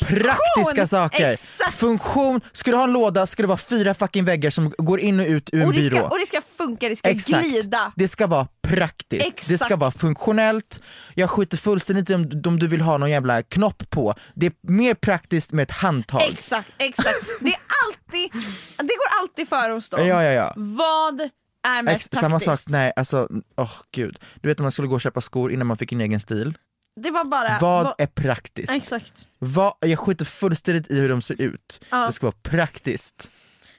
Praktiska 0.00 0.86
saker! 0.86 1.30
Exakt. 1.32 1.74
Funktion, 1.74 2.40
ska 2.52 2.70
du 2.70 2.76
ha 2.76 2.84
en 2.84 2.92
låda 2.92 3.26
ska 3.26 3.42
det 3.42 3.46
vara 3.46 3.58
fyra 3.58 3.94
fucking 3.94 4.24
väggar 4.24 4.50
som 4.50 4.72
går 4.78 5.00
in 5.00 5.20
och 5.20 5.26
ut 5.26 5.50
ur 5.52 5.60
en 5.62 5.66
Och 5.66 5.72
det, 5.72 5.78
byrå. 5.78 5.96
ska, 5.96 6.06
och 6.08 6.18
det 6.20 6.26
ska 6.26 6.40
funka, 6.56 6.88
det 6.88 6.96
ska 6.96 7.08
Exakt. 7.08 7.42
glida. 7.44 7.92
Det 7.96 8.08
ska 8.08 8.26
vara 8.26 8.46
praktiskt, 8.62 9.36
det 9.36 9.42
ska 9.44 9.54
Exakt. 9.66 9.80
vara 9.80 9.90
funktionellt. 9.90 10.82
Jag 11.14 11.30
skiter 11.30 11.56
fullständigt 11.56 12.10
i 12.10 12.14
om, 12.14 12.42
om 12.46 12.58
du 12.58 12.66
vill 12.68 12.80
ha 12.80 12.98
någon 12.98 13.10
jävla 13.10 13.42
knopp 13.42 13.90
på. 13.90 14.14
Det 14.34 14.46
är 14.46 14.52
mer 14.62 14.94
praktiskt 14.94 15.52
med 15.52 15.62
ett 15.62 15.70
handtag. 15.70 16.22
Exakt, 16.32 16.72
exakt. 16.78 17.26
Det 17.40 17.48
är 17.50 17.60
alltid, 17.86 18.30
det 18.76 18.82
går 18.96 19.20
alltid 19.22 19.48
före 19.48 19.72
hos 19.72 19.90
dem. 19.90 20.06
Ja, 20.06 20.24
ja, 20.24 20.30
ja. 20.32 20.52
Vad 20.56 21.20
är 21.68 21.82
mest 21.82 21.96
Ex- 21.96 22.08
praktiskt? 22.08 22.20
samma 22.20 22.40
sak, 22.40 22.58
nej 22.66 22.92
alltså, 22.96 23.28
åh 23.56 23.70
gud. 23.94 24.18
Du 24.40 24.48
vet 24.48 24.58
när 24.58 24.62
man 24.62 24.72
skulle 24.72 24.88
gå 24.88 24.94
och 24.94 25.00
köpa 25.00 25.20
skor 25.20 25.52
innan 25.52 25.66
man 25.66 25.76
fick 25.76 25.92
en 25.92 26.00
egen 26.00 26.20
stil. 26.20 26.54
Det 27.02 27.10
var 27.10 27.24
bara... 27.24 27.58
Vad 27.60 27.84
vad- 27.84 27.94
är 27.98 28.06
praktiskt? 28.06 28.70
Exakt. 28.72 29.26
Vad, 29.38 29.74
jag 29.80 29.98
skiter 29.98 30.24
fullständigt 30.24 30.90
i 30.90 31.00
hur 31.00 31.08
de 31.08 31.22
ser 31.22 31.42
ut. 31.42 31.84
Ja. 31.90 32.06
Det 32.06 32.12
ska 32.12 32.26
vara 32.26 32.36
praktiskt. 32.42 33.30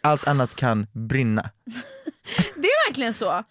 Allt 0.02 0.28
annat 0.28 0.56
kan 0.56 0.88
brinna. 0.94 1.42
Det 2.56 2.68
är 2.68 2.88
verkligen 2.90 3.14
så. 3.14 3.44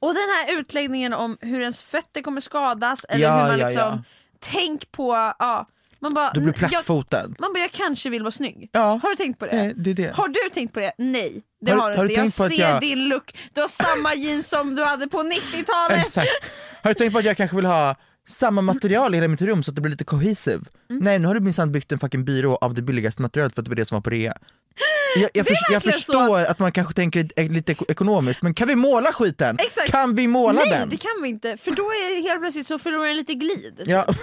Och 0.00 0.14
den 0.14 0.22
här 0.22 0.58
utläggningen 0.58 1.12
om 1.14 1.38
hur 1.40 1.60
ens 1.60 1.82
fötter 1.82 2.22
kommer 2.22 2.40
skadas 2.40 3.04
eller 3.08 3.22
Ja, 3.22 3.36
hur 3.42 3.48
man 3.48 3.58
liksom, 3.58 3.78
ja. 3.80 4.02
tänk 4.40 4.92
på, 4.92 5.34
ja. 5.38 5.68
Man 6.00 6.14
bara, 6.14 6.30
Du 6.32 6.40
blir 6.40 6.54
jag, 6.60 6.70
plattfotad. 6.70 7.34
man 7.38 7.52
bara, 7.52 7.58
jag 7.58 7.70
kanske 7.72 8.10
vill 8.10 8.22
vara 8.22 8.30
snygg. 8.30 8.68
Ja. 8.72 9.00
Har 9.02 9.10
du 9.10 9.16
tänkt 9.16 9.38
på 9.38 9.46
det? 9.46 9.56
Nej, 9.56 9.72
det 9.76 9.90
är 9.90 9.94
det. 9.94 10.12
Har 10.14 10.28
du 10.28 10.50
tänkt 10.54 10.74
på 10.74 10.80
det? 10.80 10.92
Nej, 10.98 11.42
det 11.60 11.70
Har 11.72 11.78
har, 11.78 11.90
du- 11.90 11.94
du 11.94 12.00
har 12.00 12.06
du 12.08 12.12
inte. 12.12 12.20
Jag 12.20 12.24
tänkt 12.24 12.36
på 12.36 12.44
att 12.44 12.50
ser 12.50 12.60
jag- 12.70 12.80
din 12.80 13.08
look, 13.08 13.36
du 13.52 13.60
har 13.60 13.68
samma 13.68 14.14
jeans 14.14 14.48
som 14.48 14.74
du 14.74 14.84
hade 14.84 15.06
på 15.08 15.22
90-talet. 15.22 15.98
Exakt. 16.00 16.28
Har 16.82 16.90
du 16.90 16.94
tänkt 16.94 17.12
på 17.12 17.18
att 17.18 17.24
jag 17.24 17.36
kanske 17.36 17.56
vill 17.56 17.64
ha 17.64 17.96
samma 18.28 18.62
material 18.62 19.14
i 19.14 19.16
hela 19.16 19.28
mitt 19.28 19.42
rum 19.42 19.62
så 19.62 19.70
att 19.70 19.74
det 19.74 19.80
blir 19.80 19.90
lite 19.90 20.04
cohesive? 20.04 20.60
Mm. 20.90 21.04
Nej 21.04 21.18
nu 21.18 21.26
har 21.28 21.34
du 21.34 21.40
minsann 21.40 21.72
byggt 21.72 21.92
en 21.92 21.98
fucking 21.98 22.24
byrå 22.24 22.56
av 22.56 22.74
det 22.74 22.82
billigaste 22.82 23.22
materialet 23.22 23.54
för 23.54 23.62
att 23.62 23.66
det 23.66 23.70
var 23.70 23.76
det 23.76 23.84
som 23.84 23.96
var 23.96 24.00
på 24.02 24.10
rea. 24.10 24.34
Jag, 25.16 25.30
jag, 25.34 25.46
förs- 25.46 25.72
jag 25.72 25.82
förstår 25.82 26.38
att 26.44 26.58
man 26.58 26.72
kanske 26.72 26.94
tänker 26.94 27.22
lite- 27.22 27.42
lite 27.42 27.72
eko- 27.72 27.84
ekonomiskt, 27.88 28.42
men 28.42 28.54
kan 28.54 28.68
vi 28.68 28.74
måla 28.76 29.12
skiten? 29.12 29.56
Exakt. 29.58 29.90
Kan 29.90 30.14
vi 30.14 30.26
måla 30.28 30.52
Nej 30.60 30.70
den? 30.70 30.88
det 30.88 30.96
kan 30.96 31.22
vi 31.22 31.28
inte, 31.28 31.56
för 31.56 31.70
då 31.70 31.82
är 31.82 32.16
det 32.16 32.28
helt 32.28 32.40
plötsligt 32.40 32.66
så 32.66 32.78
förlorar 32.78 33.06
den 33.06 33.16
lite 33.16 33.34
glid. 33.34 33.82
Ja. 33.86 34.06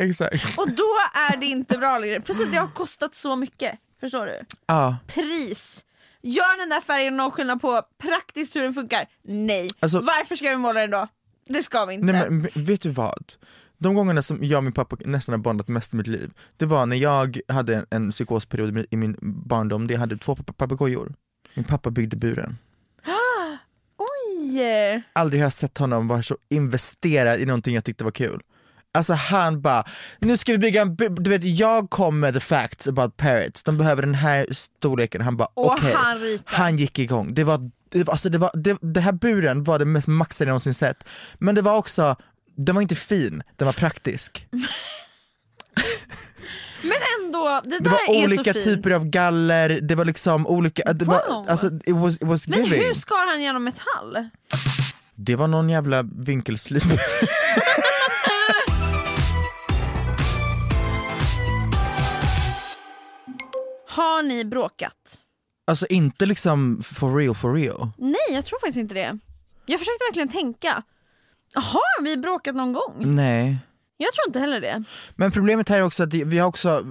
Exakt. 0.00 0.58
Och 0.58 0.70
då 0.70 0.88
är 1.30 1.36
det 1.36 1.46
inte 1.46 1.78
bra 1.78 1.98
längre. 1.98 2.20
Plus 2.20 2.40
att 2.40 2.52
det 2.52 2.58
har 2.58 2.68
kostat 2.74 3.14
så 3.14 3.36
mycket. 3.36 3.72
Förstår 4.00 4.26
du? 4.26 4.40
Ja. 4.66 4.96
Pris. 5.06 5.84
Gör 6.22 6.58
den 6.60 6.68
där 6.68 6.80
färgen 6.80 7.16
någon 7.16 7.30
skillnad 7.30 7.60
på 7.60 7.82
praktiskt 8.02 8.56
hur 8.56 8.62
den 8.62 8.74
funkar? 8.74 9.06
Nej. 9.24 9.70
Alltså- 9.80 10.00
Varför 10.00 10.36
ska 10.36 10.48
vi 10.50 10.56
måla 10.56 10.80
den 10.80 10.90
då? 10.90 11.08
Det 11.48 11.62
ska 11.62 11.84
vi 11.84 11.94
inte. 11.94 12.06
Nej, 12.06 12.30
men 12.30 12.48
vet 12.54 12.80
du 12.82 12.90
vad? 12.90 13.32
De 13.78 13.94
gångerna 13.94 14.22
som 14.22 14.44
jag 14.44 14.58
och 14.58 14.64
min 14.64 14.72
pappa 14.72 14.96
nästan 15.04 15.32
har 15.32 15.38
bondat 15.38 15.68
mest 15.68 15.94
i 15.94 15.96
mitt 15.96 16.06
liv, 16.06 16.30
det 16.56 16.66
var 16.66 16.86
när 16.86 16.96
jag 16.96 17.40
hade 17.48 17.76
en, 17.76 17.86
en 17.90 18.10
psykosperiod 18.10 18.86
i 18.90 18.96
min 18.96 19.16
barndom, 19.22 19.86
där 19.86 19.94
jag 19.94 20.00
hade 20.00 20.16
två 20.16 20.34
pap- 20.34 20.52
papegojor. 20.52 21.14
Min 21.54 21.64
pappa 21.64 21.90
byggde 21.90 22.16
buren. 22.16 22.58
Oj! 23.98 25.02
Aldrig 25.12 25.40
har 25.40 25.46
jag 25.46 25.52
sett 25.52 25.78
honom 25.78 26.08
vara 26.08 26.22
så 26.22 26.36
investerad 26.50 27.40
i 27.40 27.46
någonting 27.46 27.74
jag 27.74 27.84
tyckte 27.84 28.04
var 28.04 28.10
kul. 28.10 28.40
Alltså 28.92 29.12
han 29.14 29.60
bara, 29.60 29.84
nu 30.18 30.36
ska 30.36 30.52
vi 30.52 30.58
bygga 30.58 30.82
en, 30.82 30.96
du 30.96 31.30
vet 31.30 31.44
jag 31.44 31.90
kom 31.90 32.20
med 32.20 32.34
the 32.34 32.40
facts 32.40 32.88
about 32.88 33.16
parrots, 33.16 33.64
de 33.64 33.76
behöver 33.78 34.02
den 34.02 34.14
här 34.14 34.46
storleken, 34.50 35.20
han 35.20 35.36
bara 35.36 35.48
okej. 35.54 35.92
han 35.96 36.18
ritar. 36.18 36.44
Han 36.46 36.76
gick 36.76 36.98
igång, 36.98 37.34
det 37.34 37.44
var, 37.44 37.70
det, 37.90 38.04
var- 38.04 38.12
alltså 38.12 38.28
det, 38.30 38.38
var, 38.38 38.50
det, 38.54 38.76
det 38.80 39.00
här 39.00 39.12
buren 39.12 39.64
var 39.64 39.78
det 39.78 39.84
mest 39.84 40.08
maxade 40.08 40.48
jag 40.48 40.52
någonsin 40.52 40.74
sett, 40.74 41.04
men 41.38 41.54
det 41.54 41.62
var 41.62 41.76
också, 41.76 42.16
den 42.56 42.74
var 42.74 42.82
inte 42.82 42.96
fin, 42.96 43.42
den 43.56 43.66
var 43.66 43.72
praktisk. 43.72 44.46
Men 46.82 46.96
ändå, 47.24 47.60
det, 47.64 47.70
Det 47.70 47.78
där 47.84 47.90
var 47.90 48.14
är 48.14 48.24
olika 48.24 48.44
så 48.44 48.60
fint. 48.60 48.64
typer 48.64 48.90
av 48.90 49.04
galler, 49.04 49.68
det 49.82 49.94
var 49.94 50.04
liksom 50.04 50.46
olika, 50.46 50.92
det 50.92 51.04
var, 51.04 51.22
Wow. 51.28 51.46
alltså 51.48 51.66
it 51.66 51.96
was, 51.96 52.14
it 52.14 52.22
was 52.24 52.48
Men 52.48 52.64
hur 52.64 52.94
skar 52.94 53.30
han 53.30 53.42
genom 53.42 53.64
metall? 53.64 54.28
Det 55.14 55.36
var 55.36 55.48
någon 55.48 55.70
jävla 55.70 56.02
vinkelslip. 56.02 56.82
Har 63.88 64.22
ni 64.22 64.44
bråkat? 64.44 65.18
Alltså 65.68 65.86
inte 65.86 66.26
liksom 66.26 66.82
for 66.82 67.16
real 67.16 67.34
for 67.34 67.54
real. 67.54 67.90
Nej, 67.98 68.14
jag 68.30 68.44
tror 68.44 68.58
faktiskt 68.60 68.78
inte 68.78 68.94
det. 68.94 69.18
Jag 69.66 69.78
försökte 69.78 70.04
verkligen 70.08 70.28
tänka. 70.28 70.82
Har 71.54 72.02
vi 72.02 72.16
bråkat 72.16 72.54
någon 72.54 72.72
gång? 72.72 72.94
Nej. 72.98 73.58
Jag 74.00 74.12
tror 74.12 74.26
inte 74.28 74.38
heller 74.38 74.60
det. 74.60 74.82
Men 75.16 75.30
problemet 75.32 75.68
här 75.68 75.78
är 75.78 75.82
också 75.82 76.02
att 76.02 76.14
vi 76.14 76.38
har 76.38 76.48
också, 76.48 76.86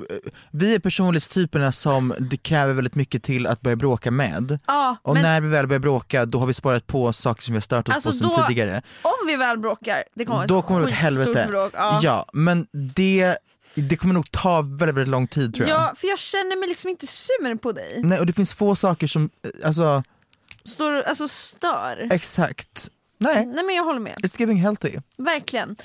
vi 0.51 0.75
är 0.75 0.79
personlighetstyperna 0.79 1.71
som 1.71 2.13
det 2.19 2.37
kräver 2.37 2.73
väldigt 2.73 2.95
mycket 2.95 3.23
till 3.23 3.47
att 3.47 3.61
börja 3.61 3.75
bråka 3.75 4.11
med. 4.11 4.59
Ja, 4.67 4.97
Och 5.01 5.13
men 5.13 5.23
när 5.23 5.41
vi 5.41 5.47
väl 5.47 5.67
börjar 5.67 5.79
bråka 5.79 6.25
då 6.25 6.39
har 6.39 6.47
vi 6.47 6.53
sparat 6.53 6.87
på 6.87 7.13
saker 7.13 7.43
som 7.43 7.53
vi 7.53 7.57
har 7.57 7.61
stört 7.61 7.87
oss 7.89 7.95
Alltså 7.95 8.09
på 8.09 8.15
sen 8.15 8.27
då- 8.29 8.47
tidigare. 8.47 8.81
om 9.01 9.27
vi 9.27 9.35
väl 9.35 9.57
bråkar, 9.57 10.03
det 10.15 10.25
kommer 10.25 10.47
Då 10.47 10.59
ett 10.59 10.65
kommer 10.65 10.79
det 10.79 10.85
åt 10.85 10.91
helvete. 10.91 11.45
Bråk. 11.49 11.71
Ja. 11.75 11.99
Ja, 12.03 12.25
men 12.33 12.67
det, 12.95 13.37
det 13.75 13.97
kommer 13.97 14.13
nog 14.13 14.31
ta 14.31 14.61
väldigt, 14.61 14.79
väldigt 14.95 15.07
lång 15.07 15.27
tid 15.27 15.55
tror 15.55 15.67
jag. 15.69 15.79
ja, 15.81 15.93
för 15.97 16.07
jag 16.07 16.19
känner 16.19 16.59
mig 16.59 16.69
liksom 16.69 16.89
inte 16.89 17.07
sur 17.07 17.55
på 17.57 17.71
dig. 17.71 17.99
Nej, 18.03 18.19
och 18.19 18.25
det 18.25 18.33
finns 18.33 18.53
få 18.53 18.75
saker 18.75 19.07
som, 19.07 19.29
alltså 19.65 20.03
Står, 20.65 21.01
alltså 21.01 21.27
stör. 21.27 22.07
exakt, 22.11 22.89
nej, 23.17 23.45
Nej 23.45 23.63
men 23.65 23.75
jag 23.75 23.83
håller 23.83 23.99
med, 23.99 24.15
it's 24.23 24.39
giving 24.39 24.57
healthy. 24.61 24.95
verkligen. 25.17 25.75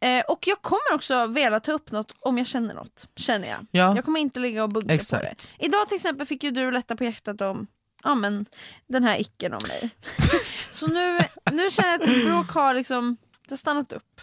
Eh, 0.00 0.24
och 0.28 0.46
jag 0.46 0.62
kommer 0.62 0.94
också 0.94 1.26
vilja 1.26 1.60
ta 1.60 1.72
upp 1.72 1.92
något 1.92 2.14
om 2.20 2.38
jag 2.38 2.46
känner 2.46 2.74
något, 2.74 3.08
känner 3.16 3.48
jag. 3.48 3.66
Ja. 3.70 3.96
Jag 3.96 4.04
kommer 4.04 4.20
inte 4.20 4.40
ligga 4.40 4.62
och 4.62 4.68
bugga 4.68 4.94
Exakt. 4.94 5.22
på 5.22 5.28
det. 5.28 5.66
Idag 5.66 5.88
till 5.88 5.94
exempel 5.94 6.26
fick 6.26 6.44
ju 6.44 6.50
du 6.50 6.70
lätta 6.70 6.96
på 6.96 7.04
hjärtat 7.04 7.40
om 7.40 7.66
ja, 8.04 8.14
men, 8.14 8.46
den 8.86 9.04
här 9.04 9.20
icken 9.20 9.52
om 9.52 9.62
mig. 9.68 9.90
Så 10.70 10.86
nu, 10.86 11.18
nu 11.52 11.70
känner 11.70 11.88
jag 11.88 12.02
att 12.02 12.08
mitt 12.08 12.26
bråk 12.26 12.50
har 12.50 12.74
liksom 12.74 13.16
det 13.50 13.52
har 13.52 13.56
stannat 13.58 13.92
upp. 13.92 14.20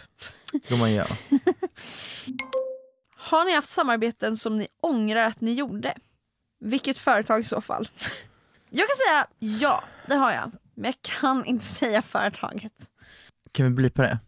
Gumman 0.68 0.92
ja. 0.92 1.04
Har 3.16 3.44
ni 3.44 3.54
haft 3.54 3.68
samarbeten 3.68 4.36
som 4.36 4.58
ni 4.58 4.68
ångrar 4.80 5.26
att 5.26 5.40
ni 5.40 5.52
gjorde? 5.52 5.94
Vilket 6.60 6.98
företag 6.98 7.40
i 7.40 7.44
så 7.44 7.60
fall? 7.60 7.88
Jag 8.70 8.88
kan 8.88 8.96
säga 9.08 9.26
ja, 9.38 9.84
det 10.06 10.14
har 10.14 10.32
jag. 10.32 10.52
Men 10.74 10.84
jag 10.84 10.94
kan 11.02 11.44
inte 11.44 11.64
säga 11.64 12.02
företaget. 12.02 12.72
Kan 13.52 13.66
vi 13.66 13.70
bli 13.72 13.90
på 13.90 14.02
det? 14.02 14.18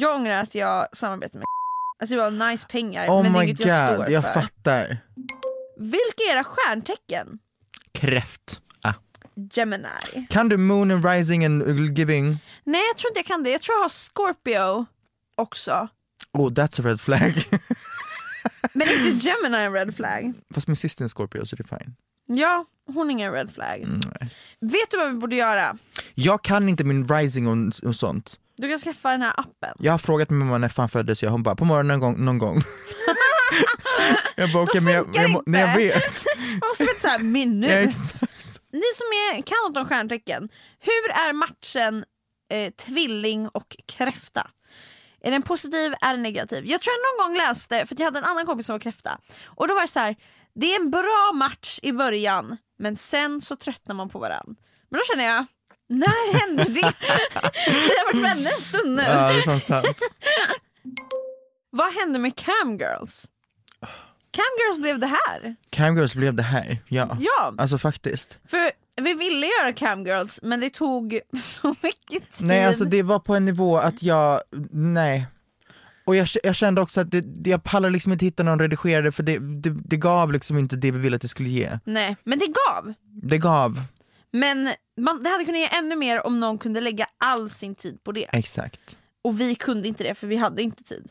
Jag 0.00 0.16
ångrar 0.16 0.42
att 0.42 0.54
jag 0.54 0.86
samarbetar 0.96 1.38
med 1.38 1.44
Alltså 2.00 2.14
det 2.16 2.22
var 2.22 2.50
nice 2.50 2.66
pengar 2.66 3.08
Oh 3.08 3.22
men 3.22 3.32
det 3.32 3.38
är 3.38 3.42
inget 3.42 3.60
jag 3.60 3.88
god, 3.88 3.94
står 3.94 4.12
jag 4.12 4.22
för. 4.24 4.32
fattar. 4.32 4.98
Vilka 5.76 6.22
är 6.28 6.32
era 6.32 6.44
stjärntecken? 6.44 7.38
Kräft. 7.92 8.60
Ah. 8.82 8.92
Gemini. 9.52 10.26
Kan 10.30 10.48
du 10.48 10.56
moon 10.56 10.90
and 10.90 11.04
rising 11.04 11.44
and 11.44 11.98
giving? 11.98 12.38
Nej 12.64 12.80
jag 12.90 12.96
tror 12.96 13.10
inte 13.10 13.18
jag 13.18 13.26
kan 13.26 13.42
det. 13.42 13.50
Jag 13.50 13.60
tror 13.62 13.76
jag 13.76 13.82
har 13.82 13.88
Scorpio 13.88 14.86
också. 15.36 15.88
Oh 16.32 16.50
that's 16.50 16.80
a 16.80 16.84
red 16.88 17.00
flag. 17.00 17.20
Men 18.72 18.88
inte 18.88 19.28
Gemini 19.28 19.64
en 19.64 19.72
red 19.72 19.96
flag. 19.96 20.34
Fast 20.54 20.68
min 20.68 20.76
syster 20.76 21.02
är 21.02 21.04
en 21.04 21.08
Scorpio 21.08 21.46
så 21.46 21.56
det 21.56 21.72
är 21.72 21.78
fine. 21.78 21.94
Ja, 22.26 22.64
hon 22.86 23.06
är 23.06 23.10
ingen 23.12 23.32
red 23.32 23.50
flag. 23.50 23.82
Mm, 23.82 24.00
nej. 24.20 24.28
Vet 24.60 24.90
du 24.90 24.96
vad 24.96 25.08
vi 25.08 25.14
borde 25.14 25.36
göra? 25.36 25.78
Jag 26.14 26.44
kan 26.44 26.68
inte 26.68 26.84
min 26.84 27.04
rising 27.04 27.46
och, 27.46 27.88
och 27.88 27.96
sånt. 27.96 28.40
Du 28.58 28.68
kan 28.68 28.78
skaffa 28.78 29.10
den 29.10 29.22
här 29.22 29.34
appen. 29.40 29.74
Jag 29.78 29.92
har 29.92 29.98
frågat 29.98 30.30
min 30.30 30.38
mamma 30.38 30.58
när 30.58 30.68
fan 30.68 30.88
föddes 30.88 31.22
jag, 31.22 31.30
hon 31.30 31.42
bara 31.42 31.56
på 31.56 31.64
morgonen 31.64 31.86
någon 31.88 32.00
gång. 32.00 32.24
Någon 32.24 32.38
gång. 32.38 32.62
jag 34.36 34.52
bara 34.52 34.62
okej 34.62 34.80
men 34.80 34.94
jag, 34.94 35.42
nej, 35.46 35.76
vet. 35.76 36.24
Man 36.60 36.68
måste 36.68 36.84
veta 36.84 37.00
såhär 37.00 37.18
minut. 37.18 37.70
Ja. 37.70 38.28
Ni 38.72 38.82
som 38.94 39.06
är, 39.06 39.42
kan 39.42 39.56
något 39.68 39.76
om 39.76 39.88
stjärntecken, 39.88 40.48
hur 40.80 41.10
är 41.10 41.32
matchen 41.32 42.04
eh, 42.50 42.72
tvilling 42.72 43.48
och 43.48 43.76
kräfta? 43.86 44.50
Är 45.20 45.30
den 45.30 45.42
positiv, 45.42 45.94
är 46.00 46.10
den 46.10 46.22
negativ? 46.22 46.66
Jag 46.66 46.80
tror 46.80 46.94
jag 46.94 47.00
någon 47.00 47.28
gång 47.28 47.38
läste, 47.46 47.86
för 47.86 47.96
jag 47.98 48.04
hade 48.04 48.18
en 48.18 48.24
annan 48.24 48.46
kompis 48.46 48.66
som 48.66 48.74
var 48.74 48.80
kräfta, 48.80 49.18
och 49.44 49.68
då 49.68 49.74
var 49.74 49.80
det 49.80 49.88
så 49.88 49.98
här: 49.98 50.16
det 50.54 50.74
är 50.74 50.80
en 50.80 50.90
bra 50.90 51.32
match 51.34 51.78
i 51.82 51.92
början, 51.92 52.56
men 52.78 52.96
sen 52.96 53.40
så 53.40 53.56
tröttnar 53.56 53.94
man 53.94 54.08
på 54.08 54.18
varandra. 54.18 54.54
Men 54.90 54.98
då 54.98 55.04
känner 55.04 55.24
jag, 55.24 55.46
när 55.88 56.38
hände 56.40 56.64
det? 56.64 56.70
Vi 57.66 57.92
har 57.96 58.12
varit 58.12 58.30
vänner 58.30 58.50
en 58.50 58.60
stund 58.60 58.96
nu. 58.96 59.02
Ja 59.02 59.32
det 59.32 59.38
är 59.38 59.42
fan 59.42 59.60
sant. 59.60 59.98
Vad 61.70 61.92
hände 61.92 62.18
med 62.18 62.36
camgirls? 62.36 63.26
Camgirls 64.30 64.78
blev 64.82 64.98
det 64.98 65.06
här. 65.06 65.56
Camgirls 65.70 66.14
blev 66.14 66.34
det 66.34 66.42
här, 66.42 66.78
ja. 66.88 67.16
Ja. 67.20 67.54
Alltså 67.58 67.78
faktiskt. 67.78 68.38
För 68.48 68.70
vi 69.02 69.14
ville 69.14 69.46
göra 69.46 69.72
camgirls 69.72 70.40
men 70.42 70.60
det 70.60 70.70
tog 70.70 71.20
så 71.36 71.74
mycket 71.82 72.32
tid. 72.32 72.48
Nej 72.48 72.64
alltså 72.64 72.84
det 72.84 73.02
var 73.02 73.18
på 73.18 73.34
en 73.34 73.44
nivå 73.44 73.78
att 73.78 74.02
jag, 74.02 74.40
nej. 74.72 75.26
Och 76.06 76.16
jag, 76.16 76.28
jag 76.42 76.54
kände 76.56 76.80
också 76.80 77.00
att 77.00 77.10
det, 77.10 77.48
jag 77.48 77.64
pallar 77.64 77.90
liksom 77.90 78.12
inte 78.12 78.24
hitta 78.24 78.42
någon 78.42 78.60
redigerare 78.60 79.12
för 79.12 79.22
det, 79.22 79.38
det, 79.38 79.70
det 79.70 79.96
gav 79.96 80.32
liksom 80.32 80.58
inte 80.58 80.76
det 80.76 80.90
vi 80.90 80.98
ville 80.98 81.16
att 81.16 81.22
det 81.22 81.28
skulle 81.28 81.48
ge. 81.48 81.78
Nej, 81.84 82.16
men 82.24 82.38
det 82.38 82.46
gav. 82.46 82.94
Det 83.22 83.38
gav, 83.38 83.80
Men 84.32 84.68
man, 84.98 85.22
det 85.22 85.30
hade 85.30 85.44
kunnat 85.44 85.60
ge 85.60 85.66
ännu 85.78 85.96
mer 85.96 86.26
om 86.26 86.40
någon 86.40 86.58
kunde 86.58 86.80
lägga 86.80 87.06
all 87.18 87.50
sin 87.50 87.74
tid 87.74 88.02
på 88.04 88.12
det. 88.12 88.26
exakt. 88.32 88.96
Och 89.24 89.40
vi 89.40 89.54
kunde 89.54 89.88
inte 89.88 90.04
det 90.04 90.14
för 90.14 90.26
vi 90.26 90.36
hade 90.36 90.62
inte 90.62 90.82
tid. 90.84 91.10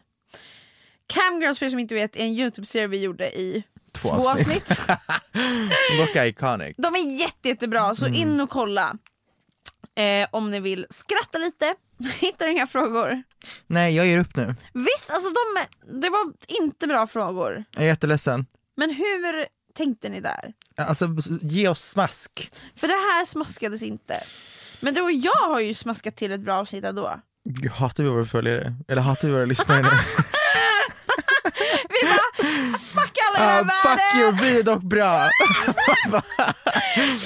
Camgirls 1.08 1.60
för 1.60 1.66
er 1.66 1.70
som 1.70 1.80
inte 1.80 1.96
vet 1.96 2.16
är 2.16 2.20
en 2.20 2.34
Youtube-serie 2.34 2.88
vi 2.88 3.02
gjorde 3.02 3.40
i 3.40 3.64
Två 4.02 4.10
avsnitt. 4.10 4.68
Som 5.88 5.98
dock 5.98 6.16
är 6.16 6.26
iconic. 6.26 6.76
De 6.78 6.96
är 6.96 7.20
jätte, 7.20 7.48
jättebra 7.50 7.96
så 7.96 8.06
Mm. 8.06 8.18
in 8.20 8.42
och 8.42 8.50
kolla. 8.50 8.98
Eh, 9.96 10.28
om 10.32 10.52
ni 10.52 10.60
vill 10.60 10.86
skratta 10.90 11.38
lite, 11.38 11.76
hittar 12.20 12.48
inga 12.48 12.68
frågor. 12.68 13.24
Nej 13.68 13.96
jag 13.96 14.08
ger 14.08 14.18
upp 14.18 14.36
nu, 14.36 14.56
Visst, 14.74 15.10
alltså 15.10 15.30
de, 15.30 15.66
det 16.02 16.10
var 16.10 16.34
inte 16.48 16.88
bra 16.88 17.08
frågor. 17.08 17.64
jag 17.72 17.84
är 17.84 17.88
jätteledsen. 17.88 18.46
Men 18.78 18.90
hur 18.90 19.48
tänkte 19.78 20.10
ni 20.10 20.20
där? 20.20 20.54
Alltså 20.76 21.08
ge 21.42 21.68
oss 21.68 21.90
smask. 21.90 22.52
För 22.76 22.88
det 22.88 22.94
här 22.94 23.26
smaskades 23.26 23.84
inte. 23.84 24.24
Men 24.80 24.94
du 24.94 25.02
och 25.02 25.12
jag 25.12 25.50
har 25.50 25.60
ju 25.60 25.74
smaskat 25.74 26.16
till 26.16 26.32
ett 26.32 26.42
bra 26.42 26.56
avsnitt 26.56 26.84
ändå. 26.84 27.20
Hatar 27.72 28.04
vi 28.04 28.10
våra 28.10 28.26
följare? 28.26 28.76
Eller 28.88 29.02
hatar 29.02 29.28
vi 29.28 29.34
våra 29.34 29.46
lyssnare 29.46 29.82
nu? 29.82 29.90
Vi 31.90 32.08
bara, 32.08 32.78
fuck 32.78 33.18
alla 33.28 33.40
i 33.40 33.64
här 33.64 33.64
fuck 33.64 34.22
you, 34.22 34.32
vi 34.32 34.60
är 34.60 34.64
dock 34.64 34.82
bra! 34.82 35.10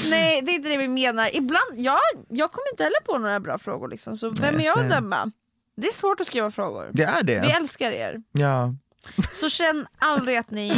Nej 0.09 0.41
det 0.41 0.51
är 0.51 0.55
inte 0.55 0.69
det 0.69 0.77
vi 0.77 0.87
menar. 0.87 1.35
Ibland, 1.35 1.71
jag, 1.77 1.99
jag 2.29 2.51
kommer 2.51 2.71
inte 2.71 2.83
heller 2.83 3.01
på 3.05 3.17
några 3.17 3.39
bra 3.39 3.57
frågor 3.57 3.87
liksom, 3.87 4.17
så 4.17 4.29
vem 4.29 4.55
Nej, 4.55 4.65
är 4.65 4.69
jag 4.69 4.79
att 4.79 4.89
döma? 4.89 5.31
Det 5.77 5.87
är 5.87 5.93
svårt 5.93 6.21
att 6.21 6.27
skriva 6.27 6.51
frågor. 6.51 6.89
Det 6.93 7.03
är 7.03 7.23
det. 7.23 7.39
Vi 7.39 7.51
älskar 7.51 7.91
er. 7.91 8.21
Ja. 8.31 8.73
Så 9.31 9.49
känn 9.49 9.87
aldrig 9.99 10.37
att 10.37 10.51
ni 10.51 10.73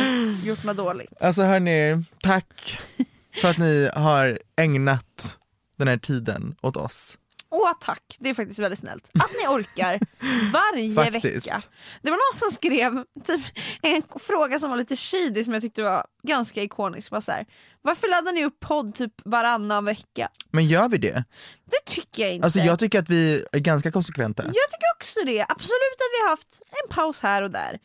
gjort 0.45 0.63
något 0.63 0.77
dåligt. 0.77 1.21
Alltså 1.23 1.41
hörni, 1.43 2.03
tack 2.23 2.77
för 3.41 3.49
att 3.49 3.57
ni 3.57 3.89
har 3.95 4.39
ägnat 4.55 5.37
den 5.77 5.87
här 5.87 5.97
tiden 5.97 6.55
åt 6.61 6.77
oss. 6.77 7.17
Åh 7.55 7.71
tack, 7.79 8.17
det 8.19 8.29
är 8.29 8.33
faktiskt 8.33 8.59
väldigt 8.59 8.79
snällt. 8.79 9.09
Att 9.13 9.31
ni 9.41 9.47
orkar 9.47 9.99
varje 10.51 10.95
Faktiskt. 11.11 11.47
vecka. 11.51 11.61
Det 12.01 12.09
var 12.09 12.17
någon 12.17 12.39
som 12.39 12.51
skrev 12.51 13.03
typ, 13.25 13.41
en 13.81 14.01
fråga 14.19 14.59
som 14.59 14.69
var 14.69 14.77
lite 14.77 14.95
shady 14.95 15.43
som 15.43 15.53
jag 15.53 15.61
tyckte 15.61 15.83
var 15.83 16.05
ganska 16.23 16.63
ikonisk. 16.63 17.11
Var 17.11 17.19
så 17.21 17.31
här, 17.31 17.45
Varför 17.81 18.07
laddar 18.09 18.31
ni 18.31 18.45
upp 18.45 18.59
podd 18.59 18.95
typ 18.95 19.13
varannan 19.25 19.85
vecka? 19.85 20.29
Men 20.51 20.67
gör 20.67 20.89
vi 20.89 20.97
det? 20.97 21.23
Det 21.65 21.91
tycker 21.93 22.23
jag 22.23 22.33
inte. 22.33 22.45
Alltså 22.45 22.59
jag 22.59 22.79
tycker 22.79 22.99
att 22.99 23.09
vi 23.09 23.45
är 23.51 23.59
ganska 23.59 23.91
konsekventa. 23.91 24.43
Jag 24.43 24.53
tycker 24.53 24.87
också 24.97 25.19
det. 25.25 25.41
Absolut 25.49 25.93
att 25.95 26.11
vi 26.19 26.23
har 26.23 26.29
haft 26.29 26.61
en 26.83 26.95
paus 26.95 27.21
här 27.21 27.41
och 27.41 27.51
där. 27.51 27.79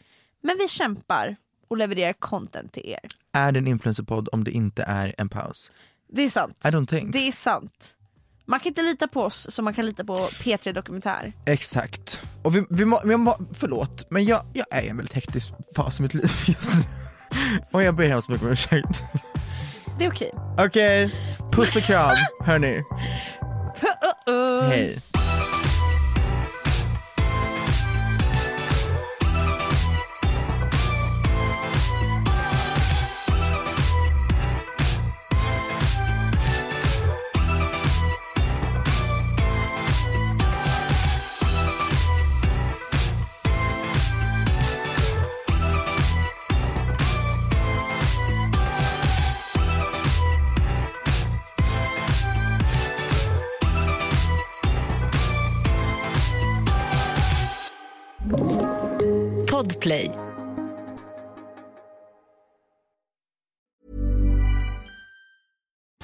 Men 0.49 0.57
vi 0.59 0.69
kämpar 0.69 1.37
och 1.69 1.77
levererar 1.77 2.13
content 2.13 2.73
till 2.73 2.87
er. 2.87 3.01
Är 3.33 3.53
det 3.53 3.59
en 3.59 3.67
influencerpodd 3.67 4.29
om 4.33 4.45
det 4.45 4.51
inte 4.51 4.83
är 4.83 5.15
en 5.19 5.29
paus? 5.29 5.71
Det 6.13 6.23
är 6.23 6.29
sant. 6.29 6.57
I 6.65 6.69
don't 6.69 6.87
think. 6.87 7.13
Det 7.13 7.29
är 7.29 7.33
sant. 7.33 7.97
Man 8.47 8.61
kan 8.61 8.69
inte 8.69 8.83
lita 8.83 9.09
på 9.09 9.23
oss 9.23 9.51
som 9.51 9.65
man 9.65 9.75
kan 9.75 9.87
lita 9.87 10.05
på 10.05 10.15
P3 10.15 10.73
Dokumentär. 10.73 11.33
Exakt. 11.47 12.23
Och 12.43 12.57
vi, 12.57 12.65
vi, 12.71 12.85
må, 12.85 13.01
vi 13.05 13.17
må, 13.17 13.37
förlåt, 13.53 14.11
men 14.11 14.25
jag, 14.25 14.47
jag 14.53 14.67
är 14.71 14.83
i 14.83 14.89
en 14.89 14.97
väldigt 14.97 15.15
hektisk 15.15 15.53
fas 15.77 15.99
i 15.99 16.03
mitt 16.03 16.15
liv 16.15 16.25
just 16.47 16.75
nu. 16.75 16.81
Och 17.73 17.83
jag 17.83 17.97
ber 17.97 18.07
hemskt 18.07 18.29
mycket 18.29 18.45
om 18.45 18.53
ursäkt. 18.53 19.03
Det 19.99 20.05
är 20.05 20.11
okej. 20.11 20.33
Okej, 20.59 21.15
puss 21.53 21.77
och 21.77 21.83
kram 21.83 22.17
hörni. 22.41 22.83
Puss! 24.27 25.13
Hej. 25.15 25.18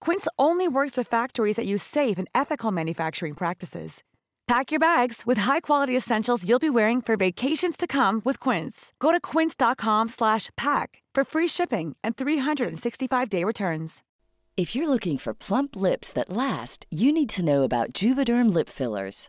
Quince 0.00 0.26
only 0.38 0.66
works 0.66 0.96
with 0.96 1.06
factories 1.06 1.56
that 1.56 1.66
use 1.66 1.82
safe 1.82 2.18
and 2.18 2.28
ethical 2.34 2.72
manufacturing 2.72 3.34
practices. 3.34 4.02
Pack 4.48 4.70
your 4.70 4.80
bags 4.80 5.24
with 5.26 5.36
high-quality 5.36 5.94
essentials 5.94 6.48
you'll 6.48 6.58
be 6.58 6.70
wearing 6.70 7.02
for 7.02 7.18
vacations 7.18 7.76
to 7.76 7.86
come 7.86 8.22
with 8.24 8.40
Quince. 8.40 8.94
Go 8.98 9.12
to 9.12 9.20
quince.com 9.20 10.08
slash 10.08 10.48
pack 10.56 11.02
for 11.14 11.22
free 11.22 11.46
shipping 11.46 11.96
and 12.02 12.16
365-day 12.16 13.44
returns. 13.44 14.02
If 14.56 14.74
you're 14.74 14.88
looking 14.88 15.18
for 15.18 15.34
plump 15.34 15.76
lips 15.76 16.14
that 16.14 16.30
last, 16.30 16.86
you 16.90 17.12
need 17.12 17.28
to 17.28 17.44
know 17.44 17.62
about 17.62 17.92
Juvederm 17.92 18.50
lip 18.52 18.70
fillers. 18.70 19.28